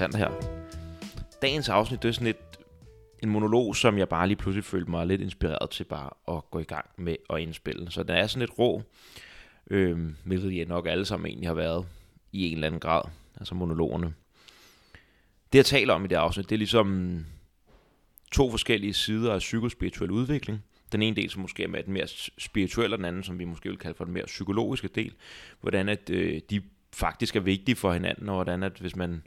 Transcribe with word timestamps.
Alexander 0.00 0.18
her. 0.18 0.30
Dagens 1.42 1.68
afsnit, 1.68 2.02
det 2.02 2.08
er 2.08 2.12
sådan 2.12 2.26
et, 2.26 2.36
en 3.22 3.28
monolog, 3.28 3.76
som 3.76 3.98
jeg 3.98 4.08
bare 4.08 4.28
lige 4.28 4.36
pludselig 4.36 4.64
følte 4.64 4.90
mig 4.90 5.06
lidt 5.06 5.20
inspireret 5.20 5.70
til 5.70 5.84
bare 5.84 6.36
at 6.36 6.50
gå 6.50 6.58
i 6.58 6.64
gang 6.64 6.86
med 6.96 7.16
at 7.30 7.40
indspille. 7.40 7.90
Så 7.90 8.02
den 8.02 8.16
er 8.16 8.26
sådan 8.26 8.40
lidt 8.40 8.58
rå, 8.58 8.82
øh, 9.70 9.98
hvilket 10.24 10.56
jeg 10.56 10.66
nok 10.66 10.86
alle 10.86 11.04
sammen 11.04 11.26
egentlig 11.26 11.48
har 11.48 11.54
været 11.54 11.86
i 12.32 12.46
en 12.46 12.54
eller 12.54 12.66
anden 12.66 12.80
grad, 12.80 13.02
altså 13.36 13.54
monologerne. 13.54 14.14
Det 15.52 15.58
jeg 15.58 15.66
taler 15.66 15.94
om 15.94 16.04
i 16.04 16.08
det 16.08 16.16
afsnit, 16.16 16.50
det 16.50 16.56
er 16.56 16.58
ligesom 16.58 17.18
to 18.32 18.50
forskellige 18.50 18.94
sider 18.94 19.32
af 19.32 19.38
psykospirituel 19.38 20.10
udvikling. 20.10 20.64
Den 20.92 21.02
ene 21.02 21.16
del, 21.16 21.30
som 21.30 21.42
måske 21.42 21.62
er 21.62 21.68
med 21.68 21.82
den 21.82 21.92
mere 21.92 22.06
spirituelle, 22.38 22.94
og 22.94 22.98
den 22.98 23.04
anden, 23.04 23.22
som 23.22 23.38
vi 23.38 23.44
måske 23.44 23.68
vil 23.68 23.78
kalde 23.78 23.96
for 23.96 24.04
den 24.04 24.14
mere 24.14 24.26
psykologiske 24.26 24.88
del. 24.88 25.14
Hvordan 25.60 25.88
at 25.88 26.10
øh, 26.10 26.40
de 26.50 26.62
faktisk 26.92 27.36
er 27.36 27.40
vigtige 27.40 27.76
for 27.76 27.92
hinanden, 27.92 28.28
og 28.28 28.34
hvordan 28.34 28.62
at 28.62 28.78
hvis 28.80 28.96
man 28.96 29.22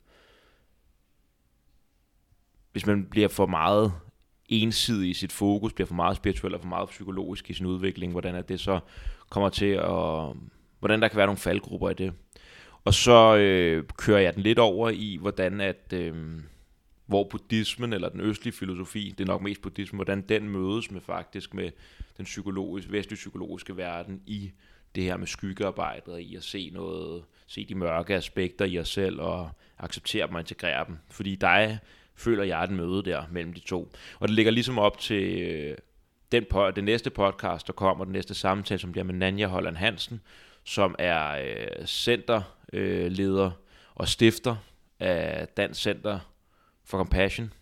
hvis 2.72 2.86
man 2.86 3.06
bliver 3.06 3.28
for 3.28 3.46
meget 3.46 3.94
ensidig 4.50 5.10
i 5.10 5.14
sit 5.14 5.32
fokus, 5.32 5.74
bliver 5.74 5.88
for 5.88 5.96
meget 5.96 6.18
spirituel 6.18 6.54
og 6.54 6.62
for 6.62 6.68
meget 6.68 6.90
psykologisk 6.90 7.50
i 7.50 7.54
sin 7.54 7.66
udvikling, 7.66 8.12
hvordan 8.12 8.36
at 8.36 8.50
det 8.50 8.60
så 8.60 8.80
kommer 9.30 9.50
til 9.50 9.66
at... 9.66 10.36
Hvordan 10.80 11.02
der 11.02 11.08
kan 11.08 11.18
være 11.18 11.26
nogle 11.26 11.38
faldgrupper 11.38 11.90
i 11.90 11.94
det. 11.94 12.14
Og 12.86 12.94
så 12.94 13.36
øh, 13.36 13.84
kører 13.98 14.20
jeg 14.20 14.36
den 14.36 14.44
lidt 14.44 14.60
over 14.60 14.90
i, 14.90 15.18
hvordan 15.22 15.62
at... 15.62 15.94
Øh, 15.94 16.16
hvor 17.10 17.24
buddhismen 17.24 17.94
eller 17.94 18.10
den 18.10 18.20
østlige 18.20 18.54
filosofi, 18.54 19.14
det 19.18 19.24
er 19.24 19.28
nok 19.28 19.42
mest 19.42 19.62
buddhismen, 19.62 19.98
hvordan 19.98 20.22
den 20.22 20.50
mødes 20.50 20.92
med 20.92 21.02
faktisk 21.02 21.54
med 21.54 21.72
den 22.18 22.26
psykologiske, 22.26 22.92
vestlige 22.92 23.18
psykologiske 23.18 23.78
verden 23.78 24.22
i 24.26 24.52
det 24.96 25.04
her 25.04 25.18
med 25.18 25.28
skyggearbejdet 25.28 26.20
i 26.20 26.36
at 26.36 26.44
se 26.44 26.70
noget, 26.74 27.24
se 27.48 27.66
de 27.66 27.76
mørke 27.76 28.16
aspekter 28.16 28.66
i 28.66 28.80
os 28.80 28.90
selv 28.90 29.22
og 29.22 29.50
acceptere 29.80 30.28
dem 30.28 30.36
og 30.36 30.42
integrere 30.42 30.86
dem. 30.88 30.98
Fordi 31.10 31.36
der 31.36 31.48
er, 31.48 31.78
føler 32.20 32.44
jeg, 32.44 32.68
den 32.68 32.78
møde 32.78 33.04
der 33.04 33.24
mellem 33.32 33.54
de 33.54 33.60
to. 33.60 33.92
Og 34.20 34.28
det 34.28 34.36
ligger 34.36 34.52
ligesom 34.52 34.80
op 34.80 35.00
til 35.00 35.42
øh, 35.42 35.78
den, 36.32 36.46
på, 36.50 36.72
den 36.72 36.84
næste 36.84 37.10
podcast, 37.10 37.68
der 37.68 37.74
kommer, 37.74 38.04
den 38.04 38.14
næste 38.14 38.34
samtale, 38.34 38.80
som 38.80 38.92
bliver 38.92 39.06
med 39.06 39.14
Nanja 39.14 39.48
Holland 39.48 39.76
Hansen, 39.76 40.22
som 40.64 40.96
er 41.00 41.30
øh, 41.32 41.86
centerleder 41.86 43.46
øh, 43.46 43.52
og 43.96 44.08
stifter 44.08 44.56
af 45.00 45.48
Dansk 45.48 45.82
Center 45.82 46.20
for 46.86 46.98
Compassion, 46.98 47.54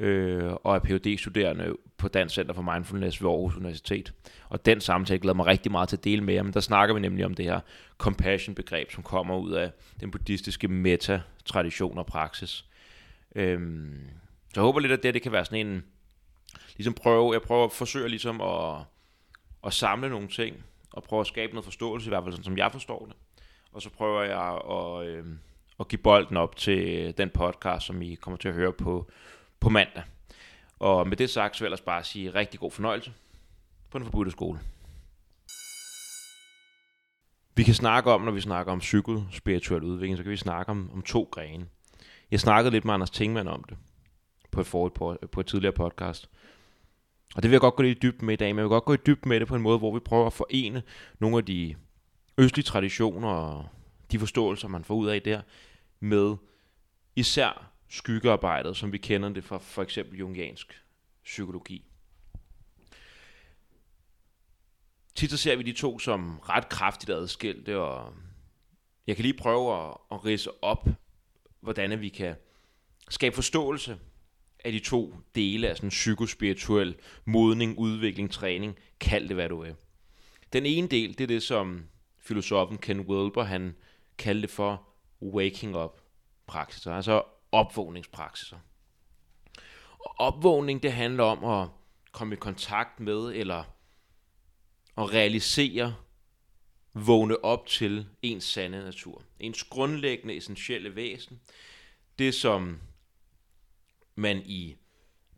øh, 0.00 0.52
og 0.64 0.74
er 0.74 0.80
phd 0.80 1.18
studerende 1.18 1.76
på 1.96 2.08
Dansk 2.08 2.34
Center 2.34 2.54
for 2.54 2.62
Mindfulness 2.62 3.22
ved 3.22 3.30
Aarhus 3.30 3.56
Universitet. 3.56 4.12
Og 4.48 4.66
den 4.66 4.80
samtale 4.80 5.20
glæder 5.20 5.34
mig 5.34 5.46
rigtig 5.46 5.72
meget 5.72 5.88
til 5.88 5.96
at 5.96 6.04
dele 6.04 6.24
med 6.24 6.34
jer, 6.34 6.42
men 6.42 6.52
der 6.52 6.60
snakker 6.60 6.94
vi 6.94 7.00
nemlig 7.00 7.24
om 7.24 7.34
det 7.34 7.44
her 7.44 7.60
compassion-begreb, 7.98 8.90
som 8.92 9.02
kommer 9.02 9.36
ud 9.36 9.52
af 9.52 9.70
den 10.00 10.10
buddhistiske 10.10 10.68
meta-tradition 10.68 11.98
og 11.98 12.06
praksis. 12.06 12.64
Øhm, 13.34 14.08
så 14.54 14.60
jeg 14.60 14.62
håber 14.62 14.80
lidt, 14.80 14.92
at 14.92 15.02
det, 15.02 15.14
det 15.14 15.22
kan 15.22 15.32
være 15.32 15.44
sådan 15.44 15.66
en, 15.66 15.84
ligesom 16.76 16.94
prøve, 16.94 17.32
jeg 17.32 17.42
prøver 17.42 17.64
at 17.64 17.72
forsøge 17.72 18.08
ligesom 18.08 18.40
at, 18.40 18.84
at 19.66 19.72
samle 19.72 20.08
nogle 20.08 20.28
ting, 20.28 20.64
og 20.92 21.02
prøve 21.02 21.20
at 21.20 21.26
skabe 21.26 21.52
noget 21.52 21.64
forståelse, 21.64 22.06
i 22.06 22.10
hvert 22.10 22.24
fald 22.24 22.32
sådan 22.32 22.44
som 22.44 22.58
jeg 22.58 22.72
forstår 22.72 23.06
det. 23.06 23.16
Og 23.72 23.82
så 23.82 23.90
prøver 23.90 24.22
jeg 24.22 24.60
at, 24.70 25.06
øh, 25.08 25.26
at 25.80 25.88
give 25.88 25.98
bolden 25.98 26.36
op 26.36 26.56
til 26.56 27.14
den 27.18 27.30
podcast, 27.30 27.86
som 27.86 28.02
I 28.02 28.14
kommer 28.14 28.38
til 28.38 28.48
at 28.48 28.54
høre 28.54 28.72
på, 28.72 29.10
på 29.60 29.68
mandag. 29.68 30.02
Og 30.78 31.08
med 31.08 31.16
det 31.16 31.30
sagt, 31.30 31.56
så 31.56 31.60
vil 31.60 31.66
jeg 31.66 31.68
ellers 31.68 31.80
bare 31.80 32.04
sige 32.04 32.34
rigtig 32.34 32.60
god 32.60 32.70
fornøjelse 32.70 33.12
på 33.90 33.98
den 33.98 34.06
forbudte 34.06 34.30
skole. 34.30 34.60
Vi 37.56 37.62
kan 37.62 37.74
snakke 37.74 38.10
om, 38.10 38.20
når 38.20 38.32
vi 38.32 38.40
snakker 38.40 38.72
om 38.72 38.78
psykospirituel 38.78 39.82
udvikling, 39.82 40.16
så 40.16 40.22
kan 40.22 40.32
vi 40.32 40.36
snakke 40.36 40.70
om, 40.70 40.90
om 40.94 41.02
to 41.02 41.28
grene. 41.32 41.66
Jeg 42.32 42.40
snakkede 42.40 42.72
lidt 42.72 42.84
med 42.84 42.94
Anders 42.94 43.10
Tingmann 43.10 43.48
om 43.48 43.64
det 43.64 43.78
på 44.50 44.60
et, 44.60 44.66
for, 44.66 44.88
på, 44.88 45.18
på 45.32 45.40
et 45.40 45.46
tidligere 45.46 45.72
podcast. 45.72 46.30
Og 47.34 47.42
det 47.42 47.50
vil 47.50 47.54
jeg 47.54 47.60
godt 47.60 47.74
gå 47.74 47.82
lidt 47.82 47.98
i 47.98 48.00
dybden 48.00 48.26
med 48.26 48.34
i 48.34 48.36
dag, 48.36 48.54
men 48.54 48.58
jeg 48.58 48.64
vil 48.64 48.68
godt 48.68 48.84
gå 48.84 48.94
i 48.94 48.96
dybden 49.06 49.28
med 49.28 49.40
det 49.40 49.48
på 49.48 49.56
en 49.56 49.62
måde, 49.62 49.78
hvor 49.78 49.94
vi 49.94 50.00
prøver 50.00 50.26
at 50.26 50.32
forene 50.32 50.82
nogle 51.18 51.38
af 51.38 51.44
de 51.44 51.76
østlige 52.38 52.64
traditioner 52.64 53.28
og 53.28 53.68
de 54.12 54.18
forståelser, 54.18 54.68
man 54.68 54.84
får 54.84 54.94
ud 54.94 55.08
af 55.08 55.22
der, 55.22 55.42
med 56.00 56.36
især 57.16 57.72
skyggearbejdet, 57.88 58.76
som 58.76 58.92
vi 58.92 58.98
kender 58.98 59.28
det 59.28 59.44
fra 59.44 59.58
for 59.58 59.82
eksempel 59.82 60.18
jungiansk 60.18 60.82
psykologi. 61.24 61.84
Tit 65.14 65.30
så 65.30 65.36
ser 65.36 65.56
vi 65.56 65.62
de 65.62 65.72
to 65.72 65.98
som 65.98 66.38
ret 66.38 66.68
kraftigt 66.68 67.10
adskilte, 67.10 67.80
og 67.80 68.14
jeg 69.06 69.16
kan 69.16 69.22
lige 69.22 69.38
prøve 69.38 69.88
at, 69.88 69.96
at 70.10 70.24
rise 70.24 70.64
op, 70.64 70.88
hvordan 71.62 72.00
vi 72.00 72.08
kan 72.08 72.34
skabe 73.08 73.34
forståelse 73.34 73.98
af 74.64 74.72
de 74.72 74.78
to 74.78 75.14
dele 75.34 75.68
af 75.68 75.76
sådan 75.76 75.88
psykospirituel 75.88 76.96
modning, 77.24 77.78
udvikling, 77.78 78.30
træning, 78.30 78.78
kald 79.00 79.28
det 79.28 79.36
hvad 79.36 79.48
du 79.48 79.62
vil. 79.62 79.74
Den 80.52 80.66
ene 80.66 80.88
del, 80.88 81.18
det 81.18 81.20
er 81.20 81.26
det, 81.26 81.42
som 81.42 81.84
filosofen 82.18 82.78
Ken 82.78 83.00
Wilber, 83.00 83.42
han 83.42 83.76
kaldte 84.18 84.48
for 84.48 84.88
waking 85.22 85.76
up 85.76 86.00
praksiser, 86.46 86.92
altså 86.92 87.22
opvågningspraksiser. 87.52 88.56
Og 89.98 90.14
opvågning, 90.18 90.82
det 90.82 90.92
handler 90.92 91.24
om 91.24 91.44
at 91.44 91.68
komme 92.12 92.34
i 92.34 92.38
kontakt 92.38 93.00
med, 93.00 93.32
eller 93.34 93.64
at 94.98 95.12
realisere, 95.12 95.94
vågne 96.94 97.44
op 97.44 97.66
til 97.66 98.06
ens 98.22 98.44
sande 98.44 98.78
natur. 98.78 99.22
Ens 99.40 99.64
grundlæggende, 99.64 100.36
essentielle 100.36 100.96
væsen. 100.96 101.40
Det, 102.18 102.34
som 102.34 102.80
man 104.14 104.42
i 104.46 104.76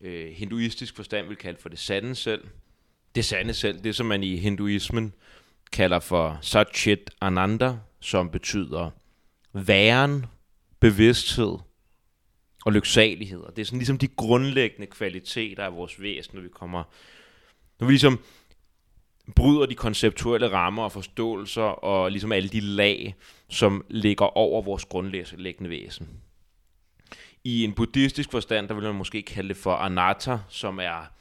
øh, 0.00 0.32
hinduistisk 0.32 0.97
forstand 0.97 1.26
vil 1.28 1.37
kalde 1.37 1.60
for 1.60 1.69
det 1.69 1.78
sande 1.78 2.15
selv. 2.15 2.44
Det 3.15 3.25
sande 3.25 3.54
selv, 3.54 3.84
det 3.84 3.97
som 3.97 4.06
man 4.06 4.22
i 4.25 4.37
hinduismen 4.37 5.15
kalder 5.72 6.00
for 6.00 6.38
Satchit 6.42 7.10
Ananda, 7.20 7.76
som 8.00 8.31
betyder 8.31 8.91
væren, 9.53 10.26
bevidsthed 10.81 11.59
og 12.65 12.72
lyksalighed. 12.72 13.41
Og 13.41 13.56
det 13.56 13.62
er 13.62 13.66
sådan 13.66 13.78
ligesom 13.78 13.98
de 13.98 14.09
grundlæggende 14.09 14.86
kvaliteter 14.86 15.65
af 15.65 15.75
vores 15.75 16.03
væsen, 16.03 16.34
når 16.34 16.42
vi 16.42 16.48
kommer, 16.48 16.84
når 17.81 17.86
vi 17.86 17.92
ligesom 17.92 18.21
bryder 19.37 19.67
de 19.67 19.75
konceptuelle 19.75 20.53
rammer 20.53 20.83
og 20.83 20.93
forståelser 20.93 21.62
og 21.62 22.11
ligesom 22.11 22.33
alle 22.33 22.49
de 22.49 22.61
lag, 22.61 23.15
som 23.49 23.85
ligger 23.91 24.25
over 24.25 24.62
vores 24.62 24.85
grundlæggende 24.85 25.71
væsen. 25.71 26.09
I 27.45 27.65
en 27.65 27.73
buddhistisk 27.73 28.31
forstand, 28.31 28.69
der 28.69 28.75
vil 28.75 28.84
man 28.84 28.95
måske 28.95 29.23
kalde 29.23 29.49
det 29.49 29.57
for 29.57 29.75
anatta, 29.75 30.39
som 30.49 30.79
er 30.79 31.13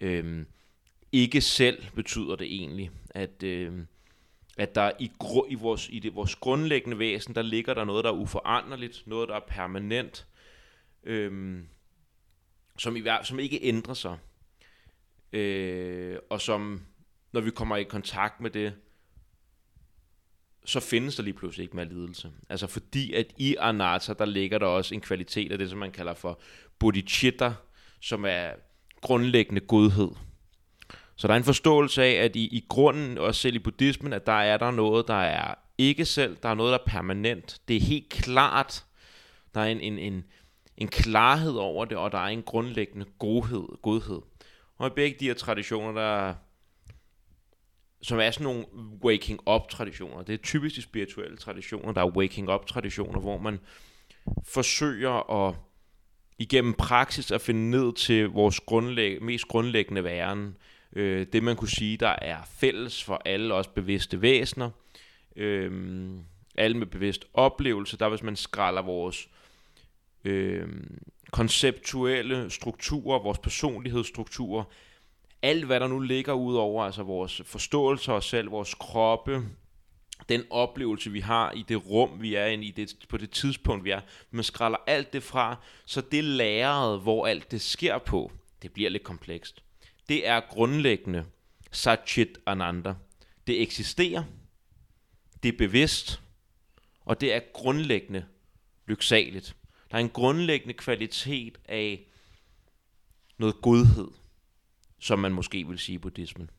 øhm, 0.00 0.46
ikke 1.12 1.40
selv, 1.40 1.84
betyder 1.94 2.36
det 2.36 2.46
egentlig. 2.54 2.90
At, 3.10 3.42
øhm, 3.42 3.86
at 4.58 4.74
der 4.74 4.90
i, 4.98 5.10
gru, 5.18 5.46
i, 5.48 5.54
vores, 5.54 5.88
i 5.90 5.98
det, 5.98 6.14
vores 6.14 6.34
grundlæggende 6.34 6.98
væsen, 6.98 7.34
der 7.34 7.42
ligger 7.42 7.74
der 7.74 7.84
noget, 7.84 8.04
der 8.04 8.10
er 8.10 8.14
uforanderligt, 8.14 9.02
noget, 9.06 9.28
der 9.28 9.34
er 9.34 9.40
permanent, 9.48 10.26
øhm, 11.04 11.68
som, 12.78 12.96
i, 12.96 13.02
som 13.22 13.38
ikke 13.38 13.58
ændrer 13.62 13.94
sig. 13.94 14.18
Øh, 15.32 16.18
og 16.30 16.40
som, 16.40 16.80
når 17.32 17.40
vi 17.40 17.50
kommer 17.50 17.76
i 17.76 17.82
kontakt 17.82 18.40
med 18.40 18.50
det, 18.50 18.74
så 20.64 20.80
findes 20.80 21.16
der 21.16 21.22
lige 21.22 21.34
pludselig 21.34 21.64
ikke 21.64 21.76
mere 21.76 21.88
lidelse. 21.88 22.32
Altså 22.48 22.66
fordi, 22.66 23.12
at 23.12 23.26
i 23.36 23.56
Anata, 23.60 24.12
der 24.12 24.24
ligger 24.24 24.58
der 24.58 24.66
også 24.66 24.94
en 24.94 25.00
kvalitet 25.00 25.52
af 25.52 25.58
det, 25.58 25.70
som 25.70 25.78
man 25.78 25.92
kalder 25.92 26.14
for 26.14 26.40
bodhicitta, 26.78 27.52
som 28.00 28.24
er 28.24 28.50
grundlæggende 29.00 29.60
godhed. 29.60 30.10
Så 31.16 31.26
der 31.26 31.34
er 31.34 31.38
en 31.38 31.44
forståelse 31.44 32.02
af, 32.02 32.24
at 32.24 32.36
i, 32.36 32.44
i 32.44 32.66
grunden, 32.68 33.18
og 33.18 33.34
selv 33.34 33.56
i 33.56 33.58
buddhismen, 33.58 34.12
at 34.12 34.26
der 34.26 34.32
er 34.32 34.56
der 34.56 34.70
noget, 34.70 35.08
der 35.08 35.14
er 35.14 35.54
ikke 35.78 36.04
selv, 36.04 36.36
der 36.42 36.48
er 36.48 36.54
noget, 36.54 36.72
der 36.72 36.78
er 36.78 36.84
permanent. 36.86 37.60
Det 37.68 37.76
er 37.76 37.80
helt 37.80 38.08
klart, 38.08 38.84
der 39.54 39.60
er 39.60 39.66
en, 39.66 39.80
en, 39.80 39.98
en, 39.98 40.24
en 40.76 40.88
klarhed 40.88 41.52
over 41.52 41.84
det, 41.84 41.96
og 41.96 42.12
der 42.12 42.18
er 42.18 42.28
en 42.28 42.42
grundlæggende 42.42 43.06
godhed. 43.18 43.82
godhed. 43.82 44.20
Og 44.76 44.86
i 44.86 44.90
begge 44.90 45.16
de 45.20 45.26
her 45.26 45.34
traditioner, 45.34 45.92
der 45.92 46.34
som 48.06 48.18
er 48.18 48.30
sådan 48.30 48.44
nogle 48.44 48.64
waking 49.04 49.40
up 49.48 49.68
traditioner. 49.68 50.22
Det 50.22 50.32
er 50.32 50.36
typisk 50.36 50.76
de 50.76 50.82
spirituelle 50.82 51.36
traditioner, 51.36 51.92
der 51.92 52.00
er 52.00 52.16
waking 52.16 52.50
up 52.50 52.66
traditioner, 52.66 53.20
hvor 53.20 53.38
man 53.38 53.58
forsøger 54.44 55.46
at 55.46 55.54
igennem 56.38 56.74
praksis 56.74 57.30
at 57.30 57.40
finde 57.40 57.70
ned 57.70 57.92
til 57.92 58.28
vores 58.28 58.60
grundlæg- 58.60 59.22
mest 59.22 59.48
grundlæggende 59.48 60.04
væren. 60.04 60.56
Øh, 60.92 61.26
det 61.32 61.42
man 61.42 61.56
kunne 61.56 61.68
sige, 61.68 61.96
der 61.96 62.16
er 62.22 62.38
fælles 62.44 63.04
for 63.04 63.22
alle 63.24 63.54
os 63.54 63.66
bevidste 63.66 64.22
væsener. 64.22 64.70
Øh, 65.36 66.10
alle 66.56 66.76
med 66.76 66.86
bevidst 66.86 67.24
oplevelse, 67.34 67.96
der 67.96 68.08
hvis 68.08 68.22
man 68.22 68.36
skralder 68.36 68.82
vores 68.82 69.28
øh, 70.24 70.68
konceptuelle 71.32 72.50
strukturer, 72.50 73.22
vores 73.22 73.38
personlighedsstrukturer, 73.38 74.64
alt 75.46 75.64
hvad 75.64 75.80
der 75.80 75.86
nu 75.86 76.00
ligger 76.00 76.32
ud 76.32 76.54
over, 76.54 76.84
altså 76.84 77.02
vores 77.02 77.42
forståelse 77.44 78.12
af 78.12 78.16
os 78.16 78.24
selv, 78.24 78.50
vores 78.50 78.74
kroppe, 78.74 79.42
den 80.28 80.44
oplevelse, 80.50 81.10
vi 81.10 81.20
har 81.20 81.52
i 81.52 81.64
det 81.68 81.86
rum, 81.86 82.22
vi 82.22 82.34
er 82.34 82.46
i, 82.46 82.70
det, 82.70 82.94
på 83.08 83.16
det 83.16 83.30
tidspunkt, 83.30 83.84
vi 83.84 83.90
er. 83.90 84.00
Man 84.30 84.44
skræller 84.44 84.78
alt 84.86 85.12
det 85.12 85.22
fra, 85.22 85.56
så 85.84 86.00
det 86.00 86.24
lærede, 86.24 86.98
hvor 86.98 87.26
alt 87.26 87.50
det 87.50 87.60
sker 87.60 87.98
på, 87.98 88.32
det 88.62 88.72
bliver 88.72 88.90
lidt 88.90 89.02
komplekst. 89.02 89.62
Det 90.08 90.28
er 90.28 90.40
grundlæggende 90.40 91.24
Satchit 91.70 92.38
Ananda. 92.46 92.94
Det 93.46 93.62
eksisterer, 93.62 94.24
det 95.42 95.48
er 95.48 95.58
bevidst, 95.58 96.20
og 97.04 97.20
det 97.20 97.34
er 97.34 97.40
grundlæggende 97.52 98.24
lyksaligt. 98.86 99.56
Der 99.90 99.96
er 99.96 100.00
en 100.00 100.10
grundlæggende 100.10 100.74
kvalitet 100.74 101.58
af 101.64 102.06
noget 103.38 103.60
godhed, 103.62 104.08
som 105.00 105.18
man 105.18 105.32
måske 105.32 105.68
vil 105.68 105.78
sige 105.78 105.94
i 105.94 105.98
buddhismen. 105.98 106.50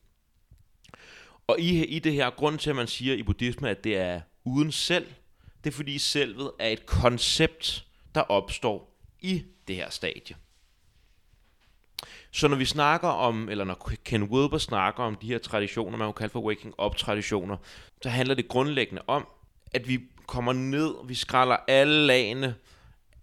Og 1.46 1.60
i, 1.60 1.84
i 1.84 1.98
det 1.98 2.12
her, 2.12 2.30
grund 2.30 2.58
til, 2.58 2.70
at 2.70 2.76
man 2.76 2.86
siger 2.86 3.14
i 3.14 3.22
buddhisme, 3.22 3.70
at 3.70 3.84
det 3.84 3.96
er 3.96 4.20
uden 4.44 4.72
selv, 4.72 5.06
det 5.64 5.70
er 5.70 5.74
fordi 5.74 5.98
selvet 5.98 6.50
er 6.58 6.68
et 6.68 6.86
koncept, 6.86 7.86
der 8.14 8.20
opstår 8.20 8.98
i 9.20 9.44
det 9.68 9.76
her 9.76 9.90
stadie. 9.90 10.36
Så 12.30 12.48
når 12.48 12.56
vi 12.56 12.64
snakker 12.64 13.08
om, 13.08 13.48
eller 13.48 13.64
når 13.64 13.90
Ken 14.04 14.22
Wilber 14.22 14.58
snakker 14.58 15.02
om 15.02 15.14
de 15.14 15.26
her 15.26 15.38
traditioner, 15.38 15.98
man 15.98 16.08
kan 16.08 16.14
kalde 16.14 16.32
for 16.32 16.40
waking 16.40 16.74
up 16.82 16.96
traditioner, 16.96 17.56
så 18.02 18.08
handler 18.08 18.34
det 18.34 18.48
grundlæggende 18.48 19.02
om, 19.06 19.26
at 19.72 19.88
vi 19.88 20.00
kommer 20.26 20.52
ned, 20.52 20.94
vi 21.04 21.14
skralder 21.14 21.56
alle 21.68 22.06
lagene 22.06 22.54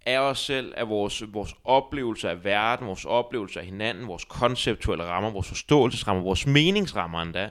af 0.06 0.20
os 0.20 0.40
selv, 0.40 0.74
af 0.78 0.90
vores, 0.90 1.24
vores 1.28 1.56
oplevelse 1.64 2.30
af 2.30 2.44
verden, 2.44 2.88
vores 2.88 3.06
oplevelse 3.06 3.60
af 3.60 3.66
hinanden, 3.66 4.08
vores 4.08 4.26
konceptuelle 4.26 5.04
rammer, 5.04 5.30
vores 5.30 5.48
forståelsesrammer, 5.48 6.24
vores 6.24 6.48
meningsrammer 6.48 7.22
endda, 7.22 7.50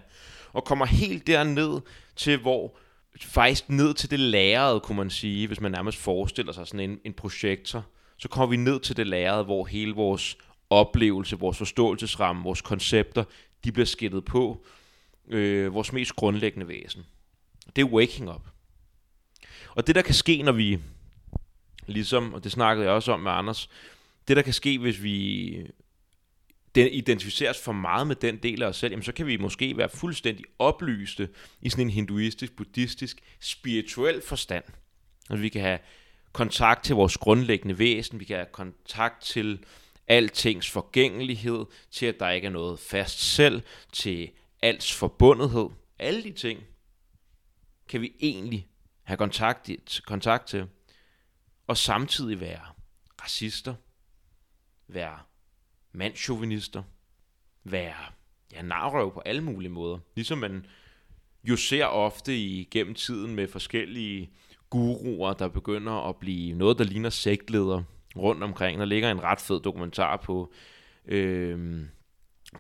og 0.53 0.65
kommer 0.65 0.87
helt 0.87 1.27
derned 1.27 1.81
til, 2.17 2.39
hvor 2.39 2.77
faktisk 3.21 3.69
ned 3.69 3.95
til 3.95 4.11
det 4.11 4.21
lærede, 4.21 4.81
kunne 4.81 4.97
man 4.97 5.11
sige, 5.11 5.47
hvis 5.47 5.61
man 5.61 5.73
nærmest 5.73 5.99
forestiller 5.99 6.53
sig 6.53 6.67
sådan 6.67 6.91
en, 6.91 6.99
en 7.05 7.13
projektor, 7.13 7.85
så 8.19 8.29
kommer 8.29 8.47
vi 8.47 8.57
ned 8.57 8.81
til 8.81 8.97
det 8.97 9.07
lærede, 9.07 9.45
hvor 9.45 9.65
hele 9.65 9.95
vores 9.95 10.39
oplevelse, 10.71 11.39
vores 11.39 11.59
forståelsesramme, 11.59 12.43
vores 12.43 12.61
koncepter, 12.61 13.25
de 13.65 13.73
bliver 13.73 13.87
skidtet 13.87 14.25
på 14.25 14.65
øh, 15.29 15.75
vores 15.75 15.93
mest 15.93 16.17
grundlæggende 16.17 16.69
væsen. 16.69 17.07
Det 17.77 17.83
er 17.83 17.87
waking 17.87 18.31
up. 18.31 18.49
Og 19.77 19.87
det, 19.87 19.95
der 19.95 20.03
kan 20.03 20.15
ske, 20.15 20.43
når 20.43 20.53
vi, 20.53 20.79
ligesom, 21.87 22.35
og 22.35 22.45
det 22.45 22.53
snakkede 22.53 22.87
jeg 22.87 22.95
også 22.95 23.13
om 23.13 23.21
med 23.21 23.33
Anders, 23.33 23.69
det, 24.29 24.37
der 24.37 24.43
kan 24.43 24.53
ske, 24.53 24.79
hvis 24.79 25.03
vi 25.03 25.57
den 26.75 26.89
identificeres 26.89 27.61
for 27.61 27.73
meget 27.73 28.07
med 28.07 28.17
den 28.17 28.37
del 28.37 28.63
af 28.63 28.67
os 28.67 28.77
selv, 28.77 28.93
jamen 28.93 29.03
så 29.03 29.13
kan 29.13 29.27
vi 29.27 29.37
måske 29.37 29.77
være 29.77 29.89
fuldstændig 29.89 30.45
oplyste 30.59 31.29
i 31.63 31.71
sådan 31.71 31.87
en 31.87 31.91
hinduistisk, 31.91 32.57
buddhistisk, 32.57 33.19
spirituel 33.41 34.23
forstand. 34.23 34.65
Altså 35.31 35.43
vi 35.43 35.49
kan 35.49 35.61
have 35.61 35.79
kontakt 36.33 36.85
til 36.85 36.95
vores 36.95 37.17
grundlæggende 37.17 37.79
væsen, 37.79 38.21
vi 38.21 38.25
kan 38.25 38.37
have 38.37 38.47
kontakt 38.53 39.23
til 39.23 39.65
altings 40.07 40.71
forgængelighed, 40.71 41.65
til 41.91 42.07
at 42.07 42.21
der 42.21 42.31
ikke 42.31 42.47
er 42.47 42.51
noget 42.51 42.79
fast 42.79 43.21
selv, 43.35 43.63
til 43.93 44.31
alts 44.63 44.95
forbundethed. 44.95 45.69
Alle 45.99 46.23
de 46.23 46.33
ting 46.33 46.61
kan 47.89 48.01
vi 48.01 48.13
egentlig 48.21 48.69
have 49.03 49.17
kontakt, 49.17 49.71
kontakt 50.07 50.49
til, 50.49 50.67
og 51.67 51.77
samtidig 51.77 52.41
være 52.41 52.61
racister, 53.23 53.75
være 54.89 55.19
mandschauvinister, 55.93 56.83
være 57.65 57.95
ja, 58.53 58.63
narrøv 58.63 59.15
på 59.15 59.21
alle 59.21 59.45
mulige 59.45 59.71
måder. 59.71 59.99
Ligesom 60.15 60.39
man 60.39 60.67
jo 61.45 61.57
ser 61.57 61.85
ofte 61.85 62.37
igennem 62.37 62.95
tiden 62.95 63.35
med 63.35 63.49
forskellige 63.49 64.31
guruer, 64.71 65.33
der 65.33 65.49
begynder 65.49 66.09
at 66.09 66.17
blive 66.17 66.55
noget, 66.55 66.79
der 66.79 66.85
ligner 66.85 67.11
sektleder 67.11 67.83
rundt 68.17 68.43
omkring. 68.43 68.79
Der 68.79 68.85
ligger 68.85 69.11
en 69.11 69.23
ret 69.23 69.41
fed 69.41 69.61
dokumentar 69.61 70.17
på, 70.17 70.53
øh, 71.07 71.85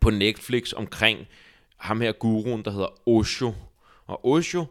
på 0.00 0.10
Netflix 0.10 0.72
omkring 0.72 1.26
ham 1.76 2.00
her 2.00 2.12
guruen, 2.12 2.64
der 2.64 2.70
hedder 2.70 3.08
Osho. 3.08 3.52
Og 4.06 4.26
Osho, 4.26 4.64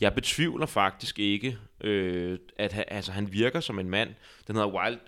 jeg 0.00 0.14
betvivler 0.14 0.66
faktisk 0.66 1.18
ikke, 1.18 1.58
øh, 1.80 2.38
at 2.58 2.72
han, 2.72 2.84
altså, 2.88 3.12
han 3.12 3.32
virker 3.32 3.60
som 3.60 3.78
en 3.78 3.90
mand. 3.90 4.14
Den 4.46 4.56
hedder 4.56 4.68
Wild, 4.68 4.98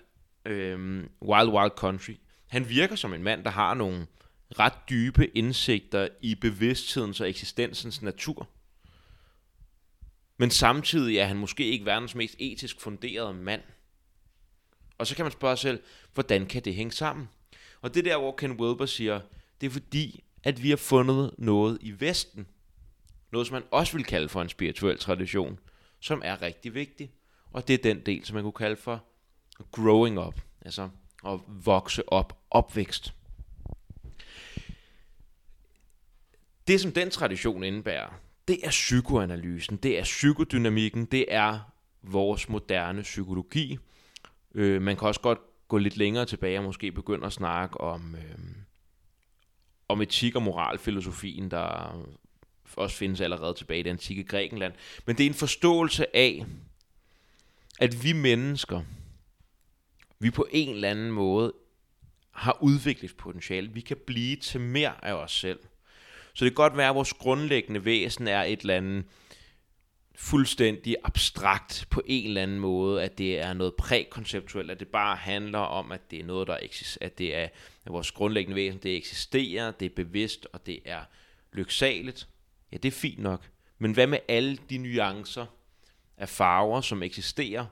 øh, 0.45 1.03
Wild 1.21 1.49
Wild 1.49 1.71
Country. 1.75 2.15
Han 2.47 2.69
virker 2.69 2.95
som 2.95 3.13
en 3.13 3.23
mand, 3.23 3.43
der 3.43 3.49
har 3.49 3.73
nogle 3.73 4.07
ret 4.59 4.73
dybe 4.89 5.37
indsigter 5.37 6.07
i 6.21 6.35
bevidsthedens 6.35 7.21
og 7.21 7.29
eksistensens 7.29 8.01
natur. 8.01 8.49
Men 10.37 10.49
samtidig 10.49 11.17
er 11.17 11.25
han 11.25 11.37
måske 11.37 11.65
ikke 11.65 11.85
verdens 11.85 12.15
mest 12.15 12.35
etisk 12.39 12.81
funderede 12.81 13.33
mand. 13.33 13.61
Og 14.97 15.07
så 15.07 15.15
kan 15.15 15.25
man 15.25 15.31
spørge 15.31 15.57
sig 15.57 15.61
selv, 15.61 15.81
hvordan 16.13 16.45
kan 16.45 16.61
det 16.61 16.75
hænge 16.75 16.91
sammen? 16.91 17.29
Og 17.81 17.93
det 17.93 18.05
der, 18.05 18.17
hvor 18.17 18.35
Ken 18.35 18.51
Wilber 18.51 18.85
siger, 18.85 19.21
det 19.61 19.67
er 19.67 19.71
fordi, 19.71 20.23
at 20.43 20.63
vi 20.63 20.69
har 20.69 20.77
fundet 20.77 21.35
noget 21.37 21.77
i 21.81 21.93
Vesten, 21.99 22.47
noget 23.33 23.47
som 23.47 23.53
man 23.53 23.63
også 23.71 23.97
vil 23.97 24.05
kalde 24.05 24.29
for 24.29 24.41
en 24.41 24.49
spirituel 24.49 24.97
tradition, 24.97 25.59
som 25.99 26.21
er 26.25 26.41
rigtig 26.41 26.73
vigtig. 26.73 27.11
Og 27.51 27.67
det 27.67 27.73
er 27.73 27.77
den 27.77 27.99
del, 28.05 28.25
som 28.25 28.33
man 28.33 28.43
kunne 28.43 28.53
kalde 28.53 28.75
for 28.75 29.03
growing 29.71 30.19
up, 30.19 30.41
altså 30.61 30.89
at 31.27 31.39
vokse 31.47 32.09
op, 32.09 32.39
opvækst. 32.51 33.13
Det, 36.67 36.81
som 36.81 36.91
den 36.91 37.09
tradition 37.09 37.63
indebærer, 37.63 38.09
det 38.47 38.59
er 38.63 38.69
psykoanalysen, 38.69 39.77
det 39.77 39.99
er 39.99 40.03
psykodynamikken, 40.03 41.05
det 41.05 41.25
er 41.27 41.59
vores 42.01 42.49
moderne 42.49 43.01
psykologi. 43.01 43.77
Øh, 44.55 44.81
man 44.81 44.97
kan 44.97 45.07
også 45.07 45.21
godt 45.21 45.39
gå 45.67 45.77
lidt 45.77 45.97
længere 45.97 46.25
tilbage 46.25 46.59
og 46.59 46.63
måske 46.63 46.91
begynde 46.91 47.25
at 47.25 47.33
snakke 47.33 47.81
om, 47.81 48.15
øh, 48.15 48.37
om 49.87 50.01
etik 50.01 50.35
og 50.35 50.41
moralfilosofien, 50.41 51.51
der 51.51 52.05
også 52.77 52.97
findes 52.97 53.21
allerede 53.21 53.53
tilbage 53.53 53.79
i 53.79 53.83
det 53.83 53.89
antikke 53.89 54.23
Grækenland. 54.23 54.73
Men 55.05 55.17
det 55.17 55.23
er 55.23 55.27
en 55.27 55.33
forståelse 55.33 56.15
af, 56.15 56.45
at 57.79 58.03
vi 58.03 58.13
mennesker, 58.13 58.81
vi 60.19 60.31
på 60.31 60.47
en 60.51 60.69
eller 60.69 60.89
anden 60.89 61.11
måde 61.11 61.53
har 62.31 62.57
udviklingspotentiale. 62.61 63.69
Vi 63.73 63.81
kan 63.81 63.97
blive 64.05 64.35
til 64.35 64.61
mere 64.61 65.05
af 65.05 65.13
os 65.13 65.31
selv. 65.31 65.59
Så 66.33 66.45
det 66.45 66.51
kan 66.51 66.55
godt 66.55 66.77
være, 66.77 66.89
at 66.89 66.95
vores 66.95 67.13
grundlæggende 67.13 67.85
væsen 67.85 68.27
er 68.27 68.43
et 68.43 68.61
eller 68.61 68.77
andet 68.77 69.05
fuldstændig 70.15 70.95
abstrakt 71.03 71.87
på 71.89 72.01
en 72.05 72.27
eller 72.27 72.41
anden 72.41 72.59
måde, 72.59 73.03
at 73.03 73.17
det 73.17 73.39
er 73.39 73.53
noget 73.53 73.75
prækonceptuelt, 73.75 74.71
at 74.71 74.79
det 74.79 74.87
bare 74.87 75.15
handler 75.15 75.59
om, 75.59 75.91
at 75.91 76.11
det 76.11 76.19
er 76.19 76.25
noget, 76.25 76.47
der 76.47 76.57
eksisterer, 76.61 77.05
at 77.05 77.17
det 77.17 77.35
er 77.35 77.47
at 77.85 77.91
vores 77.93 78.11
grundlæggende 78.11 78.55
væsen, 78.55 78.79
det 78.83 78.95
eksisterer, 78.95 79.71
det 79.71 79.85
er 79.85 79.95
bevidst, 79.95 80.47
og 80.53 80.65
det 80.65 80.79
er 80.85 81.01
lyksaligt. 81.53 82.27
Ja, 82.73 82.77
det 82.77 82.87
er 82.87 82.91
fint 82.91 83.19
nok. 83.19 83.49
Men 83.77 83.91
hvad 83.91 84.07
med 84.07 84.19
alle 84.27 84.57
de 84.69 84.77
nuancer 84.77 85.45
af 86.17 86.29
farver, 86.29 86.81
som 86.81 87.03
eksisterer, 87.03 87.65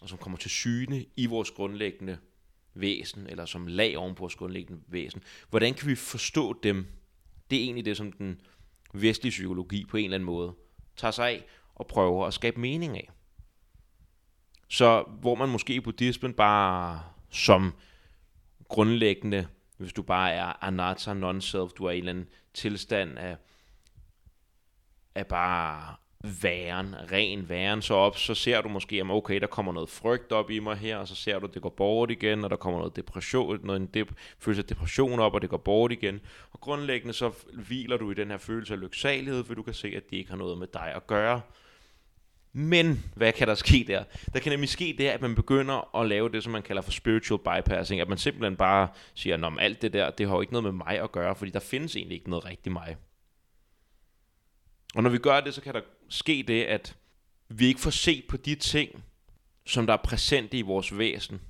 og 0.00 0.08
som 0.08 0.18
kommer 0.18 0.38
til 0.38 0.50
syne 0.50 1.04
i 1.16 1.26
vores 1.26 1.50
grundlæggende 1.50 2.18
væsen, 2.74 3.26
eller 3.26 3.46
som 3.46 3.66
lag 3.66 3.96
oven 3.96 4.14
på 4.14 4.20
vores 4.20 4.34
grundlæggende 4.34 4.82
væsen. 4.86 5.22
Hvordan 5.50 5.74
kan 5.74 5.88
vi 5.88 5.94
forstå 5.94 6.60
dem? 6.62 6.86
Det 7.50 7.58
er 7.58 7.62
egentlig 7.62 7.84
det, 7.84 7.96
som 7.96 8.12
den 8.12 8.40
vestlige 8.94 9.30
psykologi 9.30 9.84
på 9.84 9.96
en 9.96 10.04
eller 10.04 10.14
anden 10.14 10.26
måde 10.26 10.54
tager 10.96 11.12
sig 11.12 11.28
af 11.28 11.44
og 11.74 11.86
prøver 11.86 12.26
at 12.26 12.34
skabe 12.34 12.60
mening 12.60 12.96
af. 12.96 13.10
Så 14.68 15.04
hvor 15.20 15.34
man 15.34 15.48
måske 15.48 15.74
i 15.74 15.80
buddhismen 15.80 16.34
bare 16.34 17.02
som 17.30 17.74
grundlæggende, 18.68 19.46
hvis 19.76 19.92
du 19.92 20.02
bare 20.02 20.32
er 20.32 20.64
anatta, 20.64 21.14
non-self, 21.14 21.72
du 21.72 21.84
er 21.84 21.90
i 21.90 21.94
en 21.94 21.98
eller 21.98 22.12
anden 22.12 22.28
tilstand 22.54 23.18
af, 23.18 23.36
er 25.18 25.24
bare 25.24 25.94
væren, 26.42 26.94
ren 27.12 27.48
væren, 27.48 27.82
så 27.82 27.94
op, 27.94 28.18
så 28.18 28.34
ser 28.34 28.60
du 28.60 28.68
måske, 28.68 28.96
at 28.96 29.10
okay, 29.10 29.40
der 29.40 29.46
kommer 29.46 29.72
noget 29.72 29.90
frygt 29.90 30.32
op 30.32 30.50
i 30.50 30.58
mig 30.58 30.76
her, 30.76 30.96
og 30.96 31.08
så 31.08 31.14
ser 31.14 31.38
du, 31.38 31.46
at 31.46 31.54
det 31.54 31.62
går 31.62 31.74
bort 31.76 32.10
igen, 32.10 32.44
og 32.44 32.50
der 32.50 32.56
kommer 32.56 32.78
noget 32.78 32.96
depression, 32.96 33.60
noget 33.64 33.80
en 33.80 33.90
dep- 33.96 34.14
følelse 34.38 34.62
af 34.62 34.66
depression 34.66 35.20
op, 35.20 35.34
og 35.34 35.42
det 35.42 35.50
går 35.50 35.56
bort 35.56 35.92
igen. 35.92 36.20
Og 36.50 36.60
grundlæggende 36.60 37.14
så 37.14 37.30
hviler 37.52 37.96
du 37.96 38.10
i 38.10 38.14
den 38.14 38.30
her 38.30 38.38
følelse 38.38 38.74
af 38.74 38.80
lyksalighed, 38.80 39.44
for 39.44 39.54
du 39.54 39.62
kan 39.62 39.74
se, 39.74 39.88
at 39.88 40.10
det 40.10 40.16
ikke 40.16 40.30
har 40.30 40.36
noget 40.36 40.58
med 40.58 40.66
dig 40.66 40.92
at 40.96 41.06
gøre. 41.06 41.40
Men 42.52 43.04
hvad 43.14 43.32
kan 43.32 43.48
der 43.48 43.54
ske 43.54 43.84
der? 43.86 44.04
Der 44.32 44.40
kan 44.40 44.52
nemlig 44.52 44.68
ske 44.68 44.94
det, 44.98 45.04
at 45.04 45.22
man 45.22 45.34
begynder 45.34 45.96
at 45.96 46.08
lave 46.08 46.28
det, 46.28 46.42
som 46.42 46.52
man 46.52 46.62
kalder 46.62 46.82
for 46.82 46.90
spiritual 46.90 47.38
bypassing, 47.38 48.00
at 48.00 48.08
man 48.08 48.18
simpelthen 48.18 48.56
bare 48.56 48.88
siger, 49.14 49.46
at 49.46 49.52
alt 49.60 49.82
det 49.82 49.92
der, 49.92 50.10
det 50.10 50.28
har 50.28 50.34
jo 50.34 50.40
ikke 50.40 50.52
noget 50.52 50.64
med 50.64 50.84
mig 50.86 51.02
at 51.02 51.12
gøre, 51.12 51.34
fordi 51.34 51.50
der 51.50 51.60
findes 51.60 51.96
egentlig 51.96 52.16
ikke 52.16 52.30
noget 52.30 52.44
rigtigt 52.44 52.72
mig. 52.72 52.96
Og 54.94 55.02
når 55.02 55.10
vi 55.10 55.18
gør 55.18 55.40
det, 55.40 55.54
så 55.54 55.60
kan 55.60 55.74
der 55.74 55.80
ske 56.08 56.44
det, 56.48 56.64
at 56.64 56.96
vi 57.48 57.66
ikke 57.66 57.80
får 57.80 57.90
set 57.90 58.24
på 58.28 58.36
de 58.36 58.54
ting, 58.54 59.04
som 59.66 59.86
der 59.86 59.92
er 59.92 60.02
præsente 60.04 60.58
i 60.58 60.62
vores 60.62 60.98
væsen. 60.98 61.40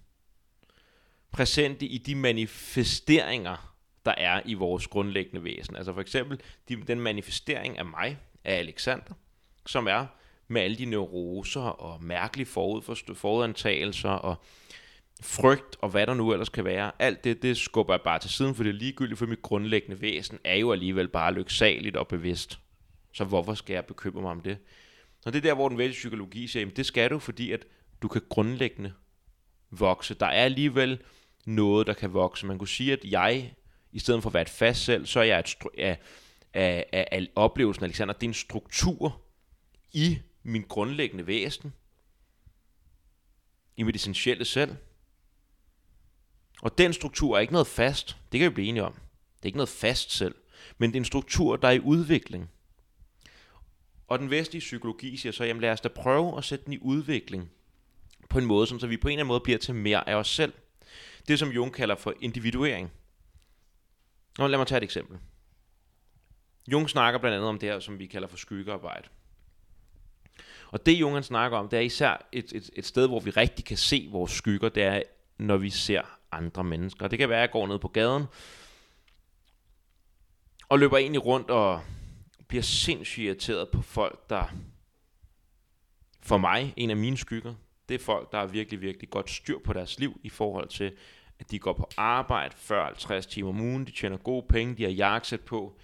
Præsente 1.33 1.87
i 1.87 1.99
de 1.99 2.15
manifesteringer, 2.15 3.75
der 4.05 4.15
er 4.17 4.43
i 4.45 4.55
vores 4.55 4.87
grundlæggende 4.87 5.45
væsen. 5.45 5.77
Altså 5.77 5.93
for 5.93 6.01
eksempel 6.01 6.41
de, 6.69 6.77
den 6.77 7.01
manifestering 7.01 7.79
af 7.79 7.85
mig, 7.85 8.19
af 8.45 8.55
Alexander, 8.55 9.15
som 9.67 9.87
er 9.87 10.07
med 10.49 10.63
alle 10.63 10.77
de 10.79 10.85
neuroser 10.85 11.61
og 11.61 12.03
mærkelige 12.05 12.47
forud 12.47 13.15
forudantagelser 13.15 14.11
og 14.11 14.37
frygt 15.21 15.77
og 15.81 15.89
hvad 15.89 16.07
der 16.07 16.15
nu 16.15 16.33
ellers 16.33 16.49
kan 16.49 16.65
være. 16.65 16.93
Alt 16.99 17.25
det, 17.25 17.43
det 17.43 17.57
skubber 17.57 17.95
jeg 17.95 18.01
bare 18.01 18.19
til 18.19 18.31
siden, 18.31 18.55
for 18.55 18.63
det 18.63 18.71
er 18.71 18.75
ligegyldigt, 18.75 19.19
for 19.19 19.27
mit 19.27 19.43
grundlæggende 19.43 20.01
væsen 20.01 20.39
er 20.45 20.55
jo 20.55 20.73
alligevel 20.73 21.09
bare 21.09 21.35
lyksaligt 21.35 21.97
og 21.97 22.09
bevidst. 22.09 22.59
Så 23.13 23.25
hvorfor 23.25 23.55
skal 23.55 23.75
jeg 23.75 23.87
bekymre 23.87 24.23
mig 24.23 24.31
om 24.31 24.41
det? 24.41 24.59
Så 25.21 25.31
det 25.31 25.39
er 25.39 25.43
der, 25.43 25.55
hvor 25.55 25.69
den 25.69 25.79
vælge 25.79 25.93
psykologi 25.93 26.47
siger, 26.47 26.61
jamen 26.61 26.77
det 26.77 26.87
skal 26.87 27.11
du, 27.11 27.19
fordi 27.19 27.53
at 27.53 27.67
du 28.03 28.09
kan 28.09 28.23
grundlæggende 28.29 28.93
vokse. 29.71 30.15
Der 30.15 30.27
er 30.27 30.45
alligevel 30.45 31.03
noget, 31.47 31.87
der 31.87 31.93
kan 31.93 32.13
vokse. 32.13 32.47
Man 32.47 32.59
kunne 32.59 32.69
sige, 32.69 32.93
at 32.93 33.05
jeg, 33.05 33.55
i 33.93 33.99
stedet 33.99 34.23
for 34.23 34.31
at 34.31 34.35
være 34.35 34.43
et 34.43 34.49
fast 34.49 34.85
selv, 34.85 35.07
så 35.07 35.21
er 35.21 35.25
jeg 35.25 35.39
et 35.39 35.57
af, 35.79 35.99
af, 36.55 36.87
af, 36.93 37.09
af 37.13 37.29
oplevelsen, 37.35 37.85
Alexander, 37.85 38.15
det 38.15 38.23
er 38.27 38.31
en 38.31 38.35
struktur 38.35 39.23
i 39.93 40.19
min 40.43 40.63
grundlæggende 40.63 41.27
væsen, 41.27 41.73
i 43.77 43.83
mit 43.83 43.97
essentielle 43.97 44.45
selv. 44.45 44.77
Og 46.63 46.79
den 46.79 46.93
struktur 46.93 47.37
er 47.37 47.41
ikke 47.41 47.53
noget 47.53 47.67
fast. 47.67 48.17
Det 48.33 48.41
kan 48.41 48.51
vi 48.51 48.55
blive 48.55 48.69
enige 48.69 48.85
om. 48.85 48.93
Det 48.93 49.43
er 49.43 49.47
ikke 49.47 49.59
noget 49.59 49.69
fast 49.69 50.13
selv. 50.13 50.35
Men 50.79 50.91
det 50.91 50.97
er 50.97 51.01
en 51.01 51.05
struktur, 51.05 51.57
der 51.57 51.69
er 51.69 51.73
i 51.73 51.81
udvikling. 51.81 52.51
Og 54.09 54.19
den 54.19 54.31
vestlige 54.31 54.61
psykologi 54.61 55.17
siger 55.17 55.33
så, 55.33 55.45
jamen 55.45 55.61
lad 55.61 55.71
os 55.71 55.81
da 55.81 55.89
prøve 55.89 56.39
at 56.39 56.45
sætte 56.45 56.65
den 56.65 56.73
i 56.73 56.79
udvikling 56.79 57.51
på 58.29 58.39
en 58.39 58.45
måde, 58.45 58.67
som 58.67 58.81
så 58.81 58.87
vi 58.87 58.97
på 58.97 59.09
en 59.09 59.13
eller 59.13 59.21
anden 59.21 59.29
måde 59.29 59.41
bliver 59.41 59.59
til 59.59 59.75
mere 59.75 60.09
af 60.09 60.15
os 60.15 60.29
selv. 60.29 60.53
Det 61.29 61.39
som 61.39 61.49
Jung 61.49 61.73
kalder 61.73 61.95
for 61.95 62.15
individuering. 62.21 62.93
Nå, 64.39 64.47
lad 64.47 64.59
mig 64.59 64.67
tage 64.67 64.77
et 64.77 64.85
eksempel. 64.85 65.19
Jung 66.73 66.91
snakker 66.91 67.21
blandt 67.21 67.35
andet 67.35 67.49
om 67.49 67.59
det 67.59 67.69
her, 67.69 67.81
som 67.81 67.99
vi 67.99 68.07
kalder 68.07 68.29
for 68.29 68.37
skyggearbejde. 68.37 69.09
Og 70.71 70.87
det 70.87 70.93
Jung 70.93 71.15
han 71.15 71.23
snakker 71.23 71.59
om, 71.59 71.69
det 71.69 71.77
er 71.77 71.81
især 71.81 72.29
et, 72.33 72.53
et, 72.53 72.71
et 72.73 72.87
sted, 72.87 73.07
hvor 73.07 73.21
vi 73.21 73.31
rigtig 73.31 73.65
kan 73.65 73.77
se 73.77 74.09
vores 74.11 74.33
skygger, 74.33 74.69
det 74.69 74.83
er, 74.83 75.03
når 75.39 75.57
vi 75.57 75.71
ser 75.71 76.03
andre 76.33 76.65
mennesker. 76.65 77.09
Det 77.09 77.19
kan 77.19 77.29
være, 77.29 77.39
at 77.39 77.43
jeg 77.43 77.51
går 77.51 77.67
ned 77.67 77.79
på 77.79 77.89
gaden, 77.89 78.25
og 80.69 80.79
løber 80.79 80.97
egentlig 80.97 81.25
rundt 81.25 81.51
og 81.51 81.83
bliver 82.49 82.63
sindssygt 82.63 83.25
irriteret 83.25 83.69
på 83.69 83.83
folk, 83.83 84.31
der 84.31 84.47
for 86.21 86.39
mig, 86.39 86.75
en 86.77 86.91
af 86.91 86.97
mine 86.97 87.17
skygger, 87.17 87.55
det 87.89 87.95
er 87.95 88.05
folk, 88.05 88.33
der 88.33 88.39
har 88.39 88.47
virkelig, 88.47 88.81
virkelig 88.81 89.11
godt 89.11 89.31
styr 89.31 89.59
på 89.65 89.73
deres 89.73 89.99
liv 89.99 90.21
i 90.23 90.29
forhold 90.29 90.69
til, 90.69 90.93
at 91.39 91.51
de 91.51 91.59
går 91.59 91.73
på 91.73 91.89
arbejde 91.97 92.55
40-50 92.55 93.21
timer 93.21 93.49
om 93.49 93.61
ugen, 93.61 93.87
de 93.87 93.91
tjener 93.91 94.17
gode 94.17 94.47
penge, 94.49 94.75
de 94.75 94.83
har 94.83 94.91
jakkesæt 94.91 95.41
på. 95.41 95.79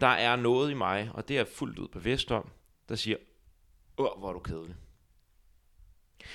Der 0.00 0.06
er 0.06 0.36
noget 0.36 0.70
i 0.70 0.74
mig, 0.74 1.10
og 1.14 1.28
det 1.28 1.34
er 1.34 1.38
jeg 1.38 1.48
fuldt 1.48 1.78
ud 1.78 1.88
bevidst 1.88 2.32
om, 2.32 2.50
der 2.88 2.94
siger, 2.94 3.16
åh, 3.98 4.18
hvor 4.18 4.28
er 4.28 4.32
du 4.32 4.38
kedelig. 4.38 4.76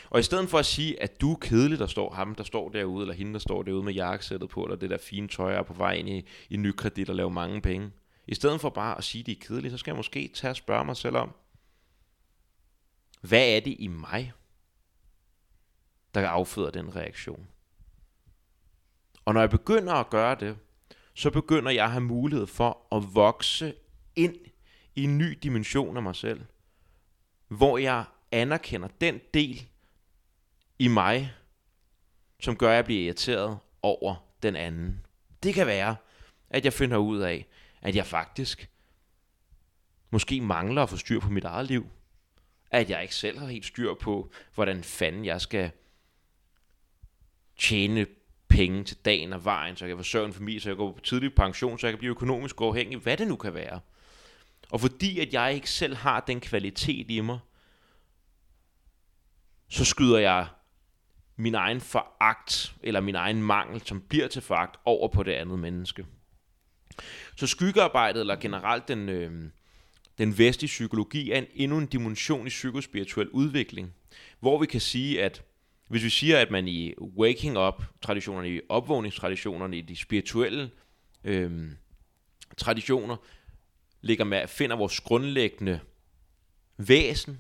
Og 0.10 0.20
i 0.20 0.24
stedet 0.24 0.50
for 0.50 0.58
at 0.58 0.66
sige, 0.66 1.02
at 1.04 1.22
du 1.22 1.32
er 1.32 1.38
kedelig, 1.42 1.80
der 1.80 1.88
står 1.88 2.14
ham, 2.14 2.36
der 2.36 2.44
står 2.44 2.70
derude, 2.70 3.04
eller 3.04 3.14
hende, 3.14 3.34
der 3.34 3.40
står 3.40 3.64
derude 3.64 3.84
med 3.84 3.94
jakkesættet 3.94 4.50
på, 4.50 4.64
eller 4.64 4.76
det 4.76 4.90
der 4.90 4.98
fine 4.98 5.28
tøj 5.28 5.54
er 5.54 5.64
på 5.64 5.74
vej 5.74 5.94
ind 5.94 6.10
i, 6.10 6.26
i 6.50 6.58
nykredit 6.58 7.10
og 7.10 7.16
laver 7.16 7.30
mange 7.30 7.62
penge. 7.62 7.92
I 8.30 8.36
stedet 8.36 8.62
for 8.62 8.70
bare 8.70 8.98
at 8.98 9.04
sige, 9.04 9.20
at 9.20 9.26
de 9.26 9.32
er 9.32 9.36
kedelige, 9.42 9.72
så 9.72 9.78
skal 9.78 9.92
jeg 9.92 9.98
måske 9.98 10.32
tage 10.34 10.52
og 10.52 10.56
spørge 10.56 10.86
mig 10.86 10.98
selv 10.98 11.18
om, 11.18 11.36
hvad 13.22 13.56
er 13.56 13.60
det 13.60 13.76
i 13.80 13.88
mig, 13.88 14.34
der 16.14 16.28
afføder 16.28 16.72
den 16.72 16.96
reaktion? 16.96 17.48
Og 19.26 19.34
når 19.34 19.42
jeg 19.42 19.50
begynder 19.50 19.94
at 19.94 20.10
gøre 20.10 20.36
det, 20.36 20.58
så 21.14 21.32
begynder 21.32 21.72
jeg 21.72 21.86
at 21.86 21.92
have 21.92 22.02
mulighed 22.02 22.48
for 22.48 22.96
at 22.96 23.16
vokse 23.16 23.74
ind 24.16 24.36
i 24.96 25.04
en 25.04 25.18
ny 25.18 25.40
dimension 25.44 25.98
af 25.98 26.04
mig 26.04 26.16
selv, 26.16 26.46
hvor 27.48 27.78
jeg 27.78 28.06
anerkender 28.32 28.88
den 29.02 29.20
del 29.34 29.68
i 30.80 30.88
mig, 30.88 31.34
som 32.40 32.56
gør, 32.56 32.70
at 32.70 32.76
jeg 32.76 32.86
bliver 32.86 33.06
irriteret 33.06 33.58
over 33.82 34.16
den 34.44 34.56
anden. 34.56 35.06
Det 35.44 35.54
kan 35.54 35.68
være, 35.68 35.96
at 36.50 36.66
jeg 36.66 36.74
finder 36.74 36.98
ud 36.98 37.20
af, 37.20 37.48
at 37.82 37.96
jeg 37.96 38.06
faktisk 38.06 38.70
måske 40.10 40.42
mangler 40.42 40.84
at 40.84 40.90
få 40.90 40.98
styr 40.98 41.20
på 41.20 41.30
mit 41.30 41.44
eget 41.44 41.68
liv. 41.68 41.90
At 42.72 42.90
jeg 42.90 43.02
ikke 43.02 43.16
selv 43.16 43.40
har 43.40 43.48
helt 43.48 43.66
styr 43.66 43.94
på, 43.94 44.32
hvordan 44.56 44.84
fanden 44.84 45.26
jeg 45.26 45.42
skal 45.42 45.72
tjene 47.58 48.06
penge 48.48 48.84
til 48.84 48.98
dagen 48.98 49.34
og 49.34 49.46
vejen, 49.46 49.76
så 49.76 49.86
jeg 49.86 49.90
kan 49.90 49.98
forsørge 49.98 50.28
en 50.28 50.34
familie, 50.34 50.62
så 50.62 50.70
jeg 50.70 50.78
går 50.78 50.92
på 50.92 51.00
tidlig 51.00 51.36
pension, 51.36 51.80
så 51.80 51.88
jeg 51.88 51.92
kan 51.92 52.00
blive 52.00 52.12
økonomisk 52.12 52.62
uafhængig, 52.62 52.98
hvad 52.98 53.18
det 53.18 53.28
nu 53.28 53.36
kan 53.36 53.54
være. 53.54 53.80
Og 54.72 54.82
fordi 54.82 55.20
at 55.20 55.34
jeg 55.34 55.54
ikke 55.54 55.70
selv 55.70 55.96
har 55.96 56.20
den 56.20 56.42
kvalitet 56.42 57.12
i 57.12 57.22
mig, 57.22 57.40
så 59.68 59.86
skyder 59.86 60.20
jeg 60.20 60.48
min 61.36 61.56
egen 61.56 61.82
foragt, 61.82 62.76
eller 62.84 63.00
min 63.00 63.16
egen 63.16 63.44
mangel, 63.44 63.82
som 63.86 64.02
bliver 64.02 64.28
til 64.28 64.42
foragt, 64.42 64.78
over 64.86 65.08
på 65.08 65.24
det 65.24 65.32
andet 65.32 65.60
menneske. 65.60 66.06
Så 67.36 67.48
skyggearbejdet, 67.48 68.20
eller 68.20 68.36
generelt 68.36 68.88
den, 68.88 69.10
øh, 69.10 69.32
den 70.18 70.38
vestlige 70.38 70.68
psykologi, 70.68 71.32
er 71.32 71.38
en, 71.38 71.46
endnu 71.54 71.78
en 71.78 71.86
dimension 71.86 72.48
i 72.48 72.50
psykospirituel 72.50 73.30
udvikling, 73.30 73.94
hvor 74.40 74.60
vi 74.60 74.66
kan 74.66 74.82
sige, 74.82 75.24
at 75.24 75.44
hvis 75.88 76.04
vi 76.04 76.10
siger, 76.10 76.38
at 76.38 76.52
man 76.52 76.68
i 76.68 76.94
waking 77.18 77.58
up-traditionerne, 77.58 78.50
i 78.50 78.62
opvågningstraditionerne, 78.70 79.78
i 79.78 79.82
de 79.82 79.96
spirituelle 79.96 80.72
øh, 81.24 81.72
traditioner, 82.58 83.16
ligger 84.02 84.26
med, 84.26 84.48
finder 84.48 84.76
vores 84.76 85.00
grundlæggende 85.00 85.80
væsen, 86.78 87.40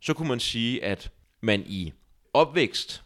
så 0.00 0.14
kunne 0.14 0.28
man 0.28 0.40
sige, 0.40 0.84
at 0.84 1.10
man 1.40 1.62
i 1.66 1.92
opvækst 2.32 3.04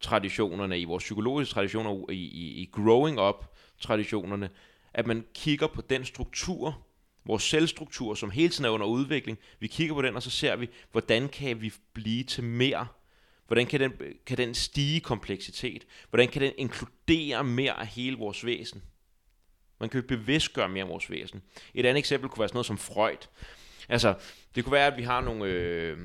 traditionerne, 0.00 0.80
i 0.80 0.84
vores 0.84 1.04
psykologiske 1.04 1.54
traditioner, 1.54 2.10
i, 2.10 2.14
i, 2.14 2.62
i 2.62 2.70
growing 2.72 3.20
up 3.20 3.56
traditionerne, 3.80 4.50
at 4.94 5.06
man 5.06 5.24
kigger 5.34 5.66
på 5.66 5.82
den 5.82 6.04
struktur, 6.04 6.86
vores 7.24 7.42
selvstruktur, 7.42 8.14
som 8.14 8.30
hele 8.30 8.48
tiden 8.48 8.64
er 8.64 8.68
under 8.68 8.86
udvikling. 8.86 9.38
Vi 9.60 9.66
kigger 9.66 9.94
på 9.94 10.02
den, 10.02 10.16
og 10.16 10.22
så 10.22 10.30
ser 10.30 10.56
vi, 10.56 10.68
hvordan 10.92 11.28
kan 11.28 11.60
vi 11.60 11.72
blive 11.92 12.24
til 12.24 12.44
mere? 12.44 12.86
Hvordan 13.46 13.66
kan 13.66 13.80
den, 13.80 13.92
kan 14.26 14.36
den 14.36 14.54
stige 14.54 15.00
kompleksitet? 15.00 15.86
Hvordan 16.10 16.28
kan 16.28 16.42
den 16.42 16.52
inkludere 16.58 17.44
mere 17.44 17.80
af 17.80 17.86
hele 17.86 18.16
vores 18.16 18.44
væsen? 18.44 18.82
Man 19.80 19.88
kan 19.88 20.00
jo 20.00 20.06
bevidstgøre 20.06 20.68
mere 20.68 20.82
af 20.84 20.88
vores 20.88 21.10
væsen. 21.10 21.42
Et 21.74 21.86
andet 21.86 21.98
eksempel 21.98 22.28
kunne 22.28 22.40
være 22.40 22.48
sådan 22.48 22.56
noget 22.56 22.66
som 22.66 22.78
Freud. 22.78 23.26
Altså, 23.88 24.14
det 24.54 24.64
kunne 24.64 24.72
være, 24.72 24.86
at 24.86 24.96
vi 24.96 25.02
har 25.02 25.20
nogle... 25.20 25.44
Øh, 25.44 25.98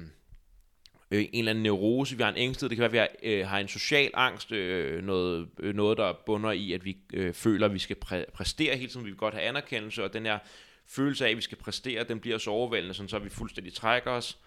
øh, 1.12 1.22
en 1.22 1.30
eller 1.34 1.50
anden 1.50 1.64
neurose, 1.64 2.18
vi 2.18 2.24
har 2.24 2.30
en 2.30 2.38
ængsthed, 2.38 2.70
det 2.70 2.78
kan 2.78 2.92
være, 2.92 3.08
at 3.08 3.18
vi 3.22 3.28
har, 3.28 3.40
øh, 3.40 3.48
har 3.48 3.60
en 3.60 3.68
social 3.68 4.12
angst, 4.14 4.52
øh, 4.52 5.04
noget, 5.04 5.48
øh, 5.60 5.76
noget, 5.76 5.98
der 5.98 6.14
bunder 6.26 6.52
i, 6.52 6.74
at 6.74 6.86
vi 6.86 6.98
øh, 7.14 7.34
føler, 7.34 7.66
at 7.66 7.74
vi 7.74 7.80
skal 7.80 7.96
præ- 8.06 8.32
præstere 8.34 8.76
hele 8.76 8.92
tiden, 8.92 9.06
vi 9.06 9.10
vil 9.10 9.18
godt 9.18 9.34
have 9.34 9.48
anerkendelse, 9.48 10.04
og 10.04 10.14
den 10.14 10.26
her 10.26 10.40
følelse 10.88 11.26
af, 11.26 11.30
at 11.30 11.38
vi 11.38 11.42
skal 11.42 11.58
præstere, 11.58 12.04
den 12.04 12.20
bliver 12.20 12.38
så 12.38 12.52
overvældende, 12.52 12.94
sådan, 12.94 13.10
så 13.10 13.20
vi 13.20 13.30
fuldstændig 13.30 13.74
trækker 13.74 14.12
os. 14.12 14.38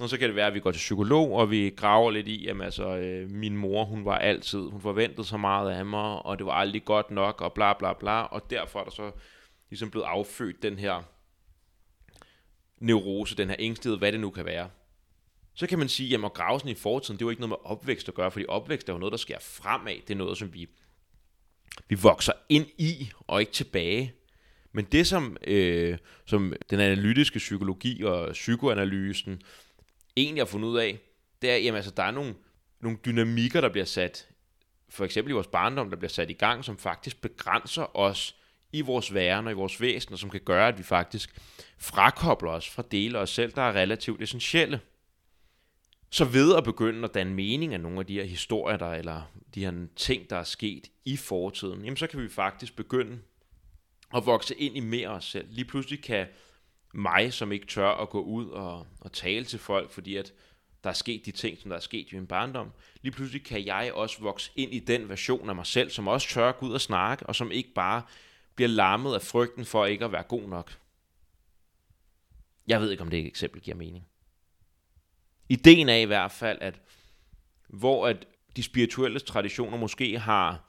Og 0.00 0.08
så 0.08 0.18
kan 0.18 0.28
det 0.28 0.36
være, 0.36 0.46
at 0.46 0.54
vi 0.54 0.60
går 0.60 0.72
til 0.72 0.78
psykolog, 0.78 1.32
og 1.32 1.50
vi 1.50 1.72
graver 1.76 2.10
lidt 2.10 2.28
i, 2.28 2.46
at 2.46 2.62
altså, 2.62 2.96
øh, 2.96 3.30
min 3.30 3.56
mor, 3.56 3.84
hun 3.84 4.04
var 4.04 4.18
altid, 4.18 4.58
hun 4.58 4.80
forventede 4.80 5.24
så 5.26 5.36
meget 5.36 5.70
af 5.70 5.86
mig, 5.86 6.26
og 6.26 6.38
det 6.38 6.46
var 6.46 6.52
aldrig 6.52 6.84
godt 6.84 7.10
nok, 7.10 7.40
og 7.40 7.52
bla 7.52 7.72
bla 7.72 7.92
bla, 7.92 8.22
og 8.22 8.50
derfor 8.50 8.80
er 8.80 8.84
der 8.84 8.90
så 8.90 9.10
ligesom 9.70 9.90
blevet 9.90 10.06
affødt 10.06 10.62
den 10.62 10.78
her 10.78 11.02
neurose, 12.78 13.36
den 13.36 13.48
her 13.48 13.56
ængsthed, 13.58 13.98
hvad 13.98 14.12
det 14.12 14.20
nu 14.20 14.30
kan 14.30 14.44
være. 14.44 14.68
Så 15.56 15.66
kan 15.66 15.78
man 15.78 15.88
sige, 15.88 16.14
at 16.14 16.32
grave 16.32 16.60
sådan 16.60 16.72
i 16.72 16.74
fortiden, 16.74 17.18
det 17.18 17.22
er 17.22 17.26
jo 17.26 17.30
ikke 17.30 17.40
noget 17.40 17.50
med 17.50 17.70
opvækst 17.70 18.08
at 18.08 18.14
gøre, 18.14 18.30
fordi 18.30 18.44
opvækst 18.48 18.88
er 18.88 18.92
jo 18.92 18.98
noget, 18.98 19.12
der 19.12 19.18
sker 19.18 19.38
fremad. 19.40 19.94
Det 20.08 20.10
er 20.10 20.18
noget, 20.18 20.38
som 20.38 20.54
vi, 20.54 20.68
vi 21.88 21.94
vokser 21.94 22.32
ind 22.48 22.66
i, 22.78 23.10
og 23.20 23.40
ikke 23.40 23.52
tilbage. 23.52 24.12
Men 24.72 24.84
det, 24.84 25.06
som, 25.06 25.36
øh, 25.46 25.98
som 26.26 26.52
den 26.70 26.80
analytiske 26.80 27.38
psykologi 27.38 28.02
og 28.02 28.32
psykoanalysen 28.32 29.42
egentlig 30.16 30.40
har 30.40 30.46
fundet 30.46 30.68
ud 30.68 30.78
af, 30.78 30.98
det 31.42 31.50
er, 31.50 31.70
at 31.70 31.76
altså, 31.76 31.90
der 31.90 32.02
er 32.02 32.10
nogle, 32.10 32.34
nogle 32.80 32.98
dynamikker, 33.04 33.60
der 33.60 33.68
bliver 33.68 33.84
sat, 33.84 34.28
for 34.88 35.04
eksempel 35.04 35.30
i 35.30 35.34
vores 35.34 35.46
barndom, 35.46 35.90
der 35.90 35.96
bliver 35.96 36.10
sat 36.10 36.30
i 36.30 36.32
gang, 36.32 36.64
som 36.64 36.78
faktisk 36.78 37.20
begrænser 37.20 37.96
os 37.96 38.36
i 38.72 38.80
vores 38.80 39.14
væren 39.14 39.46
og 39.46 39.52
i 39.52 39.54
vores 39.54 39.80
væsen, 39.80 40.12
og 40.12 40.18
som 40.18 40.30
kan 40.30 40.40
gøre, 40.44 40.68
at 40.68 40.78
vi 40.78 40.82
faktisk 40.82 41.40
frakobler 41.78 42.50
os 42.50 42.70
fra 42.70 42.84
dele 42.90 43.18
af 43.18 43.22
os 43.22 43.30
selv, 43.30 43.52
der 43.52 43.62
er 43.62 43.72
relativt 43.72 44.22
essentielle. 44.22 44.80
Så 46.10 46.24
ved 46.24 46.56
at 46.56 46.64
begynde 46.64 47.04
at 47.04 47.14
danne 47.14 47.34
mening 47.34 47.74
af 47.74 47.80
nogle 47.80 48.00
af 48.00 48.06
de 48.06 48.14
her 48.14 48.24
historier, 48.24 48.76
der, 48.76 48.92
eller 48.92 49.22
de 49.54 49.64
her 49.64 49.86
ting, 49.96 50.30
der 50.30 50.36
er 50.36 50.44
sket 50.44 50.90
i 51.04 51.16
fortiden, 51.16 51.84
jamen 51.84 51.96
så 51.96 52.06
kan 52.06 52.22
vi 52.22 52.28
faktisk 52.28 52.76
begynde 52.76 53.18
at 54.14 54.26
vokse 54.26 54.54
ind 54.54 54.76
i 54.76 54.80
mere 54.80 55.08
os 55.08 55.24
selv. 55.24 55.48
Lige 55.50 55.64
pludselig 55.64 56.02
kan 56.02 56.26
mig, 56.94 57.32
som 57.32 57.52
ikke 57.52 57.66
tør 57.66 57.88
at 57.88 58.10
gå 58.10 58.22
ud 58.22 58.48
og, 58.48 58.86
og 59.00 59.12
tale 59.12 59.44
til 59.44 59.58
folk, 59.58 59.90
fordi 59.90 60.16
at 60.16 60.32
der 60.84 60.90
er 60.90 60.94
sket 60.94 61.26
de 61.26 61.30
ting, 61.30 61.58
som 61.58 61.68
der 61.68 61.76
er 61.76 61.80
sket 61.80 62.12
i 62.12 62.14
min 62.14 62.26
barndom, 62.26 62.72
lige 63.02 63.12
pludselig 63.12 63.44
kan 63.44 63.66
jeg 63.66 63.92
også 63.94 64.20
vokse 64.20 64.50
ind 64.56 64.74
i 64.74 64.78
den 64.78 65.08
version 65.08 65.48
af 65.48 65.54
mig 65.54 65.66
selv, 65.66 65.90
som 65.90 66.08
også 66.08 66.28
tør 66.28 66.48
at 66.48 66.56
gå 66.56 66.66
ud 66.66 66.72
og 66.72 66.80
snakke, 66.80 67.26
og 67.26 67.34
som 67.34 67.52
ikke 67.52 67.72
bare 67.74 68.02
bliver 68.54 68.68
lammet 68.68 69.14
af 69.14 69.22
frygten 69.22 69.64
for 69.64 69.86
ikke 69.86 70.04
at 70.04 70.12
være 70.12 70.22
god 70.22 70.48
nok. 70.48 70.78
Jeg 72.66 72.80
ved 72.80 72.90
ikke, 72.90 73.02
om 73.02 73.10
det 73.10 73.26
eksempel 73.26 73.60
giver 73.60 73.76
mening. 73.76 74.06
Ideen 75.48 75.88
er 75.88 75.96
i 75.96 76.04
hvert 76.04 76.32
fald, 76.32 76.58
at 76.60 76.80
hvor 77.68 78.06
at 78.06 78.26
de 78.56 78.62
spirituelle 78.62 79.20
traditioner 79.20 79.76
måske 79.76 80.18
har, 80.18 80.64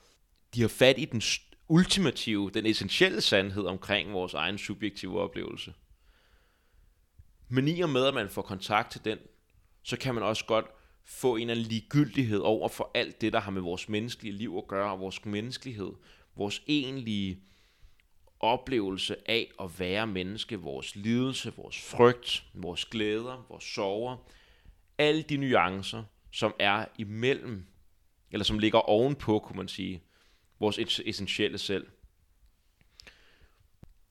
de 0.54 0.62
har 0.62 0.68
fat 0.68 1.00
i 1.00 1.06
den 1.06 1.22
ultimative, 1.68 2.52
den 2.52 2.66
essentielle 2.66 3.22
sandhed 3.22 3.66
omkring 3.66 4.14
vores 4.14 4.34
egen 4.34 4.58
subjektive 4.58 5.22
oplevelse. 5.22 5.74
Men 7.50 7.68
i 7.68 7.82
og 7.82 7.90
med, 7.90 8.06
at 8.06 8.14
man 8.14 8.30
får 8.30 8.42
kontakt 8.42 8.92
til 8.92 9.06
den, 9.06 9.18
så 9.84 9.98
kan 9.98 10.14
man 10.14 10.24
også 10.24 10.46
godt 10.46 10.66
få 11.06 11.36
en 11.36 11.42
eller 11.42 11.54
anden 11.54 11.66
ligegyldighed 11.66 12.40
over 12.40 12.70
for 12.70 12.92
alt 12.94 13.22
det, 13.22 13.34
der 13.34 13.40
har 13.40 13.52
med 13.52 13.62
vores 13.62 13.90
menneskelige 13.90 14.34
liv 14.34 14.56
at 14.58 14.68
gøre, 14.68 14.92
og 14.92 15.00
vores 15.00 15.26
menneskelighed, 15.26 15.92
vores 16.36 16.62
egentlige 16.68 17.42
oplevelse 18.40 19.30
af 19.30 19.52
at 19.60 19.80
være 19.80 20.08
menneske, 20.08 20.56
vores 20.56 20.96
lidelse, 20.96 21.54
vores 21.56 21.82
frygt, 21.82 22.44
vores 22.54 22.86
glæder, 22.86 23.46
vores 23.50 23.64
sorger, 23.64 24.18
alle 24.98 25.22
de 25.22 25.38
nuancer, 25.38 26.04
som 26.32 26.54
er 26.60 26.86
imellem, 26.98 27.66
eller 28.32 28.44
som 28.44 28.60
ligger 28.60 28.80
ovenpå, 28.80 29.40
kunne 29.40 29.58
man 29.58 29.68
sige, 29.68 30.04
vores 30.60 30.80
essentielle 31.06 31.58
selv. 31.58 31.88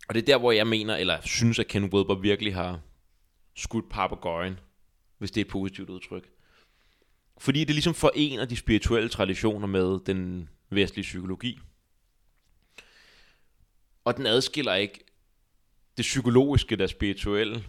Og 0.08 0.14
det 0.14 0.22
er 0.22 0.26
der, 0.26 0.38
hvor 0.38 0.52
jeg 0.52 0.66
mener, 0.66 0.96
eller 0.96 1.20
synes, 1.20 1.58
at 1.58 1.68
Ken 1.68 1.84
Wilber 1.84 2.14
virkelig 2.14 2.54
har 2.54 2.80
skudt 3.54 3.90
papegøjen, 3.90 4.60
hvis 5.18 5.30
det 5.30 5.40
er 5.40 5.44
et 5.44 5.50
positivt 5.50 5.90
udtryk. 5.90 6.30
Fordi 7.38 7.64
det 7.64 7.74
ligesom 7.74 7.94
forener 7.94 8.44
de 8.44 8.56
spirituelle 8.56 9.08
traditioner 9.08 9.66
med 9.66 10.00
den 10.06 10.48
vestlige 10.70 11.02
psykologi. 11.02 11.58
Og 14.04 14.16
den 14.16 14.26
adskiller 14.26 14.74
ikke 14.74 15.04
det 15.96 16.02
psykologiske, 16.02 16.76
der 16.76 16.86
spirituelle, 16.86 17.64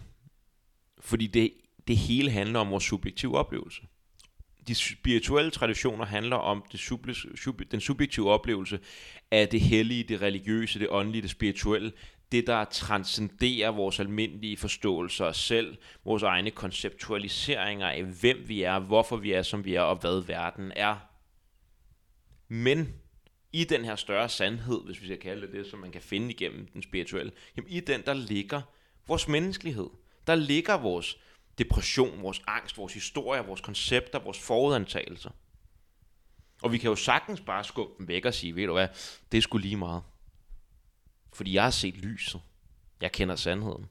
fordi 0.98 1.26
det, 1.26 1.52
det 1.88 1.96
hele 1.96 2.30
handler 2.30 2.60
om 2.60 2.70
vores 2.70 2.84
subjektive 2.84 3.38
oplevelse. 3.38 3.82
De 4.68 4.74
spirituelle 4.74 5.50
traditioner 5.50 6.04
handler 6.04 6.36
om 6.36 6.64
det 6.72 6.80
sub, 6.80 7.06
sub, 7.34 7.60
den 7.70 7.80
subjektive 7.80 8.30
oplevelse 8.30 8.80
af 9.30 9.48
det 9.48 9.60
hellige, 9.60 10.04
det 10.04 10.22
religiøse, 10.22 10.78
det 10.78 10.88
åndelige, 10.90 11.22
det 11.22 11.30
spirituelle, 11.30 11.92
det, 12.32 12.46
der 12.46 12.64
transcenderer 12.64 13.70
vores 13.70 14.00
almindelige 14.00 14.56
forståelse 14.56 15.24
af 15.24 15.28
os 15.28 15.36
selv, 15.36 15.76
vores 16.04 16.22
egne 16.22 16.50
konceptualiseringer 16.50 17.88
af, 17.88 18.04
hvem 18.04 18.48
vi 18.48 18.62
er, 18.62 18.78
hvorfor 18.78 19.16
vi 19.16 19.32
er, 19.32 19.42
som 19.42 19.64
vi 19.64 19.74
er, 19.74 19.80
og 19.80 19.96
hvad 19.96 20.26
verden 20.26 20.72
er. 20.76 20.96
Men 22.48 22.94
i 23.52 23.64
den 23.64 23.84
her 23.84 23.96
større 23.96 24.28
sandhed, 24.28 24.80
hvis 24.84 25.00
vi 25.00 25.06
skal 25.06 25.18
kalde 25.18 25.46
det 25.46 25.52
det, 25.52 25.66
som 25.66 25.78
man 25.78 25.92
kan 25.92 26.02
finde 26.02 26.30
igennem 26.30 26.66
den 26.66 26.82
spirituelle, 26.82 27.32
jamen 27.56 27.70
i 27.70 27.80
den, 27.80 28.02
der 28.06 28.14
ligger 28.14 28.62
vores 29.06 29.28
menneskelighed. 29.28 29.88
Der 30.26 30.34
ligger 30.34 30.76
vores 30.78 31.18
depression, 31.58 32.22
vores 32.22 32.42
angst, 32.46 32.78
vores 32.78 32.94
historie, 32.94 33.44
vores 33.46 33.60
koncepter, 33.60 34.18
vores 34.18 34.38
forudantagelser. 34.38 35.30
Og 36.62 36.72
vi 36.72 36.78
kan 36.78 36.90
jo 36.90 36.96
sagtens 36.96 37.40
bare 37.40 37.64
skubbe 37.64 37.94
dem 37.98 38.08
væk 38.08 38.24
og 38.24 38.34
sige, 38.34 38.56
ved 38.56 38.66
du 38.66 38.72
hvad, 38.72 38.88
det 39.32 39.42
skulle 39.42 39.62
lige 39.62 39.76
meget. 39.76 40.02
Fordi 41.32 41.54
jeg 41.54 41.62
har 41.62 41.70
set 41.70 41.96
lyset. 41.96 42.40
Jeg 43.00 43.12
kender 43.12 43.36
sandheden. 43.36 43.86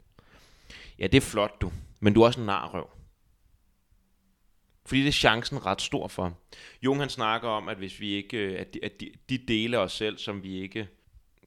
Ja, 1.00 1.08
det 1.08 1.18
er 1.18 1.22
flot, 1.22 1.62
du. 1.62 1.72
Men 2.00 2.14
du 2.14 2.22
er 2.22 2.26
også 2.26 2.40
en 2.40 2.46
narrøv. 2.46 2.90
Fordi 4.86 5.02
det 5.02 5.08
er 5.08 5.12
chancen 5.12 5.66
ret 5.66 5.82
stor 5.82 6.08
for. 6.08 6.38
Jung 6.82 7.00
han 7.00 7.10
snakker 7.10 7.48
om, 7.48 7.70
at 7.70 7.78
hvis 7.78 8.00
vi 8.00 8.14
ikke, 8.14 8.38
øh, 8.38 8.60
at 8.60 8.74
de, 8.74 8.80
at 8.84 9.00
de, 9.00 9.12
de 9.30 9.38
dele 9.38 9.78
af 9.78 9.82
os 9.82 9.94
selv, 9.94 10.18
som 10.18 10.44
vi 10.44 10.62
ikke, 10.62 10.88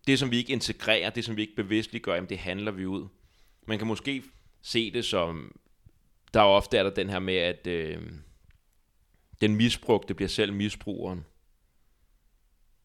det 0.06 0.18
som 0.18 0.30
vi 0.30 0.37
ikke 0.37 0.52
integrerer, 0.52 1.11
det 1.11 1.24
som 1.24 1.37
vi 1.37 1.42
ikke 1.42 1.56
bevidstligt 1.56 2.04
gør, 2.04 2.14
jamen 2.14 2.28
det 2.28 2.38
handler 2.38 2.72
vi 2.72 2.87
ud. 2.87 3.09
Man 3.66 3.78
kan 3.78 3.87
måske 3.87 4.22
se 4.62 4.90
det 4.90 5.04
som, 5.04 5.52
der 6.34 6.40
er 6.40 6.44
ofte 6.44 6.78
er 6.78 6.82
der 6.82 6.90
den 6.90 7.10
her 7.10 7.18
med, 7.18 7.36
at 7.36 7.66
øh, 7.66 8.02
den 9.40 9.56
misbrugte 9.56 10.14
bliver 10.14 10.28
selv 10.28 10.52
misbrugeren. 10.52 11.26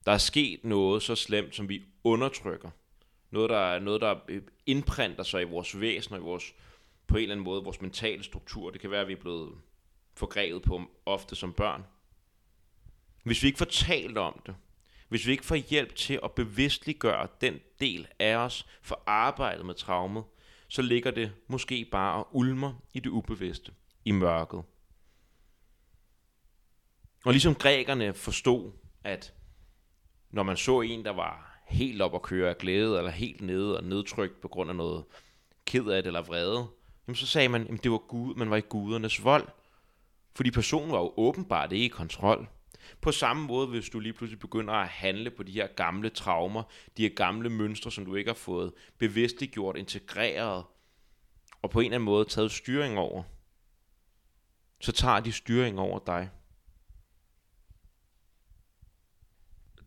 Der 0.05 0.11
er 0.11 0.17
sket 0.17 0.63
noget 0.63 1.03
så 1.03 1.15
slemt, 1.15 1.55
som 1.55 1.69
vi 1.69 1.83
undertrykker. 2.03 2.69
Noget, 3.31 3.49
der, 3.49 3.79
noget, 3.79 4.01
der 4.01 4.15
øh, 4.27 4.41
indprinter 4.65 5.23
sig 5.23 5.41
i 5.41 5.45
vores 5.45 5.79
væsen 5.79 6.13
og 6.13 6.19
i 6.19 6.23
vores, 6.23 6.53
på 7.07 7.17
en 7.17 7.21
eller 7.21 7.35
anden 7.35 7.43
måde, 7.43 7.63
vores 7.63 7.81
mentale 7.81 8.23
struktur. 8.23 8.69
Det 8.69 8.81
kan 8.81 8.91
være, 8.91 9.01
at 9.01 9.07
vi 9.07 9.13
er 9.13 9.21
blevet 9.21 9.53
forgrevet 10.13 10.61
på 10.61 10.81
ofte 11.05 11.35
som 11.35 11.53
børn. 11.53 11.83
Hvis 13.23 13.43
vi 13.43 13.47
ikke 13.47 13.57
får 13.57 13.65
talt 13.65 14.17
om 14.17 14.41
det, 14.45 14.55
hvis 15.09 15.27
vi 15.27 15.31
ikke 15.31 15.45
får 15.45 15.55
hjælp 15.55 15.95
til 15.95 16.19
at 16.23 16.31
bevidstliggøre 16.31 17.27
den 17.41 17.59
del 17.79 18.07
af 18.19 18.35
os 18.35 18.67
for 18.81 19.03
arbejdet 19.05 19.65
med 19.65 19.73
traumet, 19.73 20.23
så 20.75 20.81
ligger 20.81 21.11
det 21.11 21.31
måske 21.47 21.87
bare 21.91 22.15
og 22.15 22.35
ulmer 22.35 22.73
i 22.93 22.99
det 22.99 23.09
ubevidste, 23.09 23.71
i 24.05 24.11
mørket. 24.11 24.63
Og 27.25 27.31
ligesom 27.31 27.55
grækerne 27.55 28.13
forstod, 28.13 28.71
at 29.03 29.33
når 30.29 30.43
man 30.43 30.57
så 30.57 30.81
en, 30.81 31.05
der 31.05 31.11
var 31.11 31.61
helt 31.67 32.01
op 32.01 32.15
at 32.15 32.21
køre 32.21 32.49
af 32.49 32.57
glæde, 32.57 32.97
eller 32.97 33.11
helt 33.11 33.41
nede 33.41 33.77
og 33.77 33.83
nedtrykt 33.83 34.41
på 34.41 34.47
grund 34.47 34.69
af 34.69 34.75
noget 34.75 35.05
ked 35.65 35.87
af 35.87 36.03
det 36.03 36.09
eller 36.09 36.21
vrede, 36.21 36.67
jamen 37.07 37.15
så 37.15 37.27
sagde 37.27 37.49
man, 37.49 37.73
at 37.73 37.83
det 37.83 37.91
var 37.91 37.97
Gud, 37.97 38.35
man 38.35 38.49
var 38.49 38.57
i 38.57 38.61
gudernes 38.61 39.23
vold. 39.23 39.47
Fordi 40.35 40.51
personen 40.51 40.91
var 40.91 40.99
jo 40.99 41.13
åbenbart 41.17 41.71
ikke 41.71 41.85
i 41.85 41.89
kontrol. 41.89 42.47
På 43.01 43.11
samme 43.11 43.47
måde, 43.47 43.67
hvis 43.67 43.89
du 43.89 43.99
lige 43.99 44.13
pludselig 44.13 44.39
begynder 44.39 44.73
at 44.73 44.87
handle 44.87 45.31
på 45.31 45.43
de 45.43 45.51
her 45.51 45.67
gamle 45.67 46.09
traumer, 46.09 46.63
de 46.97 47.01
her 47.01 47.15
gamle 47.15 47.49
mønstre, 47.49 47.91
som 47.91 48.05
du 48.05 48.15
ikke 48.15 48.29
har 48.29 48.35
fået 48.35 48.73
bevidstgjort, 48.97 49.77
integreret, 49.77 50.63
og 51.61 51.69
på 51.69 51.79
en 51.79 51.85
eller 51.85 51.95
anden 51.95 52.05
måde 52.05 52.25
taget 52.25 52.51
styring 52.51 52.97
over, 52.97 53.23
så 54.81 54.91
tager 54.91 55.19
de 55.19 55.31
styring 55.31 55.79
over 55.79 55.99
dig. 55.99 56.29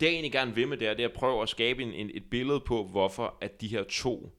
Det 0.01 0.07
jeg 0.07 0.13
egentlig 0.13 0.33
gerne 0.33 0.55
vil 0.55 0.69
med 0.69 0.77
det, 0.77 0.89
er, 0.89 0.95
det 0.95 1.05
er 1.05 1.09
at 1.09 1.15
prøve 1.15 1.43
at 1.43 1.49
skabe 1.49 1.83
en, 1.83 1.93
en, 1.93 2.11
et 2.15 2.31
billede 2.31 2.61
på, 2.61 2.85
hvorfor 2.85 3.39
at 3.41 3.61
de 3.61 3.69
her 3.69 3.85
to 3.85 4.39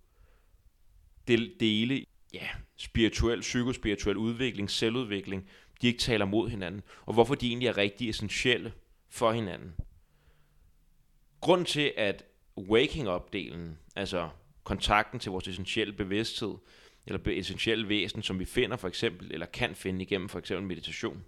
dele, 1.59 2.05
ja, 2.33 2.47
spirituel, 2.75 3.41
psykospirituel 3.41 4.17
udvikling, 4.17 4.69
selvudvikling, 4.69 5.49
de 5.81 5.87
ikke 5.87 5.99
taler 5.99 6.25
mod 6.25 6.49
hinanden, 6.49 6.81
og 7.05 7.13
hvorfor 7.13 7.35
de 7.35 7.47
egentlig 7.47 7.67
er 7.67 7.77
rigtig 7.77 8.09
essentielle 8.09 8.73
for 9.09 9.31
hinanden. 9.31 9.75
Grund 11.41 11.65
til, 11.65 11.93
at 11.97 12.25
waking 12.57 13.07
up-delen, 13.07 13.77
altså 13.95 14.29
kontakten 14.63 15.19
til 15.19 15.31
vores 15.31 15.47
essentielle 15.47 15.93
bevidsthed, 15.93 16.55
eller 17.05 17.19
essentielle 17.25 17.89
væsen, 17.89 18.23
som 18.23 18.39
vi 18.39 18.45
finder 18.45 18.77
for 18.77 18.87
eksempel, 18.87 19.31
eller 19.31 19.45
kan 19.45 19.75
finde 19.75 20.01
igennem 20.01 20.29
for 20.29 20.39
eksempel 20.39 20.67
meditation. 20.67 21.25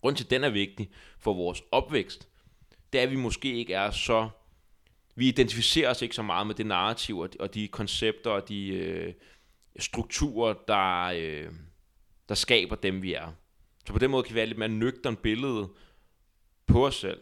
Grund 0.00 0.16
til, 0.16 0.24
at 0.24 0.30
den 0.30 0.44
er 0.44 0.50
vigtig 0.50 0.90
for 1.18 1.34
vores 1.34 1.62
opvækst, 1.72 2.28
det 2.92 2.98
er, 2.98 3.02
at 3.02 3.10
vi 3.10 3.16
måske 3.16 3.54
ikke 3.54 3.74
er 3.74 3.90
så... 3.90 4.28
Vi 5.14 5.28
identificerer 5.28 5.90
os 5.90 6.02
ikke 6.02 6.14
så 6.14 6.22
meget 6.22 6.46
med 6.46 6.54
det 6.54 6.66
narrativ 6.66 7.18
og 7.18 7.32
de, 7.32 7.36
og 7.40 7.54
de 7.54 7.68
koncepter 7.68 8.30
og 8.30 8.48
de 8.48 8.68
øh, 8.68 9.14
strukturer, 9.78 10.54
der, 10.68 11.04
øh, 11.04 11.52
der 12.28 12.34
skaber 12.34 12.76
dem, 12.76 13.02
vi 13.02 13.14
er. 13.14 13.32
Så 13.88 13.92
på 13.92 13.98
den 13.98 14.10
måde 14.10 14.22
kan 14.22 14.34
vi 14.34 14.40
have 14.40 14.46
lidt 14.46 14.58
mere 14.58 14.68
nøgteren 14.68 15.16
billede 15.16 15.68
på 16.66 16.86
os 16.86 16.96
selv. 16.96 17.20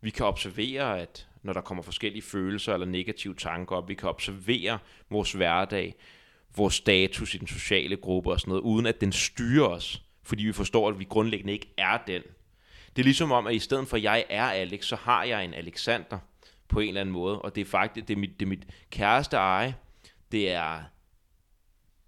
Vi 0.00 0.10
kan 0.10 0.26
observere, 0.26 1.00
at 1.00 1.28
når 1.42 1.52
der 1.52 1.60
kommer 1.60 1.82
forskellige 1.82 2.22
følelser 2.22 2.74
eller 2.74 2.86
negative 2.86 3.34
tanker 3.34 3.76
op, 3.76 3.88
vi 3.88 3.94
kan 3.94 4.08
observere 4.08 4.78
vores 5.10 5.32
hverdag, 5.32 5.94
vores 6.56 6.74
status 6.74 7.34
i 7.34 7.38
den 7.38 7.46
sociale 7.46 7.96
gruppe 7.96 8.30
og 8.30 8.40
sådan 8.40 8.50
noget, 8.50 8.62
uden 8.62 8.86
at 8.86 9.00
den 9.00 9.12
styrer 9.12 9.68
os, 9.68 10.02
fordi 10.22 10.44
vi 10.44 10.52
forstår, 10.52 10.88
at 10.88 10.98
vi 10.98 11.04
grundlæggende 11.04 11.52
ikke 11.52 11.74
er 11.76 11.98
den. 12.06 12.22
Det 12.96 13.02
er 13.02 13.04
ligesom 13.04 13.32
om, 13.32 13.46
at 13.46 13.54
i 13.54 13.58
stedet 13.58 13.88
for, 13.88 13.96
at 13.96 14.02
jeg 14.02 14.24
er 14.28 14.44
Alex, 14.44 14.84
så 14.84 14.96
har 14.96 15.24
jeg 15.24 15.44
en 15.44 15.54
Alexander 15.54 16.18
på 16.68 16.80
en 16.80 16.88
eller 16.88 17.00
anden 17.00 17.12
måde, 17.12 17.42
og 17.42 17.54
det 17.54 17.60
er 17.60 17.64
faktisk, 17.64 18.08
det 18.08 18.14
er 18.14 18.18
mit, 18.18 18.40
det 18.40 18.46
er 18.46 18.50
mit 18.50 18.66
kæreste 18.90 19.36
eje, 19.36 19.74
det 20.32 20.50
er, 20.50 20.82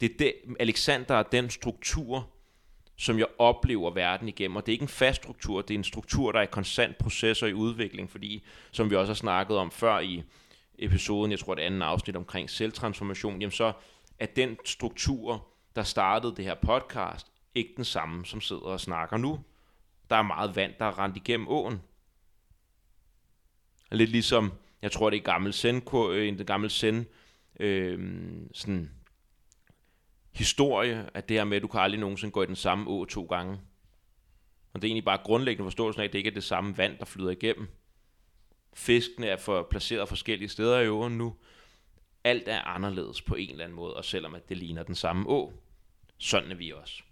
det 0.01 0.11
er 0.11 0.15
det, 0.19 0.35
Alexander 0.61 1.15
er 1.15 1.23
den 1.23 1.51
struktur, 1.51 2.31
som 3.01 3.19
jeg 3.19 3.27
oplever 3.39 3.91
verden 3.91 4.29
igennem. 4.29 4.57
Og 4.57 4.67
det 4.67 4.73
er 4.73 4.75
ikke 4.75 4.83
en 4.83 4.89
fast 4.89 5.23
struktur, 5.23 5.63
det 5.63 5.75
er 5.75 5.79
en 5.79 5.85
struktur, 5.85 6.33
der 6.33 6.39
er 6.39 6.43
i 6.43 6.47
konstant 6.47 6.99
proces 6.99 7.43
og 7.43 7.49
i 7.49 7.53
udvikling, 7.53 8.11
fordi, 8.11 8.45
som 8.73 8.91
vi 8.91 8.97
også 8.97 9.11
har 9.11 9.15
snakket 9.15 9.57
om 9.57 9.71
før 9.71 9.99
i 9.99 10.23
episoden, 10.79 11.31
jeg 11.31 11.39
tror 11.39 11.55
det 11.55 11.63
andet 11.63 11.83
afsnit 11.83 12.17
omkring 12.17 12.51
selvtransformation, 12.51 13.41
jamen 13.41 13.53
så 13.53 13.73
er 14.19 14.27
den 14.27 14.59
struktur, 14.65 15.47
der 15.77 15.83
startede 15.83 16.37
det 16.37 16.45
her 16.45 16.55
podcast, 16.55 17.27
ikke 17.55 17.73
den 17.77 17.85
samme, 17.85 18.27
som 18.27 18.41
sidder 18.41 18.63
og 18.63 18.81
snakker 18.81 19.17
nu. 19.17 19.41
Der 20.11 20.17
er 20.17 20.23
meget 20.23 20.57
vand, 20.57 20.73
der 20.79 20.85
er 20.85 20.99
rent 20.99 21.17
igennem 21.17 21.49
åen. 21.49 21.83
Lidt 23.93 24.11
ligesom, 24.11 24.53
jeg 24.83 24.93
tror 24.93 25.11
det 25.11 25.17
er 25.17 25.23
gammel 25.23 25.53
zen, 25.53 25.83
øh, 25.95 26.29
en 26.29 26.37
gammel 26.37 26.71
zen, 26.71 27.07
øh, 27.61 27.99
sådan 28.53 28.91
historie, 30.33 31.11
at 31.15 31.29
det 31.29 31.37
her 31.37 31.45
med, 31.45 31.57
at 31.57 31.63
du 31.63 31.69
kan 31.69 31.81
aldrig 31.81 32.01
nogensinde 32.01 32.33
gå 32.33 32.43
i 32.43 32.47
den 32.47 32.57
samme 32.57 32.91
å 32.91 33.05
to 33.05 33.23
gange. 33.25 33.61
Og 34.73 34.83
det 34.83 34.89
er 34.89 34.91
egentlig 34.91 35.05
bare 35.05 35.21
grundlæggende 35.25 35.67
forståelsen 35.67 36.01
af, 36.01 36.05
at 36.05 36.13
det 36.13 36.19
ikke 36.19 36.31
er 36.31 36.35
det 36.35 36.45
samme 36.45 36.79
vand, 36.79 36.99
der 36.99 37.05
flyder 37.05 37.31
igennem. 37.31 37.69
Fiskene 38.75 39.27
er 39.27 39.37
for, 39.37 39.67
placeret 39.71 40.09
forskellige 40.09 40.49
steder 40.49 40.81
i 40.81 40.89
åen 40.89 41.19
nu. 41.19 41.37
Alt 42.25 42.49
er 42.49 42.63
anderledes 42.63 43.23
på 43.23 43.35
en 43.35 43.51
eller 43.51 43.65
anden 43.65 43.77
måde, 43.77 43.95
og 43.95 44.05
selvom 44.05 44.35
at 44.35 44.49
det 44.49 44.57
ligner 44.57 44.83
den 44.83 44.95
samme 44.95 45.29
å. 45.29 45.53
sådan 46.19 46.51
er 46.51 46.55
vi 46.55 46.73
også. 46.73 47.03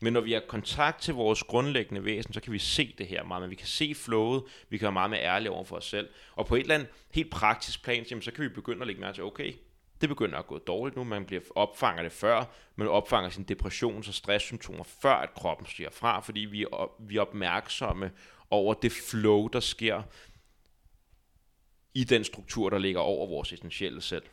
Men 0.00 0.12
når 0.12 0.20
vi 0.20 0.32
har 0.32 0.42
kontakt 0.48 1.02
til 1.02 1.14
vores 1.14 1.42
grundlæggende 1.42 2.04
væsen, 2.04 2.32
så 2.32 2.40
kan 2.40 2.52
vi 2.52 2.58
se 2.58 2.94
det 2.98 3.06
her 3.06 3.24
meget, 3.24 3.42
men 3.42 3.50
vi 3.50 3.54
kan 3.54 3.66
se 3.66 3.94
flowet, 3.94 4.44
vi 4.68 4.78
kan 4.78 4.84
være 4.84 4.92
meget 4.92 5.10
mere 5.10 5.20
ærlige 5.20 5.50
over 5.50 5.64
for 5.64 5.76
os 5.76 5.84
selv. 5.84 6.08
Og 6.32 6.46
på 6.46 6.54
et 6.54 6.60
eller 6.60 6.74
andet 6.74 6.88
helt 7.10 7.30
praktisk 7.30 7.84
plan, 7.84 8.22
så 8.22 8.30
kan 8.30 8.44
vi 8.44 8.48
begynde 8.48 8.80
at 8.80 8.86
lægge 8.86 9.00
mærke 9.00 9.16
til, 9.16 9.24
okay, 9.24 9.52
det 10.00 10.08
begynder 10.08 10.38
at 10.38 10.46
gå 10.46 10.58
dårligt 10.58 10.96
nu, 10.96 11.04
man 11.04 11.24
bliver 11.24 11.42
opfanger 11.54 12.02
det 12.02 12.12
før, 12.12 12.44
man 12.76 12.88
opfanger 12.88 13.30
sin 13.30 13.46
depressions- 13.50 14.08
og 14.08 14.14
stresssymptomer 14.14 14.84
før, 14.84 15.14
at 15.14 15.34
kroppen 15.34 15.66
stiger 15.66 15.90
fra, 15.90 16.20
fordi 16.20 16.40
vi 16.40 16.62
er, 16.62 16.66
op, 16.66 16.96
vi 16.98 17.16
er 17.16 17.20
opmærksomme 17.20 18.10
over 18.50 18.74
det 18.74 18.92
flow, 18.92 19.48
der 19.48 19.60
sker 19.60 20.02
i 21.94 22.04
den 22.04 22.24
struktur, 22.24 22.70
der 22.70 22.78
ligger 22.78 23.00
over 23.00 23.26
vores 23.26 23.52
essentielle 23.52 24.00
selv. 24.00 24.24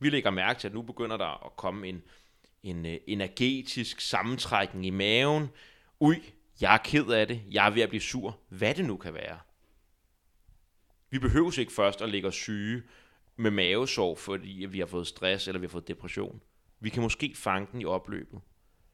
Vi 0.00 0.10
lægger 0.10 0.30
mærke 0.30 0.60
til, 0.60 0.68
at 0.68 0.74
nu 0.74 0.82
begynder 0.82 1.16
der 1.16 1.44
at 1.46 1.56
komme 1.56 1.88
en, 1.88 2.02
en 2.62 2.86
øh, 2.86 2.98
energetisk 3.06 4.00
sammentrækning 4.00 4.86
i 4.86 4.90
maven. 4.90 5.48
Ui, 6.00 6.22
jeg 6.60 6.74
er 6.74 6.78
ked 6.78 7.06
af 7.06 7.26
det, 7.26 7.42
jeg 7.50 7.66
er 7.66 7.70
ved 7.70 7.82
at 7.82 7.88
blive 7.88 8.00
sur, 8.00 8.38
hvad 8.48 8.74
det 8.74 8.84
nu 8.84 8.96
kan 8.96 9.14
være. 9.14 9.38
Vi 11.10 11.18
behøver 11.18 11.58
ikke 11.58 11.72
først 11.72 12.02
at 12.02 12.08
lægge 12.08 12.28
os 12.28 12.34
syge 12.34 12.82
med 13.36 13.50
mavesår, 13.50 14.14
fordi 14.14 14.66
vi 14.68 14.78
har 14.78 14.86
fået 14.86 15.06
stress 15.06 15.48
eller 15.48 15.58
vi 15.58 15.66
har 15.66 15.70
fået 15.70 15.88
depression. 15.88 16.40
Vi 16.80 16.90
kan 16.90 17.02
måske 17.02 17.32
fange 17.34 17.68
den 17.72 17.80
i 17.80 17.84
opløbet. 17.84 18.40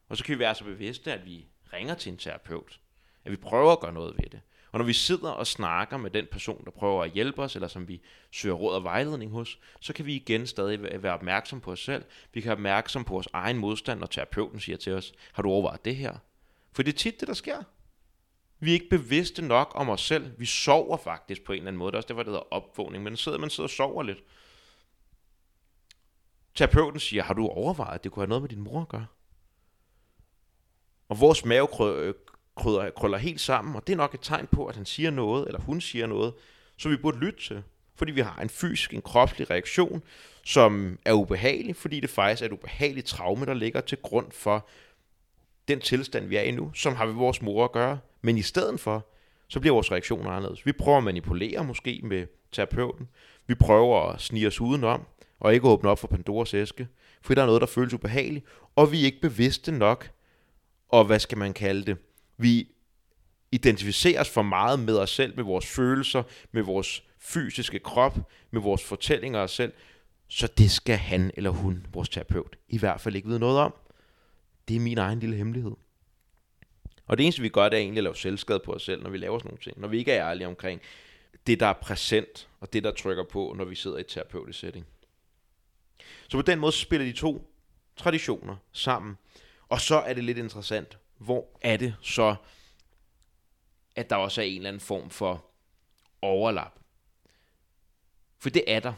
Og 0.08 0.16
så 0.16 0.24
kan 0.24 0.34
vi 0.34 0.38
være 0.38 0.54
så 0.54 0.64
bevidste, 0.64 1.12
at 1.12 1.26
vi 1.26 1.46
ringer 1.72 1.94
til 1.94 2.12
en 2.12 2.18
terapeut. 2.18 2.80
At 3.24 3.32
vi 3.32 3.36
prøver 3.36 3.72
at 3.72 3.80
gøre 3.80 3.92
noget 3.92 4.14
ved 4.18 4.30
det. 4.30 4.40
Og 4.72 4.78
når 4.78 4.86
vi 4.86 4.92
sidder 4.92 5.30
og 5.30 5.46
snakker 5.46 5.96
med 5.96 6.10
den 6.10 6.26
person, 6.30 6.64
der 6.64 6.70
prøver 6.70 7.04
at 7.04 7.10
hjælpe 7.10 7.42
os, 7.42 7.54
eller 7.54 7.68
som 7.68 7.88
vi 7.88 8.00
søger 8.30 8.54
råd 8.54 8.74
og 8.74 8.84
vejledning 8.84 9.30
hos, 9.30 9.58
så 9.80 9.92
kan 9.92 10.06
vi 10.06 10.14
igen 10.14 10.46
stadig 10.46 11.02
være 11.02 11.14
opmærksom 11.14 11.60
på 11.60 11.72
os 11.72 11.84
selv. 11.84 12.04
Vi 12.32 12.40
kan 12.40 12.48
være 12.48 12.56
opmærksom 12.56 13.04
på 13.04 13.12
vores 13.12 13.28
egen 13.32 13.58
modstand, 13.58 14.00
når 14.00 14.06
terapeuten 14.06 14.60
siger 14.60 14.76
til 14.76 14.92
os, 14.92 15.12
har 15.32 15.42
du 15.42 15.48
overvejet 15.48 15.84
det 15.84 15.96
her? 15.96 16.16
For 16.72 16.82
det 16.82 16.92
er 16.92 16.98
tit 16.98 17.20
det, 17.20 17.28
der 17.28 17.34
sker. 17.34 17.62
Vi 18.62 18.70
er 18.70 18.74
ikke 18.74 18.88
bevidste 18.90 19.42
nok 19.42 19.72
om 19.74 19.88
os 19.88 20.00
selv. 20.00 20.30
Vi 20.38 20.46
sover 20.46 20.96
faktisk 20.96 21.44
på 21.44 21.52
en 21.52 21.56
eller 21.56 21.68
anden 21.68 21.78
måde. 21.78 21.92
Det 21.92 21.94
er 21.94 21.98
også 21.98 22.08
det, 22.08 22.16
der 22.16 22.24
hedder 22.24 22.52
opvågning. 22.52 23.04
Men 23.04 23.16
sidder 23.16 23.38
man 23.38 23.50
sidder 23.50 23.66
og 23.66 23.70
sover 23.70 24.02
lidt. 24.02 24.18
Terapeuten 26.54 27.00
siger, 27.00 27.22
har 27.22 27.34
du 27.34 27.46
overvejet, 27.46 27.94
at 27.94 28.04
det 28.04 28.12
kunne 28.12 28.22
have 28.22 28.28
noget 28.28 28.42
med 28.42 28.48
din 28.48 28.60
mor 28.60 28.80
at 28.80 28.88
gøre? 28.88 29.06
Og 31.08 31.20
vores 31.20 31.44
mave 31.44 31.66
krøller, 31.66 32.14
øh, 32.84 32.92
krøller 32.96 33.18
helt 33.18 33.40
sammen, 33.40 33.76
og 33.76 33.86
det 33.86 33.92
er 33.92 33.96
nok 33.96 34.14
et 34.14 34.20
tegn 34.22 34.46
på, 34.46 34.66
at 34.66 34.76
han 34.76 34.86
siger 34.86 35.10
noget, 35.10 35.46
eller 35.46 35.60
hun 35.60 35.80
siger 35.80 36.06
noget, 36.06 36.34
som 36.76 36.90
vi 36.90 36.96
burde 36.96 37.18
lytte 37.18 37.40
til. 37.40 37.62
Fordi 37.94 38.12
vi 38.12 38.20
har 38.20 38.42
en 38.42 38.48
fysisk, 38.48 38.94
en 38.94 39.02
kropslig 39.02 39.50
reaktion, 39.50 40.02
som 40.44 40.98
er 41.04 41.12
ubehagelig, 41.12 41.76
fordi 41.76 42.00
det 42.00 42.10
faktisk 42.10 42.42
er 42.42 42.46
et 42.46 42.52
ubehageligt 42.52 43.06
traume, 43.06 43.46
der 43.46 43.54
ligger 43.54 43.80
til 43.80 43.98
grund 44.02 44.32
for 44.32 44.68
den 45.68 45.80
tilstand, 45.80 46.26
vi 46.26 46.36
er 46.36 46.42
i 46.42 46.50
nu, 46.50 46.72
som 46.74 46.94
har 46.94 47.06
med 47.06 47.14
vores 47.14 47.42
mor 47.42 47.64
at 47.64 47.72
gøre. 47.72 47.98
Men 48.22 48.38
i 48.38 48.42
stedet 48.42 48.80
for, 48.80 49.06
så 49.48 49.60
bliver 49.60 49.74
vores 49.74 49.92
reaktioner 49.92 50.30
anderledes. 50.30 50.66
Vi 50.66 50.72
prøver 50.72 50.98
at 50.98 51.04
manipulere 51.04 51.64
måske 51.64 52.00
med 52.04 52.26
terapeuten. 52.52 53.08
Vi 53.46 53.54
prøver 53.54 54.10
at 54.10 54.20
snige 54.20 54.46
os 54.46 54.60
udenom, 54.60 55.06
og 55.40 55.54
ikke 55.54 55.68
åbne 55.68 55.90
op 55.90 55.98
for 55.98 56.08
Pandoras 56.08 56.54
æske, 56.54 56.88
fordi 57.22 57.34
der 57.34 57.42
er 57.42 57.46
noget, 57.46 57.60
der 57.60 57.66
føles 57.66 57.94
ubehageligt, 57.94 58.44
og 58.76 58.92
vi 58.92 59.00
er 59.00 59.04
ikke 59.04 59.20
bevidste 59.20 59.72
nok, 59.72 60.10
og 60.88 61.04
hvad 61.04 61.18
skal 61.18 61.38
man 61.38 61.52
kalde 61.52 61.84
det, 61.84 61.96
vi 62.36 62.68
identificerer 63.52 64.20
os 64.20 64.30
for 64.30 64.42
meget 64.42 64.78
med 64.80 64.98
os 64.98 65.10
selv, 65.10 65.36
med 65.36 65.44
vores 65.44 65.66
følelser, 65.66 66.22
med 66.52 66.62
vores 66.62 67.02
fysiske 67.18 67.78
krop, 67.78 68.18
med 68.50 68.60
vores 68.60 68.84
fortællinger 68.84 69.38
af 69.38 69.44
os 69.44 69.50
selv, 69.50 69.72
så 70.28 70.46
det 70.58 70.70
skal 70.70 70.96
han 70.96 71.30
eller 71.36 71.50
hun, 71.50 71.86
vores 71.92 72.08
terapeut, 72.08 72.56
i 72.68 72.78
hvert 72.78 73.00
fald 73.00 73.16
ikke 73.16 73.28
vide 73.28 73.38
noget 73.38 73.58
om. 73.58 73.74
Det 74.68 74.76
er 74.76 74.80
min 74.80 74.98
egen 74.98 75.20
lille 75.20 75.36
hemmelighed. 75.36 75.72
Og 77.06 77.18
det 77.18 77.24
eneste, 77.24 77.42
vi 77.42 77.48
gør, 77.48 77.68
det 77.68 77.76
er 77.76 77.80
egentlig 77.80 77.98
at 77.98 78.04
lave 78.04 78.16
selvskade 78.16 78.60
på 78.64 78.72
os 78.72 78.82
selv, 78.82 79.02
når 79.02 79.10
vi 79.10 79.18
laver 79.18 79.38
sådan 79.38 79.48
nogle 79.48 79.62
ting. 79.62 79.80
Når 79.80 79.88
vi 79.88 79.98
ikke 79.98 80.12
er 80.12 80.28
ærlige 80.30 80.46
omkring 80.46 80.80
det, 81.46 81.60
der 81.60 81.66
er 81.66 81.72
præsent, 81.72 82.48
og 82.60 82.72
det, 82.72 82.84
der 82.84 82.90
trykker 82.90 83.24
på, 83.24 83.54
når 83.56 83.64
vi 83.64 83.74
sidder 83.74 83.96
i 83.96 84.00
et 84.00 84.06
terapeutisk 84.06 84.58
setting. 84.58 84.86
Så 86.28 86.36
på 86.38 86.42
den 86.42 86.58
måde 86.58 86.72
spiller 86.72 87.06
de 87.06 87.12
to 87.12 87.54
traditioner 87.96 88.56
sammen. 88.72 89.18
Og 89.68 89.80
så 89.80 89.96
er 89.96 90.14
det 90.14 90.24
lidt 90.24 90.38
interessant, 90.38 90.98
hvor 91.18 91.58
er 91.60 91.76
det 91.76 91.94
så, 92.02 92.34
at 93.96 94.10
der 94.10 94.16
også 94.16 94.40
er 94.40 94.44
en 94.44 94.56
eller 94.56 94.68
anden 94.68 94.80
form 94.80 95.10
for 95.10 95.44
overlap. 96.22 96.78
For 98.38 98.50
det 98.50 98.64
er 98.66 98.80
der. 98.80 98.92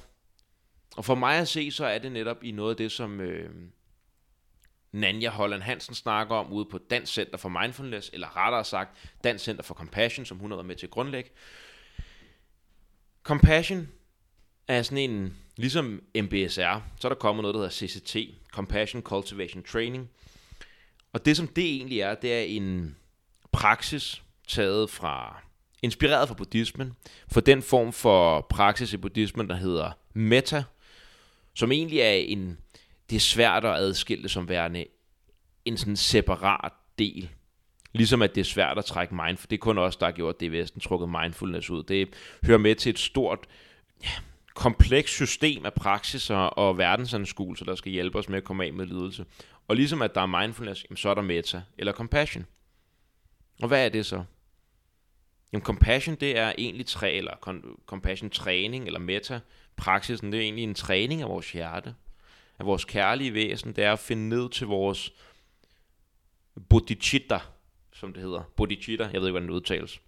Og 0.97 1.05
for 1.05 1.15
mig 1.15 1.39
at 1.39 1.49
se, 1.49 1.71
så 1.71 1.87
er 1.87 1.99
det 1.99 2.13
netop 2.13 2.45
i 2.45 2.51
noget 2.51 2.71
af 2.71 2.77
det, 2.77 2.93
som 2.93 3.21
øh, 3.21 3.51
Nanja 4.95 5.31
Holland 5.31 5.63
Hansen 5.63 5.95
snakker 5.95 6.35
om 6.35 6.53
ude 6.53 6.65
på 6.65 6.79
Dansk 6.79 7.13
Center 7.13 7.37
for 7.39 7.49
Mindfulness, 7.49 8.11
eller 8.13 8.37
rettere 8.37 8.65
sagt 8.65 8.97
Dansk 9.25 9.45
Center 9.45 9.63
for 9.63 9.75
Compassion, 9.75 10.27
som 10.27 10.39
hun 10.39 10.51
har 10.51 10.57
været 10.57 10.67
med 10.67 10.77
til 10.77 10.87
at 10.87 10.91
grundlægge. 10.91 11.31
Compassion 13.23 13.89
er 14.69 14.83
sådan 14.83 15.11
en, 15.11 15.37
ligesom 15.57 16.03
MBSR, 16.17 16.83
så 17.01 17.09
er 17.09 17.09
der 17.09 17.15
kommet 17.15 17.43
noget, 17.43 17.55
der 17.55 17.61
hedder 17.61 17.73
CCT, 17.73 18.17
Compassion 18.53 19.03
Cultivation 19.03 19.63
Training. 19.63 20.11
Og 21.13 21.25
det 21.25 21.37
som 21.37 21.49
det 21.49 21.65
egentlig 21.65 22.01
er, 22.01 22.15
det 22.15 22.35
er 22.35 22.43
en 22.43 22.97
praksis 23.53 24.23
taget 24.49 24.91
fra, 24.91 25.43
inspireret 25.83 26.29
fra 26.29 26.35
buddhismen, 26.35 26.93
for 27.29 27.41
den 27.41 27.63
form 27.63 27.93
for 27.93 28.41
praksis 28.41 28.93
i 28.93 28.97
buddhismen, 28.97 29.49
der 29.49 29.57
hedder 29.57 29.91
metta, 30.13 30.65
som 31.55 31.73
egentlig 31.73 32.01
er 32.01 32.13
en, 32.13 32.59
det 33.11 33.17
er 33.17 33.21
svært 33.21 33.65
at 33.65 33.75
adskille 33.75 34.29
som 34.29 34.49
værende 34.49 34.87
en 35.65 35.77
sådan 35.77 35.97
separat 35.97 36.73
del. 36.99 37.31
Ligesom 37.93 38.23
at 38.23 38.35
det 38.35 38.41
er 38.41 38.45
svært 38.45 38.79
at 38.79 38.85
trække 38.85 39.15
mindfulness. 39.15 39.47
Det 39.47 39.57
er 39.57 39.61
kun 39.61 39.79
os, 39.79 39.97
der 39.97 40.07
har 40.07 40.13
gjort 40.13 40.41
det 40.41 40.47
i 40.47 40.49
Vesten, 40.49 40.81
trukket 40.81 41.09
mindfulness 41.09 41.71
ud. 41.71 41.83
Det 41.83 42.09
hører 42.47 42.59
med 42.59 42.75
til 42.75 42.91
et 42.91 42.99
stort, 42.99 43.39
ja, 44.03 44.11
komplekst 44.55 45.15
system 45.15 45.67
af 45.67 45.75
praksiser 45.75 46.37
og 46.37 46.79
verdensanskuelser, 46.79 47.65
der 47.65 47.75
skal 47.75 47.93
hjælpe 47.93 48.19
os 48.19 48.29
med 48.29 48.39
at 48.39 48.45
komme 48.45 48.65
af 48.65 48.73
med 48.73 48.87
lidelse. 48.87 49.25
Og 49.69 49.77
ligesom 49.77 50.03
at 50.03 50.15
der 50.15 50.21
er 50.21 50.41
mindfulness, 50.41 50.87
så 50.97 51.09
er 51.09 51.15
der 51.15 51.23
meta 51.23 51.63
eller 51.79 51.93
compassion. 51.93 52.47
Og 53.63 53.69
hvad 53.69 53.85
er 53.85 53.89
det 53.89 54.07
så? 54.07 54.25
Jamen 55.53 55.65
compassion, 55.65 56.15
det 56.15 56.39
er 56.39 56.53
egentlig 56.59 56.87
træ, 56.87 57.17
eller 57.17 57.63
compassion 57.87 58.31
træning, 58.31 58.87
eller 58.87 59.01
meta 59.01 59.41
praksisen, 59.77 60.33
det 60.33 60.39
er 60.39 60.45
egentlig 60.45 60.65
en 60.65 60.75
træning 60.75 61.23
af 61.23 61.29
vores 61.29 61.53
hjerte, 61.53 61.95
af 62.65 62.67
vores 62.67 62.85
kærlige 62.85 63.35
væsen, 63.35 63.73
det 63.73 63.85
er 63.85 63.93
at 63.93 63.99
finde 63.99 64.29
ned 64.29 64.51
til 64.51 64.67
vores 64.67 65.13
bodhicitta, 66.69 67.39
som 67.93 68.13
det 68.13 68.23
hedder. 68.23 68.43
Bodhicitta, 68.57 69.05
jeg 69.05 69.21
ved 69.21 69.29
ikke, 69.29 69.33
hvordan 69.33 69.49
det 69.49 69.55
udtales. 69.55 70.01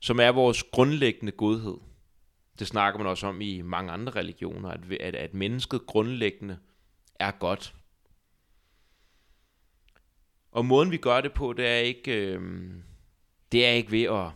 Som 0.00 0.20
er 0.20 0.28
vores 0.28 0.62
grundlæggende 0.62 1.32
godhed. 1.32 1.76
Det 2.58 2.66
snakker 2.66 2.98
man 2.98 3.06
også 3.06 3.26
om 3.26 3.40
i 3.40 3.62
mange 3.62 3.92
andre 3.92 4.12
religioner, 4.12 4.68
at, 4.68 4.80
at, 5.00 5.14
at 5.14 5.34
mennesket 5.34 5.86
grundlæggende 5.86 6.58
er 7.14 7.30
godt. 7.30 7.74
Og 10.52 10.64
måden 10.64 10.90
vi 10.90 10.96
gør 10.96 11.20
det 11.20 11.32
på, 11.32 11.52
det 11.52 11.66
er 11.66 11.76
ikke, 11.76 12.12
øh, 12.12 12.72
det 13.52 13.66
er 13.66 13.70
ikke 13.70 13.90
ved 13.90 14.02
at 14.02 14.30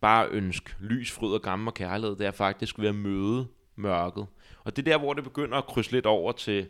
bare 0.00 0.28
ønske 0.28 0.74
lys, 0.80 1.12
fryd 1.12 1.32
og 1.32 1.42
gammel 1.42 1.68
og 1.68 1.74
kærlighed. 1.74 2.16
Det 2.16 2.26
er 2.26 2.30
faktisk 2.30 2.78
ved 2.78 2.88
at 2.88 2.94
møde 2.94 3.48
mørket. 3.80 4.26
Og 4.64 4.76
det 4.76 4.88
er 4.88 4.92
der, 4.92 4.98
hvor 4.98 5.14
det 5.14 5.24
begynder 5.24 5.58
at 5.58 5.66
krydse 5.66 5.92
lidt 5.92 6.06
over 6.06 6.32
til 6.32 6.68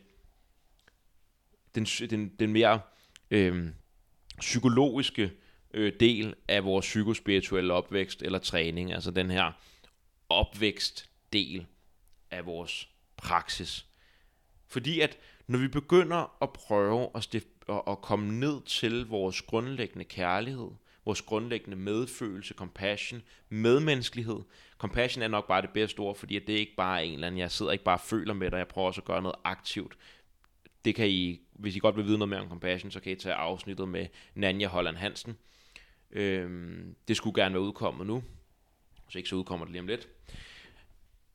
den, 1.74 1.84
den, 1.84 2.28
den 2.28 2.52
mere 2.52 2.80
øh, 3.30 3.68
psykologiske 4.38 5.32
øh, 5.74 5.92
del 6.00 6.34
af 6.48 6.64
vores 6.64 6.86
psykospirituelle 6.86 7.72
opvækst 7.72 8.22
eller 8.22 8.38
træning. 8.38 8.92
Altså 8.92 9.10
den 9.10 9.30
her 9.30 9.52
opvækstdel 10.28 11.66
af 12.30 12.46
vores 12.46 12.88
praksis. 13.16 13.86
Fordi 14.66 15.00
at 15.00 15.18
når 15.46 15.58
vi 15.58 15.68
begynder 15.68 16.36
at 16.42 16.52
prøve 16.52 17.08
at, 17.14 17.22
stifte, 17.22 17.50
at, 17.68 17.82
at 17.86 18.00
komme 18.02 18.40
ned 18.40 18.62
til 18.62 19.06
vores 19.06 19.42
grundlæggende 19.42 20.04
kærlighed, 20.04 20.70
vores 21.04 21.22
grundlæggende 21.22 21.76
medfølelse, 21.76 22.54
compassion, 22.54 23.22
medmenneskelighed. 23.48 24.40
Compassion 24.78 25.22
er 25.22 25.28
nok 25.28 25.48
bare 25.48 25.62
det 25.62 25.70
bedste 25.70 26.00
ord, 26.00 26.16
fordi 26.16 26.38
det 26.38 26.54
er 26.54 26.58
ikke 26.58 26.76
bare 26.76 27.06
en 27.06 27.14
eller 27.14 27.26
anden, 27.26 27.38
jeg 27.38 27.50
sidder 27.50 27.72
ikke 27.72 27.84
bare 27.84 27.96
og 27.96 28.00
føler 28.00 28.34
med 28.34 28.50
dig, 28.50 28.58
jeg 28.58 28.68
prøver 28.68 28.86
også 28.86 29.00
at 29.00 29.04
gøre 29.04 29.22
noget 29.22 29.36
aktivt. 29.44 29.96
Det 30.84 30.94
kan 30.94 31.08
I, 31.08 31.40
hvis 31.52 31.76
I 31.76 31.78
godt 31.78 31.96
vil 31.96 32.04
vide 32.04 32.18
noget 32.18 32.28
mere 32.28 32.40
om 32.40 32.48
compassion, 32.48 32.90
så 32.90 33.00
kan 33.00 33.12
I 33.12 33.14
tage 33.14 33.34
afsnittet 33.34 33.88
med 33.88 34.06
Nanja 34.34 34.68
Holland 34.68 34.96
Hansen. 34.96 35.36
Øhm, 36.10 36.94
det 37.08 37.16
skulle 37.16 37.42
gerne 37.42 37.54
være 37.54 37.62
udkommet 37.62 38.06
nu, 38.06 38.22
så 39.08 39.18
ikke 39.18 39.28
så 39.28 39.36
udkommer 39.36 39.66
det 39.66 39.72
lige 39.72 39.80
om 39.80 39.86
lidt. 39.86 40.08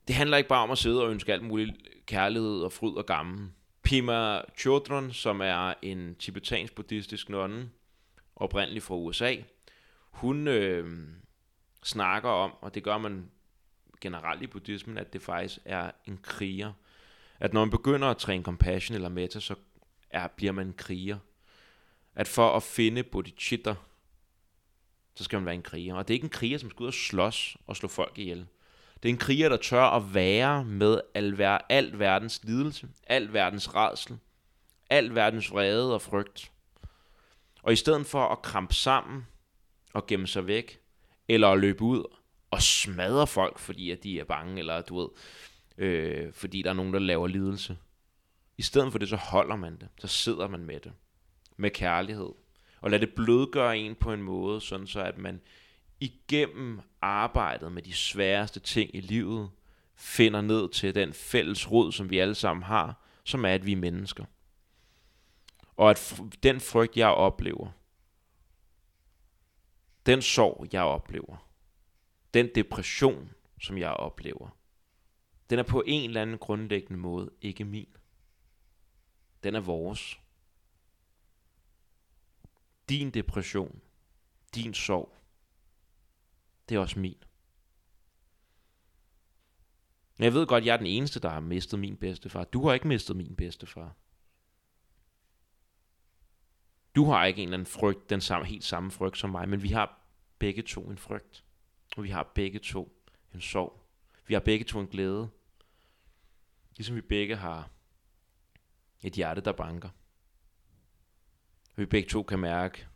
Det 0.08 0.16
handler 0.16 0.36
ikke 0.36 0.48
bare 0.48 0.62
om 0.62 0.70
at 0.70 0.78
sidde 0.78 1.02
og 1.02 1.10
ønske 1.10 1.32
alt 1.32 1.42
muligt 1.42 1.76
kærlighed 2.06 2.60
og 2.60 2.72
fryd 2.72 2.92
og 2.92 3.06
gammel. 3.06 3.48
Pima 3.82 4.40
Chodron, 4.58 5.12
som 5.12 5.40
er 5.40 5.74
en 5.82 6.14
tibetansk 6.14 6.74
buddhistisk 6.74 7.28
nonne, 7.28 7.70
oprindeligt 8.36 8.84
fra 8.84 8.94
USA, 8.94 9.34
hun 10.16 10.48
øh, 10.48 11.08
snakker 11.82 12.30
om, 12.30 12.54
og 12.60 12.74
det 12.74 12.84
gør 12.84 12.98
man 12.98 13.30
generelt 14.00 14.42
i 14.42 14.46
buddhismen, 14.46 14.98
at 14.98 15.12
det 15.12 15.22
faktisk 15.22 15.58
er 15.64 15.90
en 16.04 16.18
kriger. 16.22 16.72
At 17.40 17.52
når 17.52 17.60
man 17.60 17.70
begynder 17.70 18.08
at 18.08 18.16
træne 18.16 18.44
compassion 18.44 18.94
eller 18.94 19.08
metta, 19.08 19.40
så 19.40 19.54
er, 20.10 20.26
bliver 20.26 20.52
man 20.52 20.66
en 20.66 20.74
kriger. 20.74 21.18
At 22.14 22.28
for 22.28 22.56
at 22.56 22.62
finde 22.62 23.02
bodhicitta, 23.02 23.74
så 25.14 25.24
skal 25.24 25.38
man 25.38 25.46
være 25.46 25.54
en 25.54 25.62
kriger. 25.62 25.94
Og 25.94 26.08
det 26.08 26.14
er 26.14 26.16
ikke 26.16 26.24
en 26.24 26.30
kriger, 26.30 26.58
som 26.58 26.70
skal 26.70 26.82
ud 26.82 26.88
og 26.88 26.94
slås 26.94 27.56
og 27.66 27.76
slå 27.76 27.88
folk 27.88 28.18
ihjel. 28.18 28.46
Det 29.02 29.08
er 29.08 29.12
en 29.12 29.18
kriger, 29.18 29.48
der 29.48 29.56
tør 29.56 29.84
at 29.84 30.14
være 30.14 30.64
med 30.64 31.00
al, 31.14 31.42
alt 31.68 31.98
verdens 31.98 32.44
lidelse, 32.44 32.88
al 33.06 33.32
verdens 33.32 33.74
redsel, 33.74 34.18
al 34.90 35.14
verdens 35.14 35.50
vrede 35.50 35.94
og 35.94 36.02
frygt. 36.02 36.52
Og 37.62 37.72
i 37.72 37.76
stedet 37.76 38.06
for 38.06 38.28
at 38.28 38.42
krampe 38.42 38.74
sammen 38.74 39.26
og 39.96 40.06
gemme 40.06 40.26
sig 40.26 40.46
væk, 40.46 40.80
eller 41.28 41.48
at 41.48 41.58
løbe 41.58 41.82
ud 41.82 42.04
og 42.50 42.62
smadre 42.62 43.26
folk, 43.26 43.58
fordi 43.58 43.90
at 43.90 44.02
de 44.02 44.20
er 44.20 44.24
bange, 44.24 44.58
eller 44.58 44.82
du 44.82 44.98
ved, 44.98 45.08
øh, 45.78 46.32
fordi 46.32 46.62
der 46.62 46.70
er 46.70 46.74
nogen, 46.74 46.92
der 46.92 46.98
laver 46.98 47.26
lidelse. 47.26 47.78
I 48.58 48.62
stedet 48.62 48.92
for 48.92 48.98
det, 48.98 49.08
så 49.08 49.16
holder 49.16 49.56
man 49.56 49.76
det. 49.76 49.88
Så 49.98 50.06
sidder 50.06 50.48
man 50.48 50.64
med 50.64 50.80
det. 50.80 50.92
Med 51.56 51.70
kærlighed. 51.70 52.30
Og 52.80 52.90
lad 52.90 53.00
det 53.00 53.14
blødgøre 53.14 53.78
en 53.78 53.94
på 53.94 54.12
en 54.12 54.22
måde, 54.22 54.60
sådan 54.60 54.86
så 54.86 55.00
at 55.00 55.18
man 55.18 55.40
igennem 56.00 56.80
arbejdet 57.02 57.72
med 57.72 57.82
de 57.82 57.92
sværeste 57.92 58.60
ting 58.60 58.90
i 58.94 59.00
livet, 59.00 59.50
finder 59.94 60.40
ned 60.40 60.68
til 60.68 60.94
den 60.94 61.12
fælles 61.12 61.70
rod, 61.70 61.92
som 61.92 62.10
vi 62.10 62.18
alle 62.18 62.34
sammen 62.34 62.62
har, 62.62 63.04
som 63.24 63.44
er, 63.44 63.54
at 63.54 63.66
vi 63.66 63.72
er 63.72 63.76
mennesker. 63.76 64.24
Og 65.76 65.90
at 65.90 66.20
den 66.42 66.60
frygt, 66.60 66.96
jeg 66.96 67.08
oplever, 67.08 67.70
den 70.06 70.22
sorg, 70.22 70.66
jeg 70.72 70.82
oplever, 70.82 71.48
den 72.34 72.50
depression, 72.54 73.30
som 73.60 73.78
jeg 73.78 73.90
oplever, 73.90 74.56
den 75.50 75.58
er 75.58 75.62
på 75.62 75.82
en 75.86 76.08
eller 76.08 76.22
anden 76.22 76.38
grundlæggende 76.38 77.00
måde 77.00 77.30
ikke 77.40 77.64
min. 77.64 77.96
Den 79.42 79.54
er 79.54 79.60
vores. 79.60 80.20
Din 82.88 83.10
depression, 83.10 83.80
din 84.54 84.74
sorg, 84.74 85.12
det 86.68 86.74
er 86.74 86.78
også 86.78 86.98
min. 86.98 87.22
Jeg 90.18 90.32
ved 90.32 90.46
godt, 90.46 90.64
jeg 90.64 90.72
er 90.72 90.76
den 90.76 90.86
eneste, 90.86 91.20
der 91.20 91.28
har 91.28 91.40
mistet 91.40 91.78
min 91.78 91.96
bedstefar. 91.96 92.44
Du 92.44 92.66
har 92.66 92.74
ikke 92.74 92.88
mistet 92.88 93.16
min 93.16 93.36
bedstefar. 93.36 93.94
Du 96.96 97.04
har 97.04 97.24
ikke 97.24 97.42
en 97.42 97.48
eller 97.48 97.56
anden 97.56 97.66
frygt, 97.66 98.10
den 98.10 98.20
samme, 98.20 98.46
helt 98.46 98.64
samme 98.64 98.90
frygt 98.90 99.18
som 99.18 99.30
mig, 99.30 99.48
men 99.48 99.62
vi 99.62 99.68
har 99.68 100.00
begge 100.38 100.62
to 100.62 100.90
en 100.90 100.98
frygt. 100.98 101.44
Og 101.96 102.02
vi 102.04 102.10
har 102.10 102.32
begge 102.34 102.58
to 102.58 103.02
en 103.34 103.40
sorg. 103.40 103.82
Vi 104.26 104.34
har 104.34 104.40
begge 104.40 104.64
to 104.64 104.80
en 104.80 104.86
glæde. 104.86 105.28
Ligesom 106.76 106.96
vi 106.96 107.00
begge 107.00 107.36
har 107.36 107.70
et 109.02 109.12
hjerte, 109.12 109.40
der 109.40 109.52
banker. 109.52 109.88
Og 111.70 111.76
vi 111.76 111.86
begge 111.86 112.08
to 112.08 112.22
kan 112.22 112.38
mærke 112.38 112.86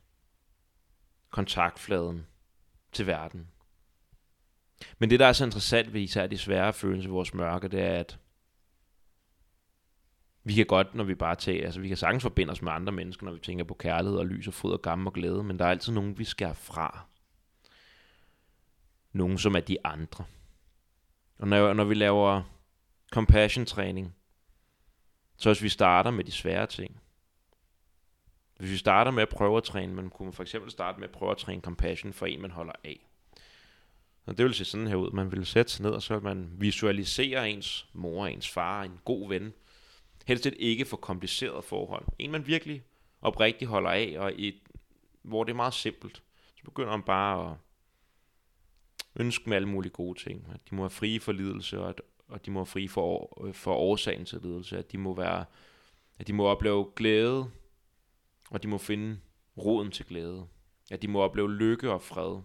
kontaktfladen 1.30 2.26
til 2.92 3.06
verden. 3.06 3.48
Men 4.98 5.10
det, 5.10 5.20
der 5.20 5.26
er 5.26 5.32
så 5.32 5.44
interessant 5.44 5.92
ved 5.92 6.00
især 6.00 6.26
de 6.26 6.38
svære 6.38 6.72
følelser 6.72 7.08
i 7.08 7.12
vores 7.12 7.34
mørke, 7.34 7.68
det 7.68 7.80
er, 7.80 8.00
at 8.00 8.18
vi 10.44 10.54
kan 10.54 10.66
godt, 10.66 10.94
når 10.94 11.04
vi 11.04 11.14
bare 11.14 11.34
tager, 11.34 11.64
altså 11.64 11.80
vi 11.80 11.88
kan 11.88 11.96
sagtens 11.96 12.22
forbinde 12.22 12.50
os 12.50 12.62
med 12.62 12.72
andre 12.72 12.92
mennesker, 12.92 13.24
når 13.26 13.32
vi 13.32 13.38
tænker 13.38 13.64
på 13.64 13.74
kærlighed 13.74 14.18
og 14.18 14.26
lys 14.26 14.48
og 14.48 14.54
fryd 14.54 14.72
og 14.72 14.82
gammel 14.82 15.06
og 15.06 15.12
glæde, 15.12 15.42
men 15.42 15.58
der 15.58 15.64
er 15.64 15.70
altid 15.70 15.92
nogen, 15.92 16.18
vi 16.18 16.24
skærer 16.24 16.52
fra. 16.52 17.06
Nogen, 19.12 19.38
som 19.38 19.54
er 19.54 19.60
de 19.60 19.86
andre. 19.86 20.24
Og 21.38 21.48
når, 21.48 21.72
når 21.72 21.84
vi 21.84 21.94
laver 21.94 22.42
compassion 23.12 23.66
træning, 23.66 24.14
så 25.36 25.48
hvis 25.48 25.62
vi 25.62 25.68
starter 25.68 26.10
med 26.10 26.24
de 26.24 26.32
svære 26.32 26.66
ting, 26.66 27.00
hvis 28.56 28.70
vi 28.70 28.76
starter 28.76 29.10
med 29.10 29.22
at 29.22 29.28
prøve 29.28 29.56
at 29.56 29.64
træne, 29.64 29.94
man 29.94 30.10
kunne 30.10 30.32
for 30.32 30.42
eksempel 30.42 30.70
starte 30.70 31.00
med 31.00 31.08
at 31.08 31.14
prøve 31.14 31.30
at 31.30 31.36
træne 31.36 31.62
compassion 31.62 32.12
for 32.12 32.26
en, 32.26 32.42
man 32.42 32.50
holder 32.50 32.72
af. 32.84 33.06
Og 34.26 34.38
det 34.38 34.44
vil 34.44 34.54
se 34.54 34.64
sådan 34.64 34.86
her 34.86 34.96
ud. 34.96 35.10
Man 35.10 35.32
vil 35.32 35.46
sætte 35.46 35.72
sig 35.72 35.82
ned, 35.82 35.90
og 35.90 36.02
så 36.02 36.14
vil 36.14 36.22
man 36.22 36.50
visualisere 36.58 37.50
ens 37.50 37.86
mor, 37.92 38.26
ens 38.26 38.48
far, 38.48 38.82
en 38.82 39.00
god 39.04 39.28
ven. 39.28 39.52
Helst 40.26 40.46
et 40.46 40.54
ikke 40.58 40.84
for 40.84 40.96
kompliceret 40.96 41.64
forhold. 41.64 42.06
En, 42.18 42.30
man 42.30 42.46
virkelig 42.46 42.82
oprigtigt 43.22 43.68
holder 43.68 43.90
af, 43.90 44.14
og 44.18 44.32
et, 44.36 44.60
hvor 45.22 45.44
det 45.44 45.52
er 45.52 45.56
meget 45.56 45.74
simpelt. 45.74 46.22
Så 46.56 46.64
begynder 46.64 46.90
man 46.90 47.02
bare 47.02 47.50
at 47.50 47.56
ønske 49.16 49.48
med 49.48 49.56
alle 49.56 49.68
mulige 49.68 49.92
gode 49.92 50.18
ting. 50.18 50.46
At 50.54 50.60
de 50.70 50.74
må 50.74 50.82
være 50.82 50.90
frie 50.90 51.20
for 51.20 51.32
lidelse, 51.32 51.80
og, 51.80 51.88
at, 51.88 52.02
og 52.28 52.46
de 52.46 52.50
må 52.50 52.60
være 52.60 52.66
frie 52.66 52.88
for, 52.88 53.44
øh, 53.46 53.54
for 53.54 53.74
årsagen 53.74 54.24
til 54.24 54.40
lidelse. 54.42 54.78
At 54.78 54.92
de 54.92 54.98
må 54.98 55.14
være 55.14 55.44
at 56.20 56.26
de 56.26 56.32
må 56.32 56.46
opleve 56.46 56.92
glæde, 56.96 57.50
og 58.50 58.62
de 58.62 58.68
må 58.68 58.78
finde 58.78 59.20
roden 59.58 59.90
til 59.90 60.06
glæde. 60.06 60.46
At 60.90 61.02
de 61.02 61.08
må 61.08 61.20
opleve 61.20 61.54
lykke 61.54 61.92
og 61.92 62.02
fred. 62.02 62.40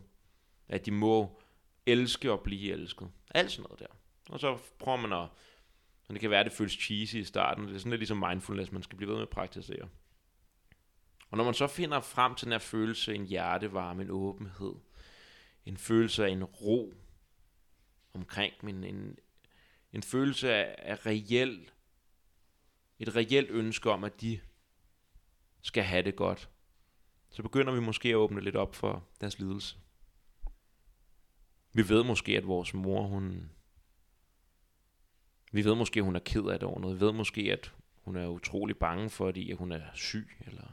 At 0.68 0.86
de 0.86 0.92
må 0.92 1.42
elske 1.86 2.32
og 2.32 2.40
blive 2.40 2.74
elsket. 2.74 3.12
Alt 3.32 3.52
sådan 3.52 3.64
noget 3.64 3.80
der. 3.80 3.96
Og 4.30 4.40
så 4.40 4.58
prøver 4.80 4.98
man 4.98 5.14
at, 5.14 5.28
og 6.08 6.14
det 6.14 6.22
kan 6.22 6.30
være, 6.30 6.40
at 6.40 6.46
det 6.46 6.54
føles 6.54 6.74
cheesy 6.74 7.16
i 7.16 7.24
starten, 7.24 7.68
det 7.68 7.76
er 7.76 7.80
sådan 7.80 7.90
lidt 7.90 8.00
ligesom 8.00 8.24
mindfulness, 8.30 8.72
man 8.72 8.84
skal 8.84 8.98
blive 8.98 9.10
ved 9.10 9.16
med 9.16 9.24
at 9.24 9.30
praktisere. 9.30 9.90
Og 11.30 11.38
når 11.38 11.44
man 11.44 11.54
så 11.54 11.68
finder 11.68 12.00
frem 12.00 12.36
til 12.36 12.46
den 12.46 12.52
her 12.52 12.60
følelse, 12.60 13.16
en 13.16 13.26
hjertevarme, 13.26 14.02
en 14.02 14.10
åbenhed, 14.10 14.74
en 15.66 15.78
følelse 15.78 16.26
af 16.26 16.30
en 16.30 16.44
ro 16.44 16.94
omkring 18.14 18.54
min, 18.64 18.84
en, 18.84 19.18
en 19.94 20.04
følelse 20.04 20.54
af, 20.54 20.76
af 20.78 21.06
reelt, 21.06 21.74
et 23.00 23.16
reelt 23.16 23.50
ønske 23.50 23.92
om, 23.92 24.04
at 24.04 24.22
de 24.22 24.40
skal 25.62 25.84
have 25.84 26.04
det 26.04 26.16
godt, 26.16 26.50
så 27.30 27.44
begynder 27.44 27.74
vi 27.74 27.80
måske 27.80 28.10
at 28.10 28.16
åbne 28.16 28.42
lidt 28.42 28.56
op 28.56 28.76
for 28.76 29.08
deres 29.22 29.40
lidelse. 29.40 29.78
Vi 31.74 31.90
ved 31.90 32.04
måske, 32.04 32.38
at 32.38 32.48
vores 32.48 32.74
mor, 32.74 33.08
hun... 33.08 33.52
Vi 35.56 35.66
ved 35.66 35.76
måske, 35.76 36.00
at 36.00 36.04
hun 36.04 36.16
er 36.16 36.20
ked 36.20 36.44
af 36.44 36.60
det 36.60 36.70
over 36.70 36.80
noget. 36.80 37.00
Vi 37.00 37.06
ved 37.06 37.12
måske, 37.12 37.42
at 37.42 37.74
hun 38.04 38.16
er 38.16 38.28
utrolig 38.28 38.78
bange, 38.78 39.10
for, 39.10 39.26
fordi 39.26 39.52
hun 39.52 39.72
er 39.72 39.82
syg, 39.94 40.38
eller... 40.48 40.68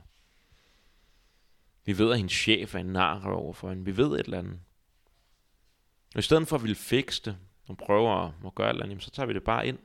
Vi 1.84 1.98
ved, 1.98 2.10
at 2.10 2.16
hendes 2.16 2.32
chef 2.32 2.74
er 2.74 2.78
en 2.78 2.86
nar 2.86 3.30
over 3.30 3.52
for 3.52 3.68
hende. 3.68 3.84
Vi 3.84 3.96
ved 3.96 4.06
et 4.06 4.20
eller 4.20 4.38
andet. 4.38 4.60
Og 6.14 6.18
i 6.18 6.22
stedet 6.22 6.48
for 6.48 6.56
at 6.56 6.62
ville 6.62 6.74
fikse 6.74 7.22
det, 7.24 7.38
og 7.68 7.76
prøve 7.76 8.24
at, 8.46 8.54
gøre 8.54 8.70
et 8.70 8.72
eller 8.72 8.84
andet, 8.84 9.02
så 9.02 9.10
tager 9.10 9.26
vi 9.26 9.32
det 9.32 9.44
bare 9.44 9.66
ind. 9.66 9.78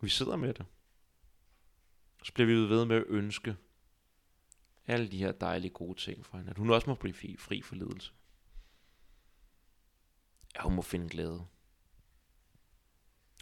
Vi 0.00 0.08
sidder 0.08 0.36
med 0.36 0.54
det. 0.54 0.66
Så 2.22 2.32
bliver 2.32 2.46
vi 2.46 2.54
ved 2.54 2.84
med 2.84 2.96
at 2.96 3.04
ønske 3.08 3.56
alle 4.86 5.08
de 5.08 5.18
her 5.18 5.32
dejlige 5.32 5.70
gode 5.70 5.98
ting 5.98 6.26
for 6.26 6.36
hende. 6.36 6.50
At 6.50 6.58
hun 6.58 6.70
også 6.70 6.90
må 6.90 6.94
blive 6.94 7.36
fri 7.38 7.62
for 7.62 7.74
lidelse 7.74 8.12
at 10.54 10.62
hun 10.62 10.74
må 10.74 10.82
finde 10.82 11.08
glæde. 11.08 11.46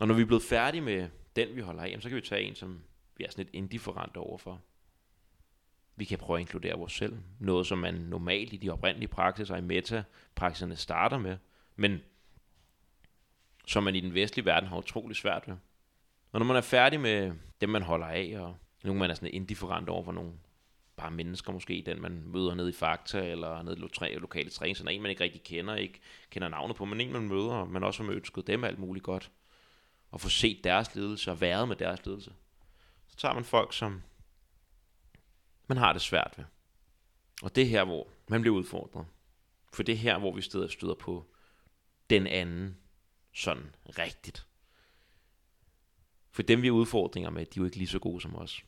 Og 0.01 0.09
når 0.09 0.15
vi 0.15 0.23
er 0.23 0.27
blevet 0.27 0.43
færdige 0.43 0.81
med 0.81 1.09
den, 1.37 1.57
vi 1.57 1.61
holder 1.61 1.83
af, 1.83 1.97
så 2.01 2.09
kan 2.09 2.17
vi 2.17 2.21
tage 2.21 2.43
en, 2.43 2.55
som 2.55 2.83
vi 3.17 3.25
er 3.25 3.31
sådan 3.31 3.45
lidt 3.45 3.55
indifferent 3.55 4.17
overfor. 4.17 4.61
Vi 5.97 6.05
kan 6.05 6.19
prøve 6.19 6.37
at 6.37 6.41
inkludere 6.41 6.79
vores 6.79 6.93
selv. 6.93 7.19
Noget, 7.39 7.67
som 7.67 7.79
man 7.79 7.95
normalt 7.95 8.53
i 8.53 8.57
de 8.57 8.71
oprindelige 8.71 9.09
praksiser 9.09 9.57
i 9.57 9.61
meta-praksiserne 9.61 10.77
starter 10.77 11.19
med, 11.19 11.37
men 11.77 12.01
som 13.67 13.83
man 13.83 13.95
i 13.95 14.01
den 14.01 14.15
vestlige 14.15 14.45
verden 14.47 14.69
har 14.69 14.79
utrolig 14.79 15.17
svært 15.17 15.49
ved. 15.49 15.57
Og 16.33 16.41
når 16.41 16.47
man 16.47 16.57
er 16.57 16.61
færdig 16.61 17.01
med 17.01 17.33
dem, 17.61 17.69
man 17.69 17.83
holder 17.83 18.07
af, 18.07 18.35
og 18.39 18.57
nogle 18.85 18.99
man 18.99 19.11
er 19.11 19.15
sådan 19.15 19.35
indifferent 19.35 19.89
over 19.89 20.05
for 20.05 20.13
nogle 20.13 20.33
bare 20.97 21.11
mennesker 21.11 21.53
måske, 21.53 21.83
den 21.87 22.03
man 22.03 22.23
møder 22.27 22.55
nede 22.55 22.69
i 22.69 22.73
Fakta, 22.73 23.31
eller 23.31 23.63
nede 23.63 23.77
i 23.77 23.81
lo- 23.81 24.19
lokale 24.19 24.51
træning, 24.51 24.91
en 24.91 25.03
man 25.03 25.11
ikke 25.11 25.25
rigtig 25.25 25.43
kender, 25.43 25.75
ikke 25.75 26.01
kender 26.31 26.49
navnet 26.49 26.77
på, 26.77 26.85
men 26.85 27.01
en 27.01 27.13
man 27.13 27.29
møder, 27.29 27.65
man 27.65 27.85
også 27.85 28.03
har 28.03 28.13
ønsket 28.13 28.47
dem 28.47 28.65
alt 28.65 28.79
muligt 28.79 29.05
godt, 29.05 29.31
og 30.11 30.21
få 30.21 30.29
set 30.29 30.65
deres 30.65 30.95
ledelse, 30.95 31.31
og 31.31 31.41
været 31.41 31.69
med 31.69 31.77
deres 31.77 32.07
ledelse. 32.07 32.33
Så 33.09 33.17
tager 33.17 33.35
man 33.35 33.45
folk, 33.45 33.75
som 33.75 34.03
man 35.67 35.79
har 35.79 35.93
det 35.93 36.03
svært 36.03 36.35
ved. 36.37 36.45
Og 37.43 37.55
det 37.57 37.63
er 37.63 37.69
her, 37.69 37.85
hvor 37.85 38.09
man 38.29 38.41
bliver 38.41 38.57
udfordret. 38.57 39.07
For 39.73 39.83
det 39.83 39.93
er 39.93 39.97
her, 39.97 40.19
hvor 40.19 40.35
vi 40.35 40.43
steder 40.43 40.69
støder 40.69 40.95
på 40.95 41.27
den 42.11 42.27
anden 42.27 42.79
sådan 43.33 43.75
rigtigt. 43.99 44.47
For 46.31 46.43
dem, 46.43 46.63
vi 46.63 46.67
har 46.67 46.75
udfordringer 46.75 47.31
med, 47.31 47.47
de 47.47 47.51
er 47.51 47.63
jo 47.63 47.65
ikke 47.65 47.77
lige 47.77 47.89
så 47.89 47.99
gode 47.99 48.21
som 48.21 48.37
os. 48.37 48.65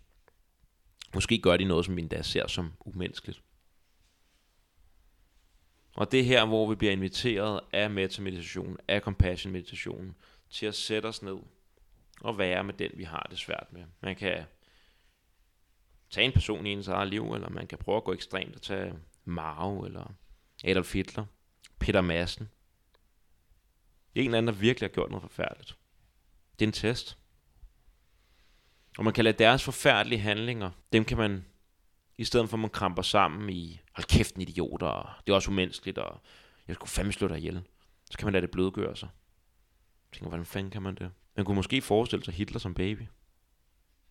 Måske 1.14 1.38
gør 1.38 1.56
de 1.56 1.64
noget, 1.64 1.84
som 1.84 1.96
vi 1.96 2.02
endda 2.02 2.22
ser 2.22 2.46
som 2.46 2.72
umenneskeligt. 2.80 3.42
Og 5.96 6.12
det 6.12 6.20
er 6.20 6.24
her, 6.24 6.46
hvor 6.46 6.68
vi 6.68 6.74
bliver 6.74 6.92
inviteret 6.92 7.60
af 7.72 7.90
metameditation, 7.90 8.76
af 8.88 9.00
compassion-meditationen, 9.00 10.16
til 10.50 10.66
at 10.66 10.74
sætte 10.74 11.06
os 11.06 11.22
ned 11.22 11.36
og 12.20 12.38
være 12.38 12.64
med 12.64 12.74
den, 12.74 12.90
vi 12.94 13.04
har 13.04 13.26
det 13.30 13.38
svært 13.38 13.66
med. 13.70 13.84
Man 14.00 14.16
kan 14.16 14.44
tage 16.10 16.24
en 16.24 16.32
person 16.32 16.66
i 16.66 16.70
ens 16.70 16.88
eget 16.88 17.08
liv, 17.08 17.32
eller 17.32 17.48
man 17.48 17.66
kan 17.66 17.78
prøve 17.78 17.96
at 17.96 18.04
gå 18.04 18.12
ekstremt 18.12 18.54
og 18.54 18.62
tage 18.62 18.94
Mao, 19.24 19.84
eller 19.84 20.14
Adolf 20.64 20.92
Hitler, 20.92 21.24
Peter 21.78 22.00
Madsen. 22.00 22.48
En 24.14 24.24
eller 24.24 24.38
anden, 24.38 24.54
der 24.54 24.60
virkelig 24.60 24.88
har 24.88 24.94
gjort 24.94 25.10
noget 25.10 25.22
forfærdeligt. 25.22 25.76
Det 26.58 26.64
er 26.64 26.68
en 26.68 26.72
test. 26.72 27.18
Og 28.98 29.04
man 29.04 29.12
kan 29.12 29.24
lade 29.24 29.38
deres 29.38 29.64
forfærdelige 29.64 30.18
handlinger, 30.18 30.70
dem 30.92 31.04
kan 31.04 31.16
man, 31.16 31.44
i 32.18 32.24
stedet 32.24 32.48
for 32.48 32.56
at 32.56 32.60
man 32.60 32.70
kramper 32.70 33.02
sammen 33.02 33.50
i, 33.50 33.80
hold 33.92 34.06
kæft 34.06 34.34
en 34.34 34.42
idiot, 34.42 34.82
og 34.82 35.08
det 35.26 35.32
er 35.32 35.36
også 35.36 35.50
umenneskeligt, 35.50 35.98
og 35.98 36.20
jeg 36.68 36.74
skulle 36.74 36.90
fandme 36.90 37.12
slå 37.12 37.28
dig 37.28 37.38
ihjel. 37.38 37.62
Så 38.10 38.18
kan 38.18 38.26
man 38.26 38.32
lade 38.32 38.42
det 38.42 38.50
blødgøre 38.50 38.96
sig. 38.96 39.08
Jeg 40.10 40.16
tænker, 40.16 40.28
hvordan 40.28 40.46
fanden 40.46 40.70
kan 40.70 40.82
man 40.82 40.94
det? 40.94 41.10
Man 41.36 41.46
kunne 41.46 41.54
måske 41.54 41.80
forestille 41.80 42.24
sig 42.24 42.34
Hitler 42.34 42.58
som 42.58 42.74
baby. 42.74 43.02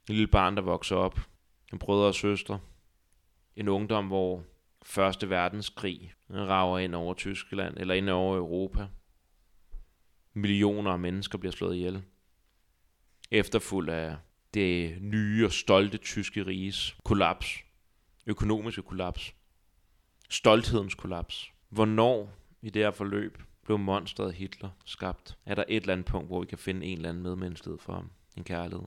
En 0.09 0.15
lille 0.15 0.27
barn, 0.27 0.55
der 0.55 0.61
vokser 0.61 0.95
op. 0.95 1.19
En 1.73 1.79
brødre 1.79 2.07
og 2.07 2.15
søstre. 2.15 2.59
En 3.55 3.67
ungdom, 3.67 4.07
hvor 4.07 4.43
Første 4.83 5.29
verdenskrig 5.29 6.13
rager 6.31 6.79
ind 6.79 6.95
over 6.95 7.13
Tyskland, 7.13 7.77
eller 7.77 7.93
ind 7.93 8.09
over 8.09 8.37
Europa. 8.37 8.87
Millioner 10.33 10.91
af 10.91 10.99
mennesker 10.99 11.37
bliver 11.37 11.51
slået 11.51 11.75
ihjel. 11.75 12.03
Efterfuldt 13.31 13.89
af 13.89 14.17
det 14.53 15.01
nye 15.01 15.45
og 15.45 15.51
stolte 15.51 15.97
tyske 15.97 16.45
riges 16.45 16.97
kollaps. 17.03 17.63
Økonomiske 18.25 18.81
kollaps. 18.81 19.35
Stolthedens 20.29 20.95
kollaps. 20.95 21.51
Hvornår 21.69 22.33
i 22.61 22.69
det 22.69 22.81
her 22.81 22.91
forløb 22.91 23.41
blev 23.69 23.79
monstret 23.79 24.33
Hitler 24.33 24.69
skabt? 24.85 25.37
Er 25.45 25.55
der 25.55 25.63
et 25.67 25.81
eller 25.81 25.93
andet 25.93 26.05
punkt, 26.05 26.27
hvor 26.27 26.39
vi 26.39 26.45
kan 26.45 26.57
finde 26.57 26.87
en 26.87 26.97
eller 26.97 27.09
anden 27.09 27.23
medmenneskelighed 27.23 27.79
for 27.79 27.93
ham? 27.93 28.11
En 28.37 28.43
kærlighed? 28.43 28.85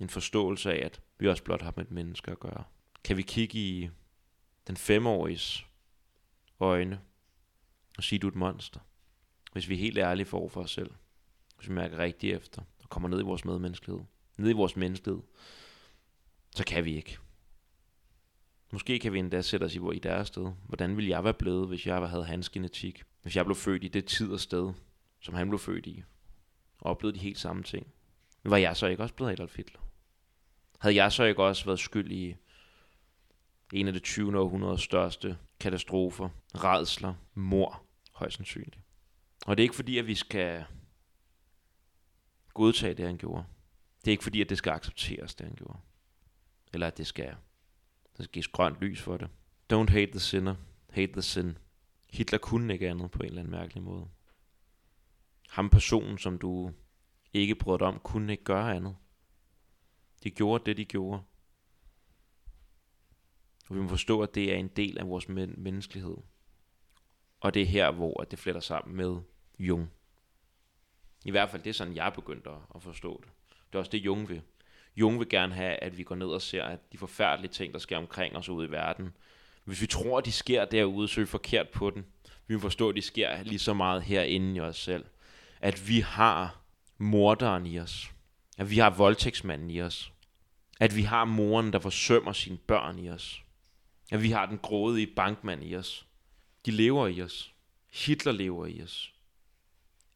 En 0.00 0.08
forståelse 0.08 0.72
af, 0.72 0.86
at 0.86 1.00
vi 1.18 1.28
også 1.28 1.42
blot 1.42 1.62
har 1.62 1.72
med 1.76 1.84
et 1.84 1.90
menneske 1.90 2.30
at 2.30 2.40
gøre? 2.40 2.64
Kan 3.04 3.16
vi 3.16 3.22
kigge 3.22 3.58
i 3.58 3.90
den 4.66 4.76
femåriges 4.76 5.66
øjne 6.60 7.00
og 7.96 8.04
sige, 8.04 8.18
du 8.18 8.26
er 8.26 8.30
et 8.30 8.36
monster? 8.36 8.80
Hvis 9.52 9.68
vi 9.68 9.74
er 9.74 9.78
helt 9.78 9.98
ærlige 9.98 10.26
for 10.26 10.48
for 10.48 10.62
os 10.62 10.70
selv. 10.70 10.90
Hvis 11.56 11.68
vi 11.68 11.74
mærker 11.74 11.98
rigtigt 11.98 12.36
efter 12.36 12.62
og 12.82 12.88
kommer 12.88 13.08
ned 13.08 13.20
i 13.20 13.24
vores 13.24 13.44
medmenneskelighed. 13.44 14.04
Ned 14.38 14.50
i 14.50 14.52
vores 14.52 14.76
menneskelighed. 14.76 15.22
Så 16.56 16.64
kan 16.64 16.84
vi 16.84 16.96
ikke. 16.96 17.18
Måske 18.72 18.98
kan 18.98 19.12
vi 19.12 19.18
endda 19.18 19.42
sætte 19.42 19.64
os 19.64 19.74
i, 19.74 19.80
i 19.94 19.98
deres 19.98 20.28
sted. 20.28 20.52
Hvordan 20.66 20.96
ville 20.96 21.10
jeg 21.10 21.24
være 21.24 21.34
blevet, 21.34 21.68
hvis 21.68 21.86
jeg 21.86 22.08
havde 22.08 22.24
hans 22.24 22.48
genetik? 22.48 23.02
Hvis 23.22 23.36
jeg 23.36 23.44
blev 23.44 23.56
født 23.56 23.84
i 23.84 23.88
det 23.88 24.04
tid 24.04 24.32
og 24.32 24.40
sted, 24.40 24.72
som 25.20 25.34
han 25.34 25.48
blev 25.48 25.58
født 25.58 25.86
i, 25.86 26.02
og 26.78 26.90
oplevede 26.90 27.18
de 27.18 27.22
helt 27.22 27.38
samme 27.38 27.62
ting. 27.62 27.86
Var 28.44 28.56
jeg 28.56 28.76
så 28.76 28.86
ikke 28.86 29.02
også 29.02 29.14
blevet 29.14 29.32
Adolf 29.32 29.56
Hitler? 29.56 29.80
Havde 30.78 30.94
jeg 30.94 31.12
så 31.12 31.24
ikke 31.24 31.42
også 31.42 31.64
været 31.64 31.80
skyld 31.80 32.12
i 32.12 32.36
en 33.72 33.86
af 33.86 33.92
det 33.92 34.02
20. 34.02 34.38
århundredes 34.38 34.80
største 34.80 35.38
katastrofer, 35.60 36.28
redsler, 36.54 37.14
mor, 37.34 37.82
højst 38.12 38.36
sandsynligt. 38.36 38.78
Og 39.46 39.56
det 39.56 39.62
er 39.62 39.64
ikke 39.64 39.74
fordi, 39.74 39.98
at 39.98 40.06
vi 40.06 40.14
skal 40.14 40.64
godtage 42.54 42.94
det, 42.94 43.06
han 43.06 43.18
gjorde. 43.18 43.44
Det 44.00 44.08
er 44.08 44.12
ikke 44.12 44.22
fordi, 44.22 44.40
at 44.40 44.48
det 44.48 44.58
skal 44.58 44.70
accepteres, 44.70 45.34
det 45.34 45.46
han 45.46 45.56
gjorde. 45.56 45.78
Eller 46.72 46.86
at 46.86 46.98
det 46.98 47.06
skal, 47.06 47.34
der 48.16 48.22
skal 48.22 48.32
gives 48.32 48.48
grønt 48.48 48.80
lys 48.80 49.00
for 49.02 49.16
det. 49.16 49.28
Don't 49.72 49.90
hate 49.90 50.10
the 50.10 50.20
sinner, 50.20 50.54
hate 50.90 51.12
the 51.12 51.22
sin. 51.22 51.58
Hitler 52.10 52.38
kunne 52.38 52.72
ikke 52.72 52.88
andet 52.90 53.10
på 53.10 53.18
en 53.18 53.24
eller 53.24 53.40
anden 53.40 53.50
mærkelig 53.50 53.82
måde. 53.82 54.08
Ham 55.50 55.70
personen, 55.70 56.18
som 56.18 56.38
du 56.38 56.72
ikke 57.32 57.54
brød 57.54 57.78
dig 57.78 57.86
om, 57.86 57.98
kunne 57.98 58.32
ikke 58.32 58.44
gøre 58.44 58.76
andet. 58.76 58.96
De 60.22 60.30
gjorde 60.30 60.64
det, 60.64 60.76
de 60.76 60.84
gjorde. 60.84 61.22
Og 63.68 63.76
vi 63.76 63.80
må 63.80 63.88
forstå, 63.88 64.20
at 64.22 64.34
det 64.34 64.52
er 64.52 64.56
en 64.56 64.68
del 64.68 64.98
af 64.98 65.08
vores 65.08 65.28
men- 65.28 65.54
menneskelighed. 65.56 66.16
Og 67.40 67.54
det 67.54 67.62
er 67.62 67.66
her, 67.66 67.90
hvor 67.90 68.14
det 68.14 68.38
fletter 68.38 68.60
sammen 68.60 68.96
med 68.96 69.20
Jung. 69.58 69.90
I 71.24 71.30
hvert 71.30 71.50
fald, 71.50 71.62
det 71.62 71.70
er 71.70 71.74
sådan, 71.74 71.96
jeg 71.96 72.12
begyndte 72.14 72.50
at 72.74 72.82
forstå 72.82 73.22
det. 73.24 73.32
Det 73.48 73.74
er 73.74 73.78
også 73.78 73.90
det, 73.90 73.98
Jung 73.98 74.28
vil. 74.28 74.42
Jung 74.96 75.18
vil 75.18 75.28
gerne 75.28 75.54
have, 75.54 75.74
at 75.74 75.98
vi 75.98 76.02
går 76.02 76.14
ned 76.14 76.26
og 76.26 76.42
ser, 76.42 76.64
at 76.64 76.92
de 76.92 76.98
forfærdelige 76.98 77.52
ting, 77.52 77.72
der 77.72 77.78
sker 77.78 77.96
omkring 77.96 78.36
os 78.36 78.48
ude 78.48 78.66
i 78.66 78.70
verden, 78.70 79.12
hvis 79.64 79.80
vi 79.80 79.86
tror, 79.86 80.18
at 80.18 80.24
de 80.24 80.32
sker 80.32 80.64
derude, 80.64 81.08
så 81.08 81.20
er 81.20 81.24
vi 81.24 81.30
forkert 81.30 81.68
på 81.68 81.90
den. 81.90 82.06
Vi 82.46 82.54
må 82.54 82.60
forstå, 82.60 82.88
at 82.88 82.96
de 82.96 83.02
sker 83.02 83.42
lige 83.42 83.58
så 83.58 83.74
meget 83.74 84.02
herinde 84.02 84.56
i 84.56 84.60
os 84.60 84.78
selv. 84.78 85.04
At 85.60 85.88
vi 85.88 86.00
har 86.00 86.60
morderen 86.98 87.66
i 87.66 87.78
os. 87.78 88.10
At 88.58 88.70
vi 88.70 88.78
har 88.78 88.90
voldtægtsmanden 88.90 89.70
i 89.70 89.82
os. 89.82 90.12
At 90.80 90.96
vi 90.96 91.02
har 91.02 91.24
moren, 91.24 91.72
der 91.72 91.78
forsømmer 91.78 92.32
sine 92.32 92.58
børn 92.58 92.98
i 92.98 93.10
os. 93.10 93.42
At 94.12 94.22
vi 94.22 94.30
har 94.30 94.46
den 94.46 94.58
grådige 94.58 95.06
bankmand 95.06 95.64
i 95.64 95.76
os. 95.76 96.06
De 96.66 96.70
lever 96.70 97.06
i 97.06 97.22
os. 97.22 97.54
Hitler 97.90 98.32
lever 98.32 98.66
i 98.66 98.82
os. 98.82 99.12